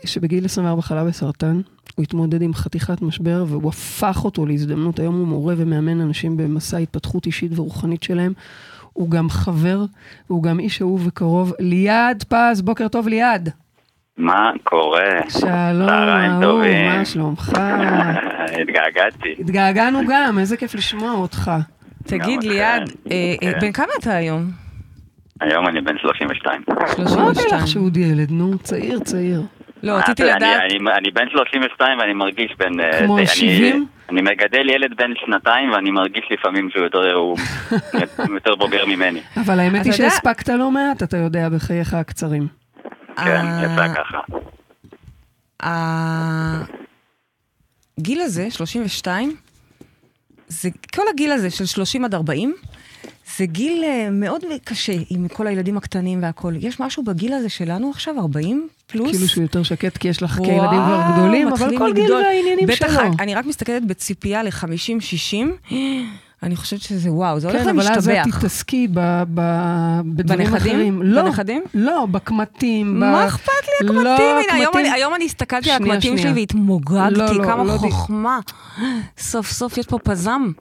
שבגיל 0.06 0.46
24 0.46 0.82
חלה 0.82 1.04
בסרטן, 1.04 1.62
הוא 1.96 2.04
התמודד 2.04 2.42
עם 2.42 2.54
חתיכת 2.54 3.02
משבר 3.02 3.46
והוא 3.48 3.70
הפך 3.70 4.22
אותו 4.26 4.46
להזדמנות. 4.46 5.00
היום 5.00 5.20
הוא 5.20 5.28
מורה 5.28 5.54
ומאמן 5.58 6.02
אנשים 6.02 6.38
במסע 6.38 6.78
התפתחות 6.78 7.26
אישית 7.26 7.52
ורוחנית 7.60 8.04
שלהם. 8.04 8.34
הוא 8.94 9.10
גם 9.10 9.30
חבר, 9.30 9.86
הוא 10.28 10.44
גם 10.44 10.60
איש 10.60 10.82
אהוב 10.82 11.08
וקרוב. 11.08 11.54
ליעד 11.60 12.24
פז, 12.24 12.62
בוקר 12.62 12.88
טוב 12.88 13.08
ליעד. 13.08 13.50
מה 14.18 14.52
קורה? 14.64 15.30
שלום, 15.30 15.90
אהוב, 15.90 16.62
מה 16.86 17.06
שלומך? 17.06 17.52
התגעגעתי. 18.62 19.36
התגעגענו 19.40 20.00
גם, 20.10 20.40
איזה 20.40 20.58
כיף 20.58 20.76
לשמוע 20.76 21.12
אותך. 21.12 21.52
תגיד, 22.04 22.44
ליעד, 22.44 22.90
אה, 23.12 23.36
אה, 23.44 23.52
בן 23.62 23.72
כמה 23.72 23.92
אתה 24.00 24.16
היום? 24.16 24.63
היום 25.44 25.68
אני 25.68 25.82
בן 25.82 25.98
32. 25.98 26.62
32. 26.96 27.20
אמרתי 27.20 27.40
לך 27.52 27.68
שהוא 27.68 27.90
ילד, 27.96 28.32
נו, 28.32 28.58
צעיר, 28.58 29.00
צעיר. 29.00 29.42
לא, 29.84 29.92
רציתי 29.92 30.24
לדעת... 30.24 30.44
אני 30.98 31.12
בן 31.12 31.30
32 31.30 32.00
ואני 32.00 32.14
מרגיש 32.14 32.56
בן... 32.58 32.80
אה, 32.80 33.06
כמו 33.06 33.18
70? 33.26 33.88
אני 34.10 34.22
מגדל 34.22 34.70
ילד 34.70 34.98
בן 34.98 35.12
שנתיים 35.26 35.72
ואני 35.72 35.92
מרגיש 35.92 36.26
לפעמים 36.32 36.70
שהוא 36.70 36.84
יותר 38.34 38.56
בוגר 38.60 38.86
ממני. 38.86 39.22
אבל 39.38 39.60
האמת 39.60 39.86
היא 39.86 39.94
שהספקת 39.94 40.50
לא 40.50 40.72
מעט, 40.72 41.04
אתה 41.04 41.18
יודע, 41.18 41.50
בחייך 41.50 41.94
הקצרים. 41.94 42.48
כן, 43.16 43.46
יצא 43.64 43.88
ככה. 43.96 44.20
הגיל 48.00 48.22
הזה, 48.22 48.52
32, 48.52 49.36
זה 50.48 50.70
כל 50.96 51.02
הגיל 51.14 51.32
הזה 51.32 51.50
של 51.50 51.66
30 51.66 52.06
עד 52.06 52.14
40, 52.14 52.54
זה 53.38 53.46
גיל 53.46 53.84
uh, 53.84 54.12
מאוד 54.12 54.44
קשה 54.64 54.94
עם 55.10 55.28
כל 55.28 55.48
הילדים 55.48 55.78
הקטנים 55.78 56.24
והכול. 56.24 56.56
יש 56.60 56.80
משהו 56.80 57.04
בגיל 57.04 57.34
הזה 57.34 57.50
שלנו 57.50 57.90
עכשיו, 57.90 58.20
40 58.20 58.68
פלוס. 58.88 59.12
כאילו 59.12 59.28
שהוא 59.28 59.42
יותר 59.42 59.64
שקט 59.64 59.98
כי 59.98 60.08
יש 60.08 60.24
לך 60.24 60.40
וואו, 60.40 60.50
כילדים 60.50 60.80
כבר 60.86 61.02
גדולים, 61.14 61.48
אבל 61.48 61.78
כל 61.78 61.94
גיל 61.94 62.14
והעניינים 62.14 62.72
שלו. 62.72 62.88
בטח, 62.88 63.02
אני 63.20 63.36
רק 63.36 63.46
מסתכלת 63.46 63.86
בציפייה 63.86 64.44
ל-50-60. 64.44 65.74
אני 66.44 66.56
חושבת 66.56 66.82
שזה 66.82 67.12
וואו, 67.12 67.40
זה 67.40 67.48
הולך 67.48 67.66
למשתבח. 67.66 67.94
כן, 67.94 68.00
אבל 68.00 68.20
אז 68.20 68.28
את 68.28 68.34
תתעסקי 68.38 68.88
בדברים 70.06 70.56
אחרים. 70.56 71.02
לא, 71.04 71.22
בנכדים? 71.22 71.64
לא, 71.74 72.06
בקמטים. 72.12 73.00
מה 73.00 73.28
אכפת 73.28 73.52
לי 73.68 73.88
הקמטים? 73.88 74.36
הנה, 74.74 74.94
היום 74.94 75.16
אני 75.16 75.26
הסתכלתי 75.26 75.72
על 75.72 75.84
הקמטים 75.84 76.18
שלי 76.18 76.32
והתמוגגתי, 76.32 77.16
לא, 77.16 77.26
לא, 77.26 77.44
כמה 77.46 77.64
לא 77.64 77.78
חוכמה. 77.78 78.40
סוף 79.18 79.52
סוף 79.52 79.78
יש 79.78 79.86
פה 79.88 80.00
פזם, 80.00 80.52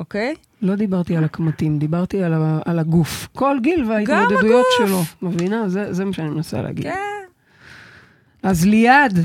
אוקיי? 0.00 0.34
לא 0.62 0.76
דיברתי 0.76 1.16
על 1.16 1.24
הקמטים, 1.24 1.78
דיברתי 1.78 2.22
על 2.64 2.78
הגוף. 2.78 3.28
כל 3.32 3.56
גיל 3.62 3.84
וההתמודדויות 3.90 4.66
שלו. 4.78 5.02
מבינה? 5.22 5.68
זה 5.68 6.04
מה 6.04 6.12
שאני 6.12 6.28
מנסה 6.28 6.62
להגיד. 6.62 6.84
כן. 6.84 7.22
אז 8.42 8.66
ליעד, 8.66 9.18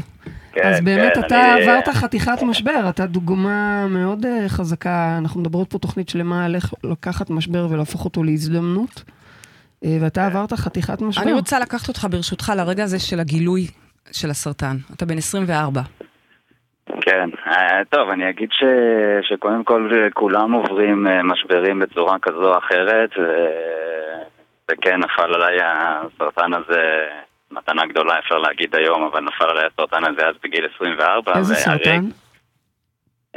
כן, 0.52 0.62
אז 0.64 0.82
באמת 0.82 1.14
כן, 1.14 1.20
אתה 1.26 1.54
אני... 1.54 1.64
עברת 1.64 1.88
חתיכת 1.88 2.44
משבר, 2.44 2.90
אתה 2.90 3.06
דוגמה 3.06 3.88
מאוד 3.88 4.26
uh, 4.26 4.28
חזקה, 4.48 5.18
אנחנו 5.18 5.42
מדברות 5.42 5.70
פה 5.70 5.80
תוכנית 5.80 6.10
שלמה 6.10 6.46
על 6.46 6.56
איך 6.56 6.74
לקחת 6.84 7.30
משבר 7.30 7.68
ולהפוך 7.70 8.06
אותו 8.06 8.24
להזדמנות, 8.24 9.04
uh, 9.04 9.88
ואתה 10.02 10.22
כן. 10.22 10.26
עברת 10.26 10.54
חתיכת 10.54 11.02
משבר. 11.02 11.24
אני 11.24 11.34
רוצה 11.34 11.60
לקחת 11.60 11.88
אותך 11.88 12.08
ברשותך 12.12 12.54
לרגע 12.58 12.84
הזה 12.84 13.00
של 13.00 13.20
הגילוי 13.20 13.68
של 14.12 14.30
הסרטן. 14.30 14.78
אתה 14.94 15.06
בן 15.06 15.18
24. 15.18 15.82
כן, 17.02 17.30
אה, 17.48 17.82
טוב, 17.90 18.10
אני 18.10 18.30
אגיד 18.30 18.50
ש... 18.52 18.64
שקודם 19.22 19.64
כל 19.64 19.92
כולם 20.14 20.52
עוברים 20.52 21.08
משברים 21.24 21.80
בצורה 21.80 22.20
כזו 22.20 22.54
או 22.54 22.58
אחרת, 22.58 23.10
ו... 23.20 23.48
וכן, 24.72 25.00
נפל 25.00 25.34
עליי 25.34 25.58
הסרטן 25.64 26.54
הזה 26.54 27.08
מתנה 27.52 27.86
גדולה 27.86 28.20
אפשר 28.20 28.38
להגיד 28.38 28.76
היום, 28.76 29.04
אבל 29.04 29.22
נפל 29.22 29.50
עליי 29.50 29.66
הסרטן 29.66 30.06
הזה 30.06 30.28
אז 30.28 30.36
בגיל 30.44 30.68
24. 30.76 31.32
איזה 31.38 31.56
סרטן? 31.56 32.06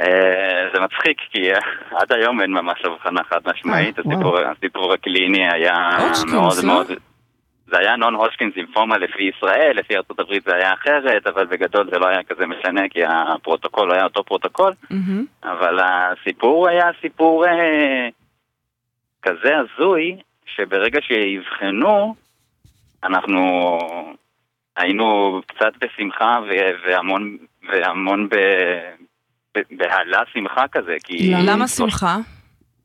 אה, 0.01 0.69
זה 0.73 0.79
מצחיק, 0.79 1.17
כי 1.31 1.51
עד 1.91 2.13
היום 2.13 2.41
אין 2.41 2.51
ממש 2.51 2.85
הבחנה 2.85 3.23
חד 3.23 3.39
משמעית, 3.45 3.99
אה. 3.99 4.03
הסיפור, 4.51 4.93
הקליני 4.93 5.51
היה 5.53 5.73
מאוד 6.31 6.57
לא? 6.63 6.73
מאוד... 6.73 6.87
זה 7.71 7.77
היה 7.79 7.95
non-Hodgkin's 7.95 8.55
lymphoma 8.55 8.97
לפי 8.97 9.23
ישראל, 9.23 9.71
לפי 9.75 9.95
ארה"ב 9.95 10.39
זה 10.45 10.55
היה 10.55 10.73
אחרת, 10.73 11.27
אבל 11.27 11.45
בגדול 11.45 11.89
זה 11.91 11.99
לא 11.99 12.07
היה 12.07 12.23
כזה 12.23 12.45
משנה, 12.45 12.81
כי 12.89 12.99
הפרוטוקול 13.05 13.91
היה 13.91 14.03
אותו 14.03 14.23
פרוטוקול, 14.23 14.73
מהמם. 14.89 15.25
אבל 15.43 15.79
הסיפור 15.79 16.69
היה 16.69 16.85
סיפור 17.01 17.45
אה, 17.45 18.09
כזה 19.21 19.53
הזוי, 19.57 20.17
שברגע 20.45 20.99
שאבחנו, 21.01 22.15
אנחנו 23.03 23.79
היינו 24.77 25.41
קצת 25.47 25.71
בשמחה 25.81 26.39
ו- 26.49 26.87
והמון, 26.87 27.37
והמון 27.69 28.29
ב... 28.29 28.35
ב- 29.57 29.77
בהלה 29.77 30.21
שמחה 30.33 30.67
כזה, 30.67 30.95
כי... 31.03 31.33
למה 31.47 31.67
שמחה? 31.67 32.17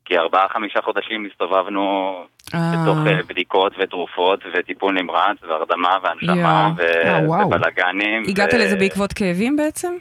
כי 0.07 0.17
ארבעה 0.17 0.49
חמישה 0.49 0.81
חודשים 0.81 1.27
הסתובבנו 1.31 2.13
אה, 2.53 2.59
בתוך 2.73 2.97
אה, 3.07 3.23
בדיקות 3.27 3.73
ותרופות 3.79 4.39
וטיפול 4.53 4.93
נמרץ 4.93 5.37
והרדמה 5.41 5.97
והנשמה. 6.03 6.71
ו- 6.77 6.81
אה. 6.81 7.45
ובלאגנים. 7.45 8.23
הגעת 8.27 8.53
ו- 8.53 8.57
לזה 8.57 8.75
בעקבות 8.75 9.13
כאבים 9.13 9.55
בעצם? 9.55 9.93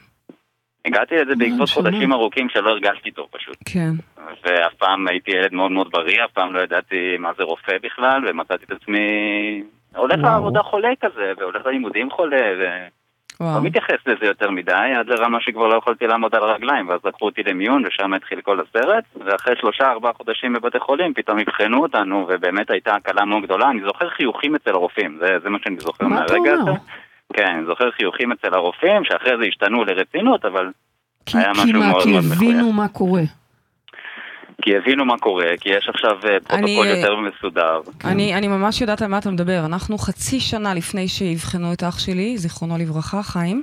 הגעתי 0.84 1.14
לזה 1.14 1.32
בעקבות. 1.38 1.68
חודשים 1.68 2.12
ארוכים 2.12 2.48
שלא 2.48 2.70
הרגשתי 2.70 3.10
טוב 3.10 3.26
פשוט. 3.30 3.56
כן. 3.64 3.90
ואף 4.44 4.74
פעם 4.78 5.08
הייתי 5.08 5.30
ילד 5.30 5.52
מאוד 5.52 5.70
מאוד 5.70 5.88
בריא, 5.90 6.24
אף 6.24 6.30
פעם 6.30 6.54
לא 6.54 6.60
ידעתי 6.60 7.16
מה 7.18 7.30
זה 7.38 7.44
רופא 7.44 7.72
בכלל, 7.82 8.24
ומצאתי 8.28 8.64
את 8.64 8.70
עצמי 8.70 8.98
הולך. 9.96 10.18
לעבודה 10.22 10.62
חולה 10.62 10.88
כזה, 11.00 11.32
והולך 11.38 11.66
ללימודים 11.66 12.10
חולה, 12.10 12.42
ולא 12.58 12.68
וואו. 13.40 13.62
מתייחס 13.62 14.06
לזה 14.06 14.26
יותר 14.26 14.50
מדי, 14.50 14.72
עד 14.72 15.06
לרמה 15.06 15.40
שכבר 15.40 15.66
לא 15.66 15.76
יכולתי 15.76 16.06
לעמוד 16.06 16.34
על 16.34 16.42
הרגליים, 16.42 16.88
ואז 16.88 17.00
לקחו 17.04 17.24
אותי 17.24 17.42
למיון, 17.42 17.86
ושם 17.86 18.14
התחיל 18.14 18.40
כל 18.40 18.60
הסרט, 18.60 19.04
ואחרי 19.24 19.54
שלושה 19.60 19.90
ארבעה 19.90 20.12
חודשים 20.12 20.52
בבתי 20.52 20.78
חולים, 20.78 21.14
פתאום 21.14 21.38
אבחנו 21.38 21.82
אותנו, 21.82 22.26
ובאמת 22.28 22.70
הייתה 22.70 22.94
הקלה 22.94 23.24
מאוד 23.24 23.42
גדולה. 23.42 23.70
אני 23.70 23.80
זוכר 23.86 24.10
חיוכים 24.10 24.54
אצל 24.54 24.70
הרופאים, 24.70 25.18
זה, 25.20 25.26
זה 25.42 25.48
מה 25.50 25.58
שאני 25.64 25.76
זוכר 25.78 26.06
מה 26.06 26.14
מהרגע? 26.14 26.52
הזה. 26.52 26.70
כן, 27.32 27.46
אני 27.46 27.66
זוכר 27.66 27.90
חיוכים 27.90 28.32
אצל 28.32 28.54
הרופאים, 28.54 29.04
שאחרי 29.04 29.36
זה 29.38 29.44
השתנו 29.48 29.84
לרצינות, 29.84 30.44
אבל 30.44 30.70
כי, 31.26 31.38
היה 31.38 31.54
כי 31.54 31.60
משהו 31.62 31.80
מה, 31.80 31.88
מאוד 31.88 32.02
כי 32.02 32.12
מאוד 32.12 32.24
הבינו 32.36 32.72
מה 32.72 32.88
קורה. 32.88 33.22
כי 34.62 34.76
הבינו 34.76 35.04
מה 35.04 35.18
קורה, 35.18 35.46
כי 35.60 35.68
יש 35.68 35.88
עכשיו 35.94 36.10
אה, 36.10 36.40
פרוטוקול 36.40 36.58
אני- 36.88 36.98
יותר 36.98 37.12
מסודר. 37.16 37.80
אני, 38.04 38.34
אני 38.34 38.48
ממש 38.48 38.80
יודעת 38.80 39.02
על 39.02 39.08
מה 39.08 39.18
אתה 39.18 39.30
מדבר. 39.30 39.62
אנחנו 39.64 39.98
חצי 39.98 40.40
שנה 40.40 40.74
לפני 40.74 41.08
שאבחנו 41.08 41.72
את 41.72 41.82
אח 41.82 41.98
שלי, 41.98 42.38
זיכרונו 42.38 42.78
לברכה, 42.78 43.22
חיים, 43.22 43.62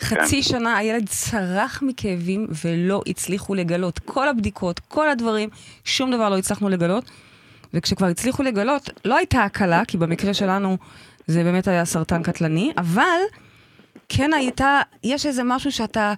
חצי 0.00 0.42
שנה 0.42 0.76
הילד 0.76 1.08
צרח 1.08 1.82
מכאבים 1.86 2.46
ולא 2.64 3.02
הצליחו 3.06 3.54
לגלות. 3.54 3.98
כל 3.98 4.28
הבדיקות, 4.28 4.78
כל 4.88 5.08
הדברים, 5.08 5.48
שום 5.84 6.10
דבר 6.10 6.28
לא 6.28 6.38
הצלחנו 6.38 6.68
לגלות. 6.68 7.10
וכשכבר 7.74 8.06
הצליחו 8.06 8.42
לגלות, 8.42 8.90
לא 9.04 9.16
הייתה 9.16 9.44
הקלה, 9.44 9.82
כי 9.88 9.96
במקרה 9.96 10.34
שלנו 10.34 10.76
זה 11.26 11.44
באמת 11.44 11.68
היה 11.68 11.84
סרטן 11.84 12.22
קטלני, 12.22 12.72
אבל 12.78 13.18
כן 14.08 14.32
הייתה, 14.32 14.80
יש 15.04 15.26
איזה 15.26 15.42
משהו 15.44 15.72
שאתה... 15.72 16.14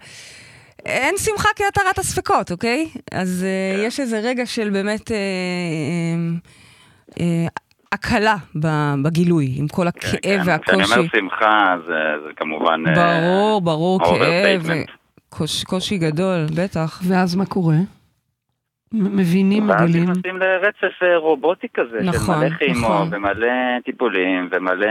אין 0.87 1.15
שמחה 1.19 1.49
כי 1.57 1.63
אתה 1.73 1.81
רעת 1.87 1.99
הספקות, 1.99 2.51
אוקיי? 2.53 2.89
אז 3.13 3.45
uh, 3.79 3.87
יש 3.87 4.01
איזה 4.01 4.21
רגע 4.21 4.47
של 4.47 4.71
באמת 4.71 5.01
uh, 5.11 5.15
uh, 7.11 7.19
uh, 7.19 7.21
הקלה 7.93 8.37
ב- 8.61 8.95
בגילוי, 9.03 9.55
עם 9.57 9.69
כל 9.69 9.89
הכאב 9.89 10.21
כן, 10.23 10.41
והקושי. 10.45 10.83
כשאני 10.85 10.99
אומר 11.01 11.09
שמחה, 11.17 11.75
זה, 11.87 11.93
זה 12.27 12.31
כמובן... 12.37 12.81
ברור, 12.95 13.61
ברור, 13.61 14.01
כאב. 14.05 14.63
וקוש- 15.31 15.65
קושי 15.65 15.99
גדול, 15.99 16.47
בטח. 16.57 17.01
ואז 17.09 17.35
מה 17.35 17.47
קורה? 17.47 17.77
מבינים, 18.93 19.69
ואז 19.69 19.91
מגלים. 19.91 20.03
נכנסים 20.03 20.37
לרצף 20.37 21.03
אה, 21.03 21.17
רובוטי 21.17 21.67
כזה, 21.75 21.99
נכון, 22.03 22.35
של 22.35 22.41
מלא 22.41 22.57
כימו, 22.59 22.81
נכון. 22.81 23.09
ומלא 23.11 23.81
טיפולים, 23.85 24.49
ומלא... 24.53 24.89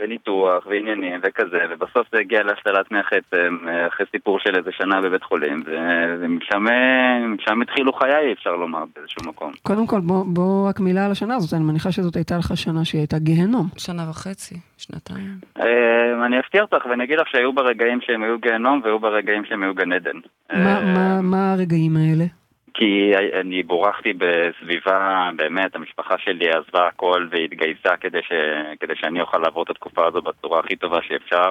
וניתוח, 0.00 0.66
ועניינים, 0.66 1.20
וכזה, 1.22 1.58
ובסוף 1.70 2.06
זה 2.12 2.18
הגיע 2.18 2.42
להשתלת 2.42 2.92
מח 2.92 3.06
עצם, 3.12 3.56
אה, 3.68 3.86
אחרי 3.86 4.06
סיפור 4.10 4.38
של 4.38 4.56
איזה 4.56 4.70
שנה 4.72 5.00
בבית 5.00 5.22
חולים, 5.22 5.62
ומשם 5.66 6.68
אה, 6.68 7.26
משם 7.26 7.62
התחילו 7.62 7.92
חיי, 7.92 8.32
אפשר 8.32 8.56
לומר, 8.56 8.84
באיזשהו 8.96 9.22
מקום. 9.28 9.52
קודם 9.62 9.86
כל, 9.86 10.00
בוא, 10.00 10.24
בוא 10.26 10.68
רק 10.68 10.80
מילה 10.80 11.06
על 11.06 11.10
השנה 11.10 11.34
הזאת, 11.34 11.54
אני 11.54 11.64
מניחה 11.64 11.92
שזאת 11.92 12.16
הייתה 12.16 12.38
לך 12.38 12.56
שנה 12.56 12.84
שהיא 12.84 13.00
הייתה 13.00 13.18
גיהנום. 13.18 13.66
שנה 13.76 14.10
וחצי, 14.10 14.54
שנתיים. 14.78 15.30
אה, 15.60 16.26
אני 16.26 16.40
אפתיע 16.40 16.62
אותך 16.62 16.86
ואני 16.90 17.04
אגיד 17.04 17.18
לך 17.18 17.28
שהיו 17.28 17.52
ברגעים 17.52 17.98
שהם 18.00 18.22
היו 18.22 18.38
גיהנום, 18.38 18.80
והיו 18.84 18.98
ברגעים 18.98 19.44
שהם 19.44 19.62
היו 19.62 19.74
גן 19.74 19.92
עדן. 19.92 20.16
מה, 20.52 20.78
אה, 20.78 20.94
מה, 20.94 21.20
מה 21.22 21.52
הרגעים 21.52 21.96
האלה? 21.96 22.39
כי 22.80 23.12
אני 23.40 23.62
בורחתי 23.62 24.12
בסביבה, 24.12 25.30
באמת, 25.36 25.76
המשפחה 25.76 26.18
שלי 26.18 26.50
עזבה 26.50 26.86
הכל 26.86 27.28
והתגייסה 27.30 27.96
כדי, 28.00 28.22
ש... 28.22 28.32
כדי 28.80 28.92
שאני 28.96 29.20
אוכל 29.20 29.38
לעבור 29.38 29.62
את 29.62 29.70
התקופה 29.70 30.06
הזו 30.06 30.22
בצורה 30.22 30.60
הכי 30.60 30.76
טובה 30.76 30.98
שאפשר. 31.02 31.50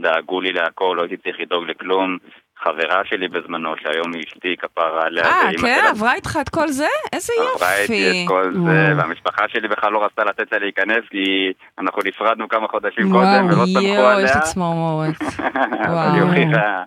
דאגו 0.00 0.40
לי 0.40 0.52
להכל, 0.52 0.94
לא 0.96 1.02
הייתי 1.02 1.16
צריך 1.16 1.40
לדאוג 1.40 1.64
לכלום. 1.64 2.18
חברה 2.64 3.04
שלי 3.04 3.28
בזמנו, 3.28 3.74
שהיום 3.82 4.14
היא 4.14 4.22
אשתי, 4.28 4.56
כפרה 4.58 5.02
עליה. 5.06 5.24
אה, 5.24 5.50
כן? 5.60 5.84
עברה 5.90 6.14
איתך 6.14 6.38
את 6.40 6.48
כל 6.48 6.68
זה? 6.68 6.86
איזה 7.12 7.32
עברה 7.56 7.76
איתי 7.76 7.94
יופי. 7.94 8.24
את 8.24 8.28
כל 8.28 8.44
זה, 8.54 8.60
וואו. 8.60 8.96
והמשפחה 8.96 9.44
שלי 9.48 9.68
בכלל 9.68 9.92
לא 9.92 10.04
רצתה 10.04 10.24
לתת 10.24 10.52
לה 10.52 10.58
להיכנס, 10.58 11.04
כי 11.10 11.52
אנחנו 11.78 12.02
נפרדנו 12.06 12.48
כמה 12.48 12.68
חודשים 12.68 13.12
וואו, 13.12 13.24
קודם, 13.24 13.46
ולא 13.46 13.66
סמכו 13.66 13.86
יואו, 13.86 14.20
יש 14.20 14.30
עליה. 14.30 14.34
לי 14.34 14.40
צמרמורת. 14.42 15.14
אבל 15.86 16.10
היא 16.14 16.22
וואו. 16.22 16.26
הוכיחה, 16.28 16.82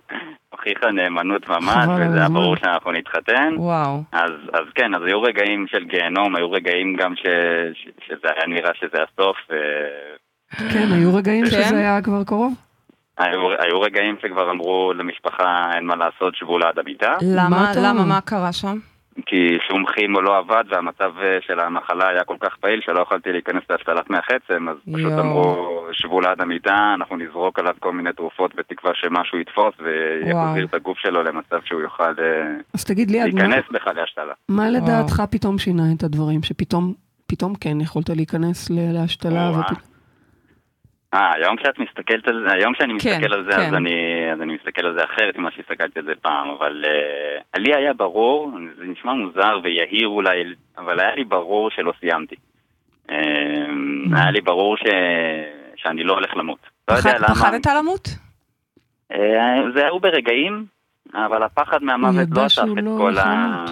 הוכיחה 0.50 0.90
נאמנות 0.90 1.48
ממש, 1.48 1.86
וזה 2.00 2.18
היה. 2.18 2.28
ברור 2.28 2.56
שאנחנו 2.56 2.92
נתחתן. 2.92 3.54
וואו. 3.56 4.02
אז, 4.12 4.30
אז 4.52 4.64
כן, 4.74 4.94
אז 4.94 5.02
היו 5.06 5.22
רגעים 5.22 5.66
של 5.68 5.84
גיהנום, 5.84 6.36
היו 6.36 6.50
רגעים 6.50 6.96
גם 6.96 7.14
ש, 7.16 7.22
ש, 7.74 7.88
שזה 8.06 8.28
היה 8.36 8.46
נראה 8.46 8.70
שזה 8.74 8.98
הסוף, 9.02 9.36
כן, 10.72 10.88
היו 10.92 11.14
רגעים 11.14 11.44
כן. 11.44 11.50
שזה 11.50 11.78
היה 11.78 12.02
כבר 12.02 12.24
קרוב? 12.24 12.65
והיו 13.20 13.40
היו 13.58 13.80
רגעים 13.80 14.16
שכבר 14.22 14.50
אמרו 14.50 14.92
למשפחה 14.96 15.70
אין 15.74 15.84
מה 15.86 15.96
לעשות, 15.96 16.34
שבו 16.34 16.58
ליד 16.58 16.78
המיטה, 16.78 17.14
למה? 17.22 17.48
מה 17.48 17.70
אתה 17.72 17.80
למה? 17.80 17.90
אומר? 17.90 18.04
מה 18.04 18.20
קרה 18.20 18.52
שם? 18.52 18.76
כי 19.26 19.58
שום 19.68 19.84
כימו 19.86 20.20
לא 20.20 20.38
עבד 20.38 20.64
והמצב 20.70 21.12
אה, 21.22 21.38
של 21.46 21.60
המחלה 21.60 22.08
היה 22.08 22.24
כל 22.24 22.36
כך 22.40 22.56
פעיל 22.60 22.80
שלא 22.80 23.00
יכולתי 23.00 23.32
להיכנס 23.32 23.62
להשתלת 23.70 24.10
מח 24.10 24.24
עצם, 24.30 24.68
אז 24.68 24.76
פשוט. 24.94 25.12
אמרו, 25.12 25.66
שבו 25.92 26.20
ליד 26.20 26.40
המיטה, 26.40 26.94
אנחנו 26.94 27.16
נזרוק 27.16 27.58
עליו 27.58 27.74
כל 27.80 27.92
מיני 27.92 28.12
תרופות 28.12 28.54
בתקווה 28.54 28.92
שמשהו 28.94 29.38
יתפוס. 29.38 29.74
ויחזיר 29.78 30.64
את 30.64 30.74
הגוף 30.74 30.98
שלו 30.98 31.22
למצב 31.22 31.56
שהוא 31.64 31.80
יוכל 31.80 32.02
אה, 32.02 32.46
אז 32.74 32.84
תגיד 32.84 33.10
מה, 33.16 33.24
להיכנס 33.24 33.64
בכלל 33.72 33.94
להשתלה. 33.94 34.32
מה 34.48 34.70
לדעתך 34.70 35.22
פתאום 35.30 35.58
שינה 35.58 35.82
את 35.96 36.02
הדברים? 36.02 36.42
שפתאום, 36.42 36.94
פתאום 37.26 37.54
כן 37.54 37.80
יכולת 37.80 38.08
להיכנס 38.10 38.70
ל- 38.70 38.92
להשתלה? 38.92 39.50
וואו. 39.50 39.60
ופ... 39.60 39.95
אה, 41.16 41.34
היום 41.34 41.56
כשאת 41.56 41.78
מסתכלת 41.78 42.28
על 42.28 42.44
זה, 42.48 42.54
היום 42.54 42.74
כשאני 42.74 42.92
כן, 43.00 43.10
מסתכל 43.10 43.34
על 43.34 43.44
זה, 43.44 43.50
כן. 43.50 43.60
אז 43.60 43.74
אני, 43.74 43.92
אז 44.32 44.40
אני 44.40 44.54
מסתכל 44.54 44.86
על 44.86 44.94
זה 44.98 45.04
אחרת 45.04 45.36
ממה 45.38 45.50
שהסתכלתי 45.50 45.98
על 45.98 46.04
זה 46.04 46.12
פעם, 46.22 46.48
אבל 46.48 46.84
uh, 47.54 47.58
לי 47.58 47.74
היה 47.74 47.92
ברור, 47.92 48.50
זה 48.78 48.84
נשמע 48.84 49.12
מוזר 49.12 49.58
ויהיר 49.62 50.08
אולי, 50.08 50.44
אבל 50.78 51.00
היה 51.00 51.14
לי 51.14 51.24
ברור 51.24 51.70
שלא 51.70 51.92
סיימתי. 52.00 52.34
Uh, 53.08 53.12
היה 54.16 54.30
לי 54.30 54.40
ברור 54.40 54.76
ש, 54.76 54.82
שאני 55.76 56.04
לא 56.04 56.12
הולך 56.12 56.36
למות. 56.36 56.58
לא 56.90 56.94
יודע 56.94 57.10
פחד- 57.10 57.20
למה. 57.24 57.34
פחדת 57.34 57.66
למות? 57.66 58.08
Uh, 59.12 59.16
זה 59.74 59.84
היו 59.84 60.00
ברגעים, 60.00 60.64
אבל 61.14 61.42
הפחד 61.42 61.82
מהמוות 61.82 62.28
לא 62.30 62.44
עטף 62.44 62.62
את 62.78 62.84
לא 62.84 62.94
כל 62.98 63.18
ה... 63.18 63.64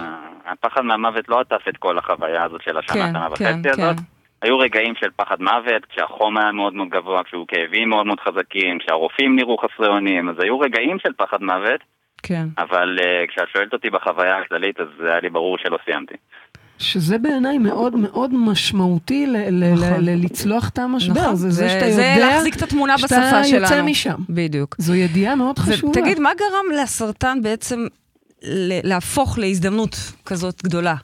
הפחד 0.45 0.81
מהמוות 0.81 1.29
לא 1.29 1.39
עטף 1.39 1.67
את 1.69 1.77
כל 1.77 1.97
החוויה 1.97 2.43
הזאת 2.43 2.61
של 2.61 2.77
השנה, 2.77 2.93
כן, 2.93 3.09
שנה 3.09 3.27
כן, 3.35 3.45
וחצי 3.59 3.69
הזאת. 3.69 3.95
כן. 3.97 4.14
היו 4.45 4.57
רגעים 4.59 4.93
של 4.99 5.07
פחד 5.15 5.35
מוות, 5.39 5.85
כשהחום 5.89 6.37
היה 6.37 6.51
מאוד 6.51 6.73
מאוד 6.73 6.89
גבוה, 6.89 7.23
כשהיו 7.23 7.47
כאבים 7.47 7.89
מאוד 7.89 8.05
מאוד 8.05 8.19
חזקים, 8.19 8.79
כשהרופאים 8.79 9.35
נראו 9.35 9.57
חסרי 9.57 9.87
אונים, 9.87 10.29
אז 10.29 10.35
היו 10.39 10.59
רגעים 10.59 10.97
של 11.03 11.13
פחד 11.17 11.41
מוות, 11.41 11.81
כן. 12.23 12.45
אבל 12.57 12.97
uh, 12.99 13.31
כשאת 13.31 13.47
שואלת 13.53 13.73
אותי 13.73 13.89
בחוויה 13.89 14.37
הכללית, 14.37 14.79
אז 14.79 14.87
היה 14.99 15.19
לי 15.19 15.29
ברור 15.29 15.57
שלא 15.57 15.77
סיימתי. 15.85 16.15
שזה 16.79 17.17
בעיניי 17.17 17.57
מאוד 17.57 17.95
מאוד 17.95 18.31
משמעותי 18.33 19.27
ל- 19.27 19.37
ל- 19.49 19.73
נכון. 19.73 20.05
לצלוח 20.05 20.69
את 20.69 20.79
המשבר. 20.79 21.21
נכון. 21.21 21.35
זה 21.35 21.49
זה 21.49 21.69
שאתה 21.69 21.91
זה 21.91 22.01
יודע 22.01 22.27
להחזיק 22.27 22.55
את 22.55 22.61
התמונה 22.61 22.97
שאתה 22.97 23.15
בשפה 23.19 23.43
שלנו. 23.43 23.61
יוצא 23.61 23.81
משם. 23.81 24.15
בדיוק. 24.29 24.75
זו 24.77 24.95
ידיעה 24.95 25.35
מאוד 25.35 25.59
חשובה. 25.59 25.89
ותגיד, 25.99 26.19
מה 26.19 26.29
גרם 26.37 26.81
לסרטן 26.83 27.37
בעצם 27.41 27.87
להפוך 28.83 29.37
להזדמנות 29.39 29.95
כזאת 30.25 30.63
גדולה? 30.63 30.95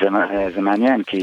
זה, 0.00 0.08
זה 0.54 0.60
מעניין, 0.60 1.02
כי, 1.02 1.18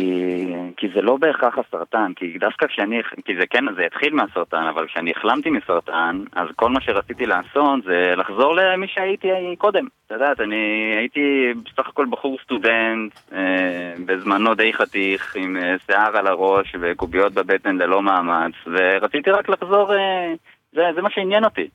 כי 0.77 0.87
זה 0.95 1.01
לא 1.01 1.17
בהכרח 1.17 1.57
הסרטן, 1.57 2.11
כי 2.15 2.37
דווקא 2.39 2.67
כשאני, 2.67 3.01
כי 3.25 3.35
זה 3.39 3.47
כן, 3.49 3.65
זה 3.75 3.85
התחיל 3.85 4.13
מהסרטן, 4.13 4.63
אבל 4.63 4.87
כשאני 4.87 5.11
החלמתי 5.11 5.49
מסרטן, 5.49 6.23
אז 6.35 6.47
כל 6.55 6.69
מה 6.69 6.81
שרציתי 6.81 7.25
לעשות 7.25 7.83
זה 7.83 8.13
לחזור 8.17 8.55
למי 8.55 8.87
שהייתי 8.87 9.27
קודם. 9.57 9.85
את 10.05 10.11
יודעת, 10.11 10.39
אני 10.39 10.93
הייתי 10.97 11.53
בסך 11.65 11.87
הכל 11.89 12.05
בחור 12.09 12.37
סטודנט, 12.43 13.13
אה, 13.33 13.93
בזמנו 14.05 14.55
די 14.55 14.73
חתיך, 14.73 15.35
עם 15.35 15.57
אה, 15.57 15.75
שיער 15.85 16.17
על 16.17 16.27
הראש 16.27 16.75
וקוביות 16.81 17.33
בבטן 17.33 17.77
ללא 17.77 18.01
מאמץ, 18.01 18.53
ורציתי 18.67 19.31
רק 19.31 19.49
לחזור, 19.49 19.93
אה, 19.93 20.33
זה, 20.71 20.81
זה 20.95 21.01
מה 21.01 21.09
שעניין 21.09 21.43
אותי. 21.43 21.67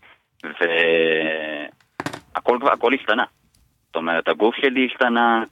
ו... 0.45 0.64
הכל, 2.36 2.59
כבר- 2.61 2.72
הכל 2.72 2.95
השתנה. 2.95 3.24
זאת 3.86 3.97
אומרת, 3.97 4.28
הגוף 4.28 4.55
שלי 4.55 4.86
השתנה, 4.86 5.42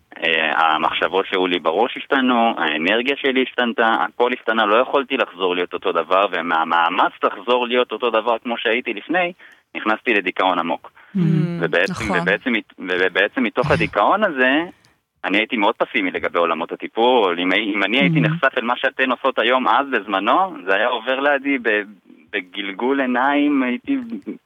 המחשבות 0.57 1.27
שהיו 1.27 1.47
לי 1.47 1.59
בראש 1.59 1.97
השתנו, 1.97 2.55
האנרגיה 2.59 3.14
שלי 3.16 3.43
השתנתה, 3.49 3.87
הכל 4.05 4.31
השתנה, 4.39 4.66
לא 4.66 4.77
יכולתי 4.77 5.16
לחזור 5.16 5.55
להיות 5.55 5.73
אותו 5.73 5.93
דבר, 5.93 6.27
ומהמאמץ 6.33 7.12
לחזור 7.25 7.66
להיות 7.68 7.93
אותו 7.93 8.11
דבר 8.11 8.37
כמו 8.43 8.55
שהייתי 8.59 8.95
לפני, 8.95 9.33
נכנסתי 9.77 10.14
לדיכאון 10.14 10.59
עמוק. 10.59 10.91
Mm, 11.16 11.20
ובעצם, 11.61 11.93
נכון. 11.93 12.18
ובעצם, 12.20 12.53
ובעצם 12.79 13.43
מתוך 13.43 13.70
הדיכאון 13.70 14.25
הזה, 14.25 14.51
אני 15.25 15.39
הייתי 15.39 15.57
מאוד 15.57 15.75
פסימי 15.75 16.11
לגבי 16.11 16.39
עולמות 16.39 16.73
הטיפול. 16.73 17.41
אם, 17.41 17.53
אם 17.53 17.83
אני 17.83 17.99
הייתי 18.01 18.18
Mhm. 18.18 18.20
נחשף 18.29 18.59
אל 18.59 18.64
מה 18.64 18.75
שאתן 18.77 19.11
עושות 19.11 19.39
היום, 19.39 19.68
אז 19.68 19.87
בזמנו, 19.93 20.55
זה 20.66 20.75
היה 20.75 20.87
עובר 20.87 21.20
לידי 21.20 21.59
ב- 21.62 21.83
בגלגול 22.33 23.01
עיניים, 23.01 23.62
הייתי, 23.62 23.99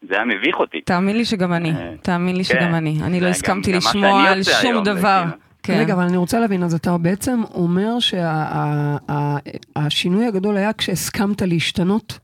זה 0.03 0.14
היה 0.14 0.24
מביך 0.24 0.57
אותי. 0.61 0.81
תאמין 0.81 1.16
לי 1.16 1.24
שגם 1.24 1.53
אני, 1.53 1.70
אה, 1.70 1.93
תאמין 2.03 2.37
לי 2.37 2.45
כן. 2.45 2.61
שגם 2.61 2.74
אני. 2.74 2.95
אני 3.07 3.18
זה 3.20 3.24
לא 3.24 3.31
הסכמתי 3.31 3.72
לשמוע 3.72 4.22
על 4.29 4.43
שום 4.62 4.85
דבר. 4.85 5.22
כן. 5.66 5.78
רגע, 5.80 5.94
אבל 5.94 6.02
אני 6.02 6.16
רוצה 6.16 6.40
להבין, 6.40 6.62
אז 6.62 6.74
אתה 6.74 6.98
בעצם 6.98 7.40
אומר 7.54 7.98
שהשינוי 9.76 10.26
הגדול 10.26 10.56
היה 10.56 10.72
כשהסכמת 10.72 11.42
להשתנות? 11.42 12.18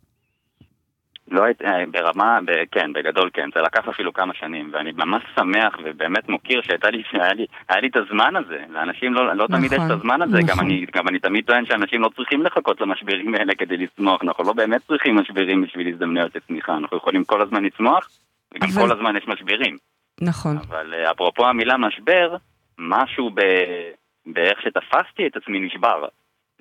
לא 1.30 1.44
הייתי, 1.44 1.64
אה, 1.64 1.84
ברמה, 1.90 2.38
ב, 2.46 2.50
כן, 2.72 2.92
בגדול 2.92 3.30
כן, 3.32 3.48
זה 3.54 3.60
לקח 3.60 3.88
אפילו 3.88 4.12
כמה 4.12 4.34
שנים, 4.34 4.70
ואני 4.72 4.92
ממש 4.92 5.22
שמח 5.36 5.76
ובאמת 5.84 6.28
מוקיר 6.28 6.62
שהייתה 6.62 6.90
לי, 6.90 7.02
היה 7.22 7.32
לי, 7.32 7.46
היה 7.68 7.80
לי 7.80 7.88
את 7.88 7.96
הזמן 7.96 8.36
הזה. 8.36 8.58
לאנשים 8.70 9.14
לא, 9.14 9.36
לא 9.36 9.46
תמיד 9.46 9.72
יש 9.72 9.78
נכון, 9.78 9.86
את 9.86 9.96
הזמן 9.96 10.22
הזה, 10.22 10.38
גם 10.38 10.44
נכון. 10.48 10.64
אני, 10.64 10.86
גם 10.96 11.08
אני 11.08 11.18
תמיד 11.18 11.44
טוען 11.46 11.66
שאנשים 11.66 12.02
לא 12.02 12.10
צריכים 12.16 12.42
לחכות 12.42 12.80
למשברים 12.80 13.34
האלה 13.34 13.54
כדי 13.54 13.76
לצמוח, 13.76 14.22
אנחנו 14.22 14.44
לא 14.44 14.52
באמת 14.52 14.80
צריכים 14.88 15.16
משברים 15.18 15.62
בשביל 15.62 15.88
הזדמנויות 15.94 16.36
לצמיחה, 16.36 16.74
אנחנו 16.76 16.96
יכולים 16.96 17.24
כל 17.24 17.42
הזמן 17.42 17.64
לצמוח, 17.64 18.08
וגם 18.54 18.68
אבל- 18.74 18.82
כל 18.86 18.92
הזמן 18.92 19.16
יש 19.16 19.24
משברים. 19.28 19.76
נכון. 20.20 20.56
אבל 20.56 20.94
אה, 20.94 21.10
אפרופו 21.10 21.46
המילה 21.46 21.76
משבר, 21.76 22.36
משהו 22.78 23.30
ב... 23.34 23.40
באיך 24.26 24.62
שתפסתי 24.62 25.26
את 25.26 25.36
עצמי 25.36 25.60
נשבר. 25.60 26.04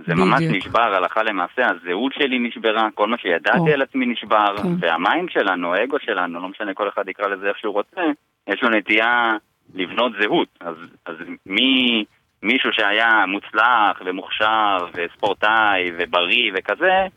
זה 0.08 0.16
ממש 0.16 0.44
בדיוק. 0.44 0.56
נשבר 0.56 0.96
הלכה 0.96 1.24
למעשה, 1.24 1.68
הזהות 1.70 2.14
שלי 2.14 2.40
נשברה, 2.40 2.90
כל 2.94 3.08
מה 3.08 3.18
שידעתי 3.18 3.60
או. 3.60 3.74
על 3.74 3.82
עצמי 3.82 4.06
נשבר, 4.06 4.58
כן. 4.58 4.68
וה 4.80 4.96
mind 4.96 5.30
שלנו, 5.30 5.74
האגו 5.74 5.98
שלנו, 6.00 6.40
לא 6.40 6.50
משנה 6.50 6.74
כל 6.74 6.90
אחד 6.90 7.10
יקרא 7.10 7.28
לזה 7.28 7.50
איך 7.50 7.58
שהוא 7.58 7.74
רוצה, 7.74 8.02
יש 8.48 8.64
לו 8.64 8.70
נטייה 8.70 9.36
לבנות 9.76 10.12
זהות. 10.22 10.48
אז, 10.60 10.76
אז 11.06 11.16
מי, 11.46 12.06
מישהו 12.44 12.70
שהיה 12.74 13.26
מוצלח 13.28 14.02
ומוכשר 14.06 14.78
וספורטאי 14.94 15.92
ובריא 15.98 16.52
וכזה, 16.56 17.08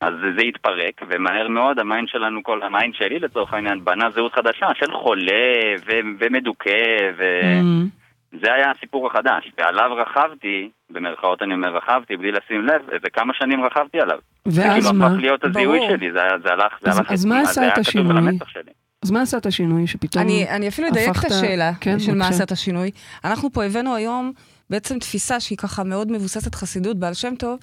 אז 0.00 0.14
זה, 0.36 0.42
התפרק, 0.42 1.02
ומהר 1.08 1.48
מאוד 1.48 1.78
ה 1.78 1.84
mind 1.84 2.08
שלנו, 2.08 2.42
כל 2.42 2.62
ה 2.62 2.68
mind 2.68 2.94
שלי 2.94 3.18
לצורך 3.18 3.52
העניין, 3.52 3.84
בנה 3.84 4.10
זהות 4.10 4.32
חדשה 4.32 4.66
של 4.74 4.92
חולה 4.92 5.54
ו- 5.86 6.08
ומדוכא, 6.18 7.10
ו... 7.16 7.40
אממ. 7.42 7.99
זה 8.42 8.52
היה 8.52 8.70
הסיפור 8.76 9.06
החדש, 9.06 9.52
ועליו 9.58 9.90
רכבתי, 10.02 10.70
במרכאות 10.90 11.42
אני 11.42 11.54
אומר 11.54 11.76
רכבתי, 11.76 12.16
בלי 12.16 12.32
לשים 12.32 12.66
לב, 12.66 12.80
איזה 12.92 13.06
כמה 13.12 13.32
שנים 13.34 13.64
רכבתי 13.64 14.00
עליו. 14.00 14.18
ואז 14.46 14.54
זה 14.54 14.62
כאילו 14.80 14.92
מה? 14.92 15.06
הפך 15.06 15.16
להיות 15.20 15.44
הזיהוי 15.44 15.78
ברור. 15.78 15.90
שלי, 15.90 16.12
זה, 16.12 16.22
היה- 16.22 16.38
זה 16.44 16.52
הלך, 16.52 16.72
זה 16.84 16.90
אז- 16.90 16.98
הלך, 16.98 17.12
אז 17.12 17.24
מה 17.24 17.44
זה 17.44 17.50
עשה 17.50 17.60
היה 17.60 17.70
את 17.70 17.74
כתוב 17.74 18.10
על 18.10 18.16
השינוי? 18.16 18.28
המצח 18.28 18.48
שלי. 18.48 18.72
אז 19.02 19.10
מה 19.10 19.22
עשה 19.22 19.36
את 19.36 19.46
השינוי 19.46 19.86
שפתאום... 19.86 20.22
אני, 20.24 20.50
אני 20.50 20.68
אפילו 20.68 20.88
אדייק 20.88 21.10
את 21.26 21.30
השאלה 21.30 21.72
כן, 21.80 21.98
של 21.98 22.14
מה. 22.14 22.28
עשה 22.28 22.44
את 22.44 22.52
השינוי. 22.52 22.90
אנחנו 23.24 23.52
פה 23.52 23.64
הבאנו 23.64 23.94
היום 23.94 24.32
בעצם 24.70 24.98
תפיסה 24.98 25.40
שהיא 25.40 25.58
ככה 25.58 25.84
מאוד 25.84 26.12
מבוססת 26.12 26.54
חסידות, 26.54 26.96
בעל 26.96 27.14
שם 27.14 27.34
טוב, 27.38 27.58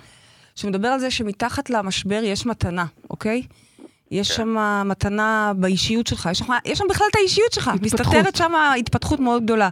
שמדבר 0.55 0.87
על 0.87 0.99
זה 0.99 1.11
שמתחת 1.11 1.69
למשבר 1.69 2.19
יש 2.23 2.45
מתנה, 2.45 2.85
אוקיי? 3.09 3.41
יש 4.11 4.31
כן. 4.31 4.35
שם 4.35 4.57
מתנה 4.85 5.51
באישיות 5.55 6.07
שלך, 6.07 6.29
יש 6.31 6.39
שם, 6.39 6.45
יש 6.65 6.77
שם 6.77 6.85
בכלל 6.89 7.07
את 7.11 7.15
האישיות 7.15 7.53
שלך, 7.53 7.67
התפתחות. 7.67 8.15
מסתתרת 8.15 8.35
שם 8.35 8.51
התפתחות 8.79 9.19
מאוד 9.19 9.43
גדולה. 9.43 9.69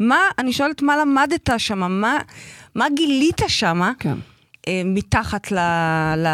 מה, 0.00 0.18
אני 0.38 0.52
שואלת, 0.52 0.82
מה 0.82 0.96
למדת 0.96 1.50
שם? 1.58 1.78
מה, 1.78 2.18
מה 2.74 2.86
גילית 2.96 3.40
שם 3.48 3.92
כן. 3.98 4.14
אה, 4.68 4.82
מתחת 4.84 5.52
ל, 5.52 5.58
ל, 6.16 6.26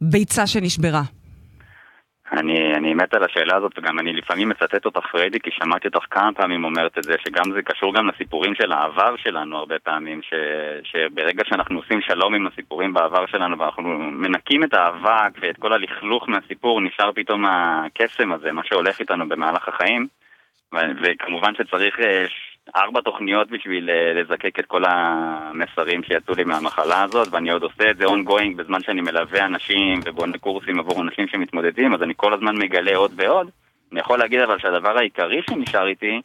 לביצה 0.00 0.46
שנשברה? 0.46 1.02
אני, 2.32 2.74
אני 2.74 2.94
מת 2.94 3.14
על 3.14 3.24
השאלה 3.24 3.56
הזאת, 3.56 3.78
וגם 3.78 3.98
אני 3.98 4.12
לפעמים 4.12 4.48
מצטט 4.48 4.86
אותך 4.86 5.06
פריידי, 5.12 5.40
כי 5.40 5.50
שמעתי 5.50 5.88
אותך 5.88 6.06
כמה 6.10 6.32
פעמים 6.32 6.64
אומרת 6.64 6.98
את 6.98 7.02
זה, 7.02 7.14
שגם 7.24 7.52
זה 7.52 7.62
קשור 7.62 7.94
גם 7.94 8.08
לסיפורים 8.08 8.54
של 8.54 8.72
העבר 8.72 9.16
שלנו 9.16 9.56
הרבה 9.56 9.78
פעמים, 9.78 10.22
ש, 10.22 10.34
שברגע 10.84 11.42
שאנחנו 11.48 11.78
עושים 11.78 12.00
שלום 12.00 12.34
עם 12.34 12.46
הסיפורים 12.46 12.94
בעבר 12.94 13.26
שלנו, 13.26 13.58
ואנחנו 13.58 13.82
מנקים 13.98 14.64
את 14.64 14.74
האבק 14.74 15.38
ואת 15.40 15.56
כל 15.56 15.72
הלכלוך 15.72 16.28
מהסיפור, 16.28 16.80
נשאר 16.80 17.12
פתאום 17.14 17.44
הקסם 17.46 18.32
הזה, 18.32 18.52
מה 18.52 18.62
שהולך 18.64 19.00
איתנו 19.00 19.28
במהלך 19.28 19.68
החיים. 19.68 20.06
ו- 20.74 20.92
וכמובן 21.02 21.52
שצריך 21.54 22.00
אה, 22.00 22.26
ארבע 22.76 23.00
תוכניות 23.00 23.50
בשביל 23.50 23.90
אה, 23.90 24.12
לזקק 24.14 24.58
את 24.58 24.66
כל 24.66 24.82
המסרים 24.86 26.02
שיצאו 26.02 26.34
לי 26.34 26.44
מהמחלה 26.44 27.02
הזאת, 27.02 27.28
ואני 27.30 27.50
עוד 27.50 27.62
עושה 27.62 27.90
את 27.90 27.96
זה 27.96 28.04
ongoing 28.04 28.56
בזמן 28.56 28.82
שאני 28.82 29.00
מלווה 29.00 29.46
אנשים 29.46 30.00
ובונה 30.04 30.38
קורסים 30.38 30.78
עבור 30.78 31.02
אנשים 31.02 31.28
שמתמודדים, 31.28 31.94
אז 31.94 32.02
אני 32.02 32.12
כל 32.16 32.34
הזמן 32.34 32.56
מגלה 32.56 32.96
עוד 32.96 33.12
ועוד. 33.16 33.50
אני 33.92 34.00
יכול 34.00 34.18
להגיד 34.18 34.40
אבל 34.40 34.58
שהדבר 34.58 34.98
העיקרי 34.98 35.40
שנשאר 35.50 35.86
איתי 35.86 36.20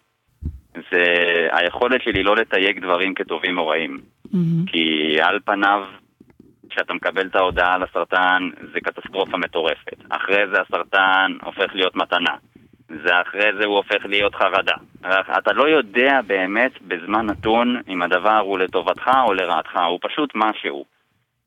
זה 0.91 1.03
היכולת 1.51 2.01
שלי 2.01 2.23
לא 2.23 2.35
לתייג 2.35 2.79
דברים 2.79 3.13
כטובים 3.13 3.57
או 3.57 3.67
רעים. 3.67 3.99
מהמם. 4.33 4.65
כי 4.65 5.17
על 5.21 5.39
פניו, 5.45 5.83
כשאתה 6.69 6.93
מקבל 6.93 7.27
את 7.27 7.35
ההודעה 7.35 7.73
על 7.73 7.83
הסרטן, 7.83 8.49
זה 8.73 8.79
קטסטרופה 8.81 9.37
מטורפת. 9.37 9.97
אחרי 10.09 10.43
זה 10.53 10.61
הסרטן 10.61 11.31
הופך 11.43 11.75
להיות 11.75 11.95
מתנה. 11.95 12.35
זה 12.89 13.21
אחרי 13.21 13.49
זה 13.59 13.65
הוא 13.65 13.75
הופך 13.77 14.05
להיות 14.05 14.35
חרדה. 14.35 14.75
אתה 15.37 15.53
לא 15.53 15.69
יודע 15.69 16.19
באמת 16.27 16.81
בזמן 16.81 17.25
נתון 17.25 17.81
אם 17.87 18.01
הדבר 18.01 18.37
הוא 18.39 18.59
לטובתך 18.59 19.11
או 19.25 19.33
לרעתך, 19.33 19.79
הוא 19.89 19.99
פשוט 20.01 20.29
משהו. 20.35 20.85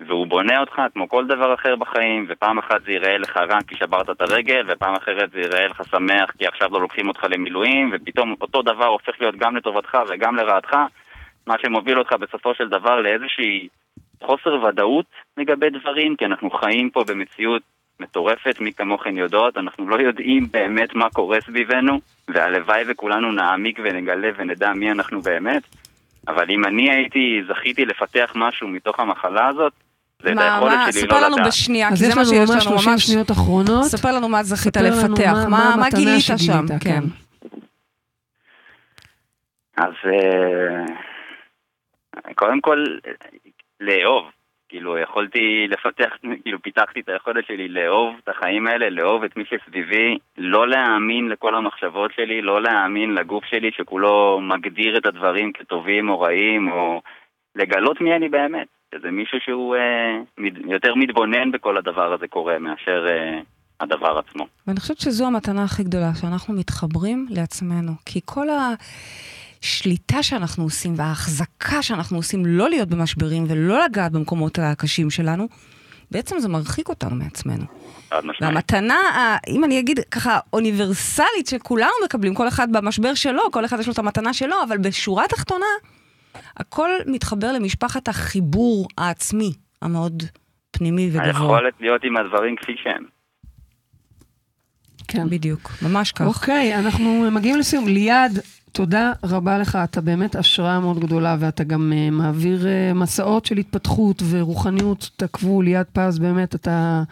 והוא 0.01 0.26
בונה 0.26 0.61
אותך 0.61 0.82
כמו 0.95 1.09
כל 1.09 1.26
דבר 1.26 1.55
אחר 1.55 1.76
בחיים, 1.76 2.26
ופעם 2.28 2.59
אחת 2.59 2.82
זה 2.84 2.93
ייראה 2.93 3.18
לך 3.18 3.37
רע 3.37 3.59
כי 3.68 3.76
שברת 3.76 4.11
את 4.11 4.20
הרגל, 4.20 4.64
ופעם 4.68 4.95
אחרת 4.95 5.30
זה 5.30 5.39
ייראה 5.39 5.66
לך 5.66 5.82
שמח 5.91 6.30
כי 6.39 6.47
עכשיו 6.47 6.68
לא 6.72 6.80
לוקחים 6.80 7.09
אותך 7.09 7.24
למילואים, 7.30 7.91
ופתאום 7.93 8.34
אותו 8.41 8.62
דבר 8.62 8.87
הופך 8.87 9.20
להיות 9.20 9.37
גם 9.37 9.57
לטובתך 9.57 9.99
וגם 10.09 10.37
לרעתך, 10.37 10.76
מה 11.47 11.55
שמוביל 11.59 11.99
אותך 11.99 12.12
בסופו 12.12 12.55
של 12.55 12.68
דבר 12.68 13.01
לאיזושהי 13.01 13.68
חוסר 14.22 14.64
ודאות 14.64 15.07
לגבי 15.37 15.70
דברים, 15.70 16.16
כי 16.16 16.24
אנחנו 16.24 16.51
חיים 16.51 16.91
פה 16.91 17.05
במציאות 17.09 17.62
מטורפת, 18.01 18.57
מי 18.61 18.72
כמוכן 18.72 19.16
יודעות, 19.16 19.57
אנחנו 19.57 19.88
לא 19.88 19.97
יודעים 19.97 20.47
באמת 20.51 20.94
מה 20.94 21.11
קורה 21.11 21.38
סביבנו, 21.40 22.01
והלוואי 22.28 22.82
וכולנו 22.88 23.32
נעמיק 23.32 23.78
ונגלה 23.84 24.28
ונדע 24.36 24.72
מי 24.72 24.90
אנחנו 24.90 25.20
באמת, 25.20 25.62
אבל 26.28 26.51
אם 26.51 26.64
אני 26.64 26.90
הייתי, 26.90 27.42
זכיתי 27.49 27.84
לפתח 27.84 28.32
משהו 28.34 28.68
מתוך 28.68 29.01
המחלה 29.01 29.49
הזאת, 29.49 29.72
זה 30.22 30.30
את 30.30 30.34
מה, 30.34 30.55
היכולת 30.55 30.74
מה, 30.74 30.92
שלי 30.92 31.01
ספר 31.03 31.20
לא 31.20 31.26
לנו 31.26 31.36
לדעת. 31.36 31.47
בשנייה, 31.47 31.88
כי 31.88 31.92
אז 31.92 31.99
זה 31.99 32.07
יש 32.07 32.14
מה 32.14 32.22
לנו 32.22 32.30
שיש 32.30 32.51
ממש 32.51 32.66
לנו 32.66 32.78
30 32.78 32.92
ממש. 32.92 33.03
שניות 33.07 33.30
אחרונות. 33.30 33.84
ספר 33.84 34.12
לנו 34.12 34.28
מה 34.28 34.42
זכית 34.42 34.78
ספר 34.78 34.86
לנו 34.86 34.97
לפתח, 35.14 35.32
מה- 35.32 35.44
מה, 35.44 35.49
מה 35.49 35.74
מה 35.76 35.84
המתנה 35.84 35.99
גילית 36.01 36.20
שגילית, 36.20 36.40
שם, 36.40 36.66
כן. 36.68 36.78
כן. 36.78 37.03
אז 39.76 39.92
אה, 40.07 40.84
קודם 42.34 42.61
כל, 42.61 42.84
לאהוב. 43.80 44.24
כאילו, 44.68 44.98
יכולתי 44.98 45.68
לפתח, 45.70 46.16
כאילו, 46.42 46.62
פיתחתי 46.62 47.00
את 47.00 47.08
היכולת 47.08 47.46
שלי 47.46 47.68
לאהוב 47.68 48.16
את 48.24 48.28
החיים 48.28 48.66
האלה, 48.66 48.90
לאהוב 48.90 49.24
את 49.24 49.36
מי 49.36 49.44
שסביבי, 49.44 50.18
לא 50.38 50.68
להאמין 50.68 51.28
לכל 51.28 51.54
המחשבות 51.54 52.12
שלי, 52.16 52.42
לא 52.42 52.62
להאמין 52.62 53.14
לגוף 53.14 53.44
שלי 53.44 53.70
שכולו 53.76 54.40
מגדיר 54.42 54.96
את 54.96 55.06
הדברים 55.06 55.52
כטובים 55.52 56.08
או 56.08 56.20
רעים, 56.20 56.72
או 56.72 57.02
לגלות 57.56 58.00
מי 58.00 58.16
אני 58.16 58.28
באמת. 58.28 58.66
שזה 58.94 59.10
מישהו 59.10 59.38
שהוא 59.40 59.76
אה, 59.76 60.18
יותר 60.64 60.94
מתבונן 60.94 61.52
בכל 61.52 61.76
הדבר 61.76 62.12
הזה 62.12 62.28
קורה 62.28 62.58
מאשר 62.58 63.06
אה, 63.08 63.40
הדבר 63.80 64.18
עצמו. 64.18 64.46
ואני 64.66 64.80
חושבת 64.80 64.98
שזו 65.00 65.26
המתנה 65.26 65.64
הכי 65.64 65.82
גדולה, 65.84 66.10
שאנחנו 66.20 66.54
מתחברים 66.54 67.26
לעצמנו. 67.30 67.92
כי 68.06 68.20
כל 68.24 68.46
השליטה 69.66 70.22
שאנחנו 70.22 70.64
עושים 70.64 70.94
וההחזקה 70.96 71.82
שאנחנו 71.82 72.16
עושים 72.16 72.46
לא 72.46 72.70
להיות 72.70 72.88
במשברים 72.88 73.44
ולא 73.48 73.84
לגעת 73.84 74.12
במקומות 74.12 74.58
הקשים 74.58 75.10
שלנו, 75.10 75.48
בעצם 76.10 76.38
זה 76.38 76.48
מרחיק 76.48 76.88
אותנו 76.88 77.16
מעצמנו. 77.16 77.64
והמתנה, 78.40 78.98
אם 79.48 79.64
אני 79.64 79.80
אגיד 79.80 80.00
ככה, 80.10 80.38
אוניברסלית 80.52 81.46
שכולנו 81.46 81.90
מקבלים, 82.04 82.34
כל 82.34 82.48
אחד 82.48 82.72
במשבר 82.72 83.14
שלו, 83.14 83.42
כל 83.52 83.64
אחד 83.64 83.80
יש 83.80 83.86
לו 83.86 83.92
את 83.92 83.98
המתנה 83.98 84.32
שלו, 84.34 84.56
אבל 84.68 84.78
בשורה 84.78 85.24
התחתונה, 85.24 85.66
הכל 86.56 86.90
מתחבר 87.06 87.52
למשפחת 87.52 88.08
החיבור 88.08 88.88
העצמי, 88.98 89.52
המאוד 89.82 90.22
פנימי 90.70 91.08
וגבוה. 91.12 91.26
היכולת 91.26 91.74
להיות 91.80 92.04
עם 92.04 92.16
הדברים 92.16 92.56
כפי 92.56 92.72
שהם. 92.82 93.04
כן. 95.08 95.30
בדיוק, 95.30 95.70
ממש 95.82 96.12
כך. 96.12 96.26
אוקיי, 96.26 96.78
אנחנו 96.78 97.30
מגיעים 97.30 97.58
לסיום. 97.58 97.88
ליעד, 97.88 98.40
תודה 98.77 99.12
רבה 99.24 99.59
לך, 99.59 99.79
אתה 99.85 100.01
באמת 100.01 100.37
השראה 100.37 100.81
מאוד 100.81 100.99
גדולה, 100.99 101.37
ואתה 101.39 101.64
גם 101.64 101.93
uh, 101.93 102.14
מעביר 102.14 102.61
uh, 102.61 102.95
מסעות 102.95 103.47
של 103.47 103.57
התפתחות 103.57 104.22
ורוחניות. 104.31 105.11
תעקבו, 105.16 105.62
ליעד 105.62 105.87
פז, 105.93 106.18
באמת, 106.18 106.55
אתה 106.55 107.03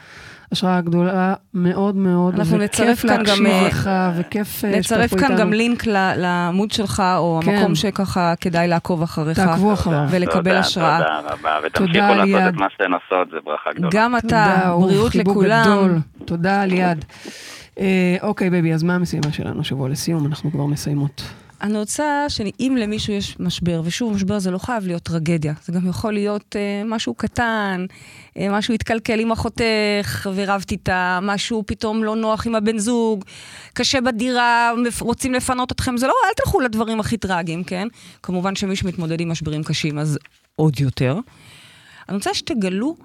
השראה 0.52 0.80
גדולה 0.80 1.34
מאוד 1.54 1.96
מאוד. 1.96 2.34
אנחנו 2.34 2.58
נצרף 2.58 3.02
כאן 3.02 3.16
גם... 3.16 3.22
וכיף 3.22 3.40
להקשיב 3.40 3.66
לך, 3.66 3.90
וכיף 4.16 4.48
שאתה 4.48 4.60
פה 4.60 4.66
איתנו. 4.66 4.78
נצרף 4.78 5.14
כאן 5.20 5.36
גם 5.36 5.52
לינק 5.52 5.86
לעמוד 6.16 6.70
שלך, 6.70 7.02
או 7.16 7.40
כן. 7.44 7.54
המקום 7.56 7.74
שככה 7.74 8.34
כדאי 8.40 8.68
לעקוב 8.68 9.02
אחריך. 9.02 9.40
תעקבו 9.40 9.72
אחריו. 9.72 10.06
ולקבל 10.10 10.36
תודה, 10.36 10.58
השראה. 10.58 10.98
תודה 10.98 11.18
רבה, 11.18 11.68
תודה, 11.72 11.86
ותמשיכו 11.86 12.14
לעשות. 12.14 12.54
את 12.54 12.60
מה 12.60 12.66
שאתן 12.70 12.92
עושות, 12.92 13.30
זה 13.30 13.36
ברכה 13.44 13.70
גדולה. 13.74 13.90
גם 13.92 14.16
אתה, 14.16 14.26
תודה, 14.26 14.76
בריאות 14.80 15.14
לכולם. 15.14 15.64
גדול. 15.64 15.98
תודה, 16.24 16.64
ליעד. 16.64 17.04
אה, 17.80 18.16
אוקיי, 18.22 18.50
baby, 18.50 18.74
אז 18.74 18.82
מה 18.82 18.94
המשימה 18.94 19.32
שלנו 19.32 19.64
שבוע 19.64 19.88
לסיום? 19.88 20.26
אנחנו 20.26 20.52
כבר 20.52 20.66
מסיימות. 20.66 21.22
אני 21.64 21.78
רוצה 21.78 22.24
שאם 22.28 22.76
למישהו 22.80 23.12
יש 23.12 23.40
משבר, 23.40 23.82
ושוב, 23.84 24.14
משבר 24.14 24.38
זה 24.38 24.50
לא 24.50 24.58
חייב 24.58 24.86
להיות 24.86 25.02
טרגדיה, 25.02 25.54
זה 25.64 25.72
גם 25.72 25.88
יכול 25.88 26.12
להיות 26.12 26.56
אה, 26.56 26.82
משהו 26.84 27.14
קטן, 27.14 27.86
אה, 28.38 28.48
משהו 28.50 28.74
התקלקל 28.74 29.20
עם 29.20 29.32
אחותך 29.32 30.30
ורבת 30.34 30.70
איתה, 30.70 31.18
משהו 31.22 31.64
פתאום 31.66 32.04
לא 32.04 32.16
נוח 32.16 32.46
עם 32.46 32.54
הבן 32.54 32.78
זוג, 32.78 33.24
קשה 33.72 34.00
בדירה, 34.00 34.72
רוצים 35.00 35.34
לפנות 35.34 35.72
אתכם, 35.72 35.96
זה 35.96 36.06
לא, 36.06 36.14
אל 36.28 36.32
תלכו 36.36 36.60
לדברים 36.60 37.00
הכי 37.00 37.16
טרגיים, 37.16 37.64
כן? 37.64 37.88
כמובן 38.22 38.56
שמי 38.56 38.76
שמתמודד 38.76 39.20
עם 39.20 39.30
משברים 39.30 39.62
קשים, 39.62 39.98
אז 39.98 40.18
עוד 40.56 40.80
יותר. 40.80 41.18
אני 42.08 42.16
רוצה 42.16 42.34
שתגלו 42.34 42.96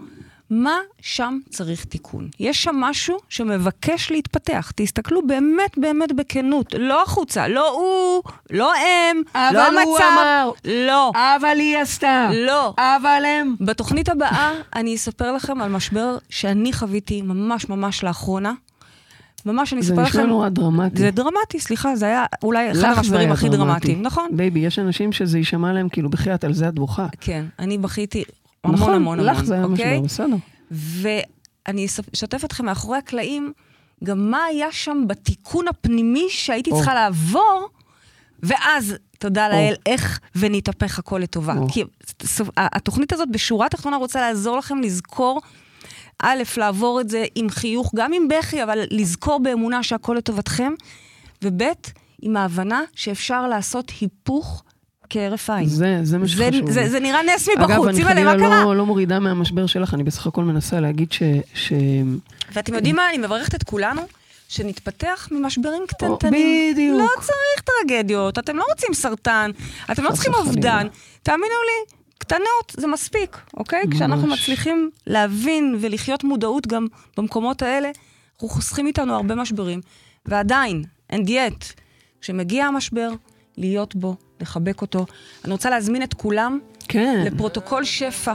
מה 0.50 0.78
שם 1.02 1.40
צריך 1.50 1.86
תיקון. 1.86 2.30
יש 2.40 2.64
שם 2.64 2.76
משהו 2.76 3.18
שמבקש 3.30 4.12
להתפתח. 4.12 4.72
תסתכלו 4.76 5.28
באמת 5.28 5.78
באמת 5.78 6.12
בכנות, 6.12 6.74
לא 6.80 7.04
החוצה, 7.04 7.48
לא 7.48 7.72
הוא, 7.72 8.24
לא 8.50 8.74
הם, 8.76 9.22
אבל 9.36 9.54
לא 9.54 9.82
הוא 9.82 9.96
המצב. 9.98 10.06
אמר. 10.14 10.52
לא, 10.66 11.12
אבל 11.16 11.60
היא 11.60 11.78
עשתה. 11.78 12.30
לא. 12.34 12.74
אבל 12.78 13.24
הם. 13.26 13.56
בתוכנית 13.62 14.10
הבאה 14.10 14.54
אני 14.76 14.96
אספר 14.96 15.32
לכם 15.32 15.62
על 15.62 15.72
משבר 15.72 16.18
שאני 16.30 16.74
חוויתי 16.74 17.22
ממש 17.22 17.70
ממש 17.70 18.04
לאחרונה. 18.04 18.54
ממש 19.46 19.74
אני 19.74 19.82
זה 19.82 19.94
אספר 19.94 20.04
נשמע 20.04 20.22
לכם... 20.22 20.30
נורא 20.30 20.50
דרמטי. 20.50 20.98
זה 20.98 21.12
דרמטי, 21.12 21.60
סליחה, 21.60 21.96
זה 21.96 22.06
היה 22.06 22.26
אולי 22.44 22.72
אחד 22.72 22.80
זה 22.80 22.90
המשברים 22.90 23.32
הכי 23.32 23.50
דרמטי. 23.50 23.68
דרמטיים, 23.68 24.02
נכון? 24.02 24.28
baby, 24.32 24.60
יש 24.60 24.80
אנשים 24.80 25.12
שזה 25.12 25.38
יישמע 25.38 25.74
להם 25.74 25.90
כאילו, 25.90 26.10
בחייאת, 26.10 26.44
על 26.44 26.54
זה 26.54 26.68
את 26.68 26.74
בוכה. 26.74 27.08
כן, 27.22 27.46
אני 27.60 27.78
בכיתי 27.78 28.24
המון 28.64 28.76
נכון, 28.76 28.94
המון 28.94 29.20
המון, 29.20 29.36
לך 29.36 29.44
זה 29.44 29.54
היה 29.54 29.64
אוקיי? 29.64 30.00
משבר, 30.00 30.26
בסדר. 30.26 30.36
ואני 30.72 31.86
אשתף 32.14 32.46
אתכם 32.46 32.66
מאחורי 32.66 32.98
הקלעים, 32.98 33.54
גם 34.04 34.32
מה 34.32 34.44
היה 34.44 34.72
שם 34.72 35.04
בתיקון 35.08 35.68
הפנימי 35.68 36.26
שהייתי 36.30 36.72
או. 36.72 36.76
צריכה 36.76 36.94
לעבור, 36.94 37.70
ואז, 38.44 38.96
תודה 39.20 39.48
או. 39.48 39.52
לאל, 39.52 39.76
איך 39.86 40.20
ונתהפך 40.36 41.00
הכל 41.00 41.20
לטובה. 41.24 41.56
או. 41.58 41.68
כי 41.70 41.84
התוכנית 42.58 43.14
הזאת 43.14 43.30
בשורה 43.32 43.66
התחתונה 43.66 43.98
רוצה 43.98 44.22
לעזור 44.22 44.58
לכם 44.58 44.82
לזכור, 44.82 45.42
א', 46.20 46.44
לעבור 46.58 47.02
את 47.02 47.10
זה 47.10 47.26
עם 47.36 47.50
חיוך, 47.50 47.92
גם 47.96 48.14
עם 48.14 48.28
בכי, 48.28 48.64
אבל 48.64 48.80
לזכור 48.92 49.40
באמונה 49.40 49.84
שהכל 49.84 50.16
לטובתכם, 50.18 50.74
וב', 51.44 51.64
עם 52.22 52.38
ההבנה 52.38 52.82
שאפשר 52.96 53.48
לעשות 53.48 53.92
היפוך 54.02 54.64
כהרף 55.10 55.50
עין. 55.50 55.66
זה, 55.66 56.00
זה 56.04 56.18
מה 56.18 56.26
זה, 56.26 56.32
שחשוב. 56.32 56.72
זה, 56.72 56.90
זה 56.90 57.00
נראה 57.00 57.20
נס 57.24 57.50
מבחוץ, 57.50 57.72
אגב, 57.72 57.88
אני 57.88 57.98
אימא'לה, 57.98 58.24
מה 58.24 58.32
חלילה 58.32 58.50
קרה? 58.50 58.64
לא, 58.64 58.76
לא 58.76 58.86
מורידה 58.86 59.20
מהמשבר 59.20 59.66
שלך, 59.66 59.94
אני 59.94 60.04
בסך 60.04 60.28
הכל 60.28 60.44
מנסה 60.44 60.80
להגיד 60.80 61.12
ש... 61.12 61.24
ש... 61.54 61.74
ואתם 62.54 62.74
יודעים 62.74 62.96
מה? 62.96 63.10
אני 63.10 63.18
מברכת 63.18 63.56
את 63.56 63.64
כולנו, 63.64 64.02
שנתפתח 64.48 65.28
ממשברים 65.32 65.84
קטנטנים. 65.88 66.74
בדיוק. 66.74 67.00
לא 67.02 67.08
צריך 67.22 67.62
טרגדיות, 67.88 68.40
אתם 68.40 68.58
לא 68.58 68.64
רוצים 68.70 68.94
סרטן, 68.94 69.52
אתם 69.92 70.04
לא 70.04 70.12
צריכים. 70.12 70.34
אובדן. 70.34 70.88
תאמינו 71.24 71.46
לי, 71.46 71.96
קטנות 72.18 72.74
זה 72.78 72.88
מספיק, 72.88 73.38
אוקיי? 73.58 73.84
כשאנחנו 73.92 74.28
ממש. 74.28 74.42
מצליחים 74.42 74.90
להבין 75.08 75.78
ולחיות 75.80 76.24
מודעות 76.24 76.68
גם 76.68 76.88
במקומות 77.18 77.62
האלה, 77.62 77.92
אנחנו 78.34 78.50
חוסכים 78.50 78.88
איתנו 78.88 79.16
הרבה 79.16 79.36
משברים. 79.36 79.82
ועדיין, 80.26 80.84
and 81.12 81.28
yet, 81.28 81.74
כשמגיע 82.22 82.66
המשבר, 82.66 83.10
להיות 83.60 83.96
בו, 83.96 84.16
לחבק 84.42 84.82
אותו. 84.82 85.06
אני 85.46 85.52
רוצה 85.52 85.70
להזמין 85.70 86.04
את 86.04 86.14
כולם 86.14 86.60
כן. 86.88 87.24
לפרוטוקול 87.26 87.84
שפע. 87.84 88.34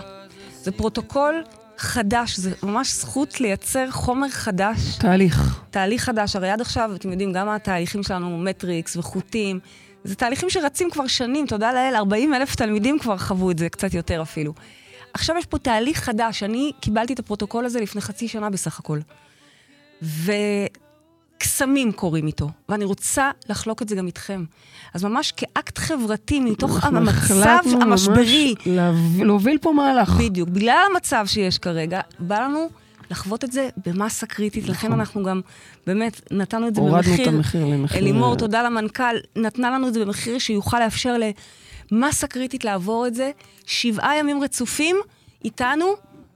זה 0.62 0.72
פרוטוקול 0.72 1.44
חדש, 1.76 2.36
זה 2.36 2.50
ממש 2.62 2.92
זכות 2.92 3.40
לייצר 3.40 3.90
חומר 3.90 4.28
חדש, 4.28 4.78
תהליך. 4.98 5.60
תהליך 5.70 6.04
חדש. 6.04 6.36
הרי 6.36 6.50
עד 6.50 6.60
עכשיו, 6.60 6.90
אתם 6.94 7.10
יודעים, 7.10 7.32
גם 7.32 7.48
התהליכים 7.48 8.02
שלנו, 8.02 8.38
מטריקס 8.38 8.96
וחוטים, 8.96 9.60
זה 10.04 10.14
תהליכים 10.14 10.50
שרצים 10.50 10.90
כבר 10.90 11.06
שנים, 11.06 11.46
תודה 11.46 11.72
לאל, 11.72 11.94
40 11.96 12.34
אלף 12.34 12.54
תלמידים 12.54 12.98
כבר 12.98 13.18
חוו 13.18 13.50
את 13.50 13.58
זה, 13.58 13.68
קצת 13.68 13.94
יותר 13.94 14.22
אפילו. 14.22 14.52
עכשיו 15.14 15.36
יש 15.38 15.46
פה 15.46 15.58
תהליך 15.58 15.98
חדש, 15.98 16.42
אני 16.42 16.72
קיבלתי 16.80 17.12
את 17.12 17.18
הפרוטוקול 17.18 17.64
הזה 17.64 17.80
לפני 17.80 18.00
חצי 18.00 18.28
שנה 18.28 18.50
בסך 18.50 18.78
הכל. 18.78 18.98
וקסמים 21.44 21.92
קורים 21.92 22.26
איתו, 22.26 22.50
ואני 22.68 22.84
רוצה 22.84 23.30
לחלוק 23.48 23.82
את 23.82 23.88
זה 23.88 23.96
גם 23.96 24.06
איתכם. 24.06 24.44
אז 24.94 25.04
ממש 25.04 25.32
כאקט 25.36 25.78
חברתי, 25.78 26.40
מתוך 26.40 26.84
המצב 26.84 27.08
החלטנו 27.08 27.82
המשברי, 27.82 28.54
ממש 28.54 28.66
להב- 28.66 29.22
להוביל 29.22 29.58
פה 29.58 29.72
מהלך. 29.72 30.10
בדיוק. 30.10 30.48
בגלל 30.48 30.84
המצב 30.90 31.24
שיש 31.26 31.58
כרגע, 31.58 32.00
בא 32.18 32.40
לנו 32.40 32.68
לחוות 33.10 33.44
את 33.44 33.52
זה 33.52 33.68
במסה 33.86 34.26
קריטית, 34.26 34.68
לכן 34.68 34.92
אנחנו 34.92 35.24
גם 35.24 35.40
באמת 35.86 36.20
נתנו 36.30 36.68
את 36.68 36.74
זה 36.74 36.80
נכון. 36.80 36.90
הורדנו 36.92 37.10
במחיר. 37.10 37.28
את 37.28 37.34
המחיר 37.34 37.66
למחיר. 37.66 37.98
אלימור, 38.00 38.36
תודה 38.36 38.62
למנכ"ל, 38.62 39.16
נתנה 39.36 39.70
לנו 39.70 39.88
את 39.88 39.94
זה 39.94 40.04
במחיר 40.04 40.38
שיוכל 40.38 40.80
לאפשר 40.80 41.16
למסה 41.92 42.26
קריטית 42.26 42.64
לעבור 42.64 43.06
את 43.06 43.14
זה. 43.14 43.30
שבעה 43.66 44.18
ימים 44.18 44.42
רצופים 44.42 44.96
איתנו, 45.44 45.86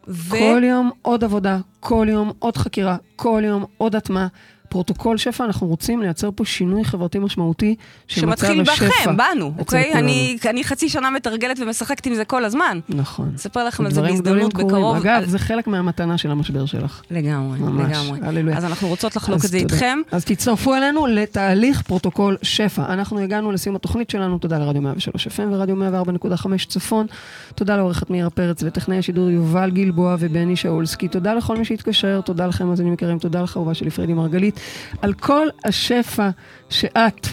ו... 0.09 0.31
כל 0.31 0.63
יום 0.65 0.91
עוד 1.03 1.25
עבודה, 1.25 1.59
כל 1.81 2.07
יום 2.11 2.33
עוד 2.39 2.57
חקירה, 2.57 2.97
כל 3.17 3.43
יום 3.47 3.65
עוד 3.79 3.97
הטמעה. 3.97 4.27
פרוטוקול 4.69 5.17
שפע, 5.17 5.45
אנחנו 5.45 5.67
רוצים 5.67 6.03
לייצר 6.03 6.31
פה 6.35 6.45
שינוי 6.45 6.85
חברתי 6.85 7.19
משמעותי 7.19 7.75
של 8.09 8.27
מצב 8.27 8.47
שמתחיל. 8.47 8.63
בכם, 8.87 9.17
בנו, 9.17 9.53
אוקיי? 9.59 9.93
אני, 9.95 10.37
אני 10.51 10.65
חצי 10.65 10.89
שנה 10.89 11.11
מתרגלת 11.11 11.59
ומשחקת 11.61 12.07
עם 12.07 12.15
זה 12.15 12.25
כל 12.25 12.45
הזמן. 12.45 12.79
נכון. 12.89 13.33
אספר 13.37 13.65
לכם 13.65 13.87
על 13.87 13.93
זה 13.93 14.03
בהזדמנות. 14.03 14.55
בקרוב. 14.55 14.97
אגב, 14.97 15.07
על- 15.07 15.27
זה 15.27 15.39
חלק 15.39 15.67
מהמתנה 15.67 16.19
של 16.19 16.31
המשבר 16.31 16.67
שלך. 16.67 17.03
לגמרי, 17.11 17.59
ממש, 17.59 17.91
לגמרי. 17.97 18.19
הללויה. 18.23 18.57
אז 18.57 18.65
אנחנו 18.65 18.89
רוצות 18.89 19.17
לחלוק 19.17 19.39
אז 19.39 19.45
את 19.45 19.51
זה 19.51 19.59
תודה. 19.61 19.75
איתכם. 19.75 19.99
אז 20.13 20.25
תצטרפו 20.25 20.75
אלינו 20.75 21.07
לתהליך 21.07 21.83
פרוטוקול 21.83 22.37
שפע. 22.43 22.83
אנחנו 22.93 23.19
הגענו 23.19 23.53
לסיום 23.53 23.77
התוכנית 23.77 24.11
שלנו, 24.11 24.39
תודה 24.39 24.59
לרדיו 24.59 24.83
103 24.83 25.27
FM 25.29 25.43
ורדיו 25.53 25.77
104.5 25.77 26.67
צפון. 26.69 27.07
תודה 27.55 27.77
לעורכת 27.77 28.11
מאירה 28.11 28.31
פרץ 28.31 28.63
וטכנאי 28.63 28.99
השידור 28.99 29.31
יובל 29.31 29.71
גלבוע 29.71 30.17
ובני 30.19 30.57
שאולסקי. 30.57 31.09
תודה 31.09 31.35
לכל 31.35 31.57
מי 31.57 31.65
שהתקשר, 31.65 32.21
תודה 32.21 32.47
לכם 32.47 32.67
מאזינים 32.67 32.93
יקרים, 32.93 33.19
תודה 33.19 33.43
לך 33.43 33.57
אהובה 33.57 33.75
שלי 33.75 33.91
פריידי 33.91 34.13
מרגלית, 34.15 34.58
על 35.03 35.13
כל 35.13 35.47
השפע 35.65 36.29
שאת, 36.71 37.27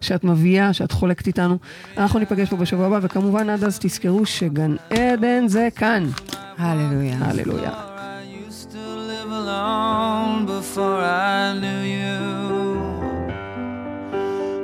שאת 0.00 0.24
מביאה, 0.24 0.72
שאת 0.72 0.92
חולקת 0.92 1.26
איתנו. 1.26 1.58
אנחנו 1.96 2.18
ניפגש 2.18 2.48
פה 2.48 2.56
בשבוע 2.56 2.86
הבא, 2.86 2.98
וכמובן 3.02 3.50
עד 3.50 3.64
אז 3.64 3.78
תזכרו 3.78 4.26
שגן 4.26 4.76
עדן 4.90 5.48
זה 5.48 5.68
כאן. 5.76 6.10
הללויה. 6.58 7.16
הללויה. 7.20 7.70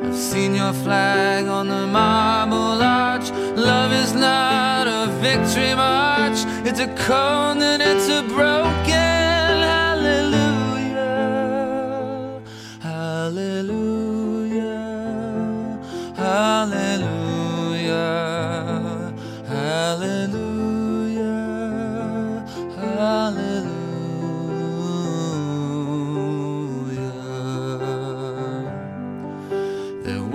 I've 0.09 0.16
seen 0.16 0.55
your 0.55 0.73
flag 0.85 1.47
on 1.47 1.69
the 1.69 1.87
marble 1.87 2.81
arch. 2.83 3.31
Love 3.57 3.93
is 3.93 4.14
not 4.14 4.87
a 4.87 5.07
victory 5.21 5.75
march, 5.75 6.39
it's 6.64 6.81
a 6.81 6.89
cold 7.07 7.61
and 7.62 7.83
it's 7.83 8.09
a 8.09 8.23
broken 8.23 8.88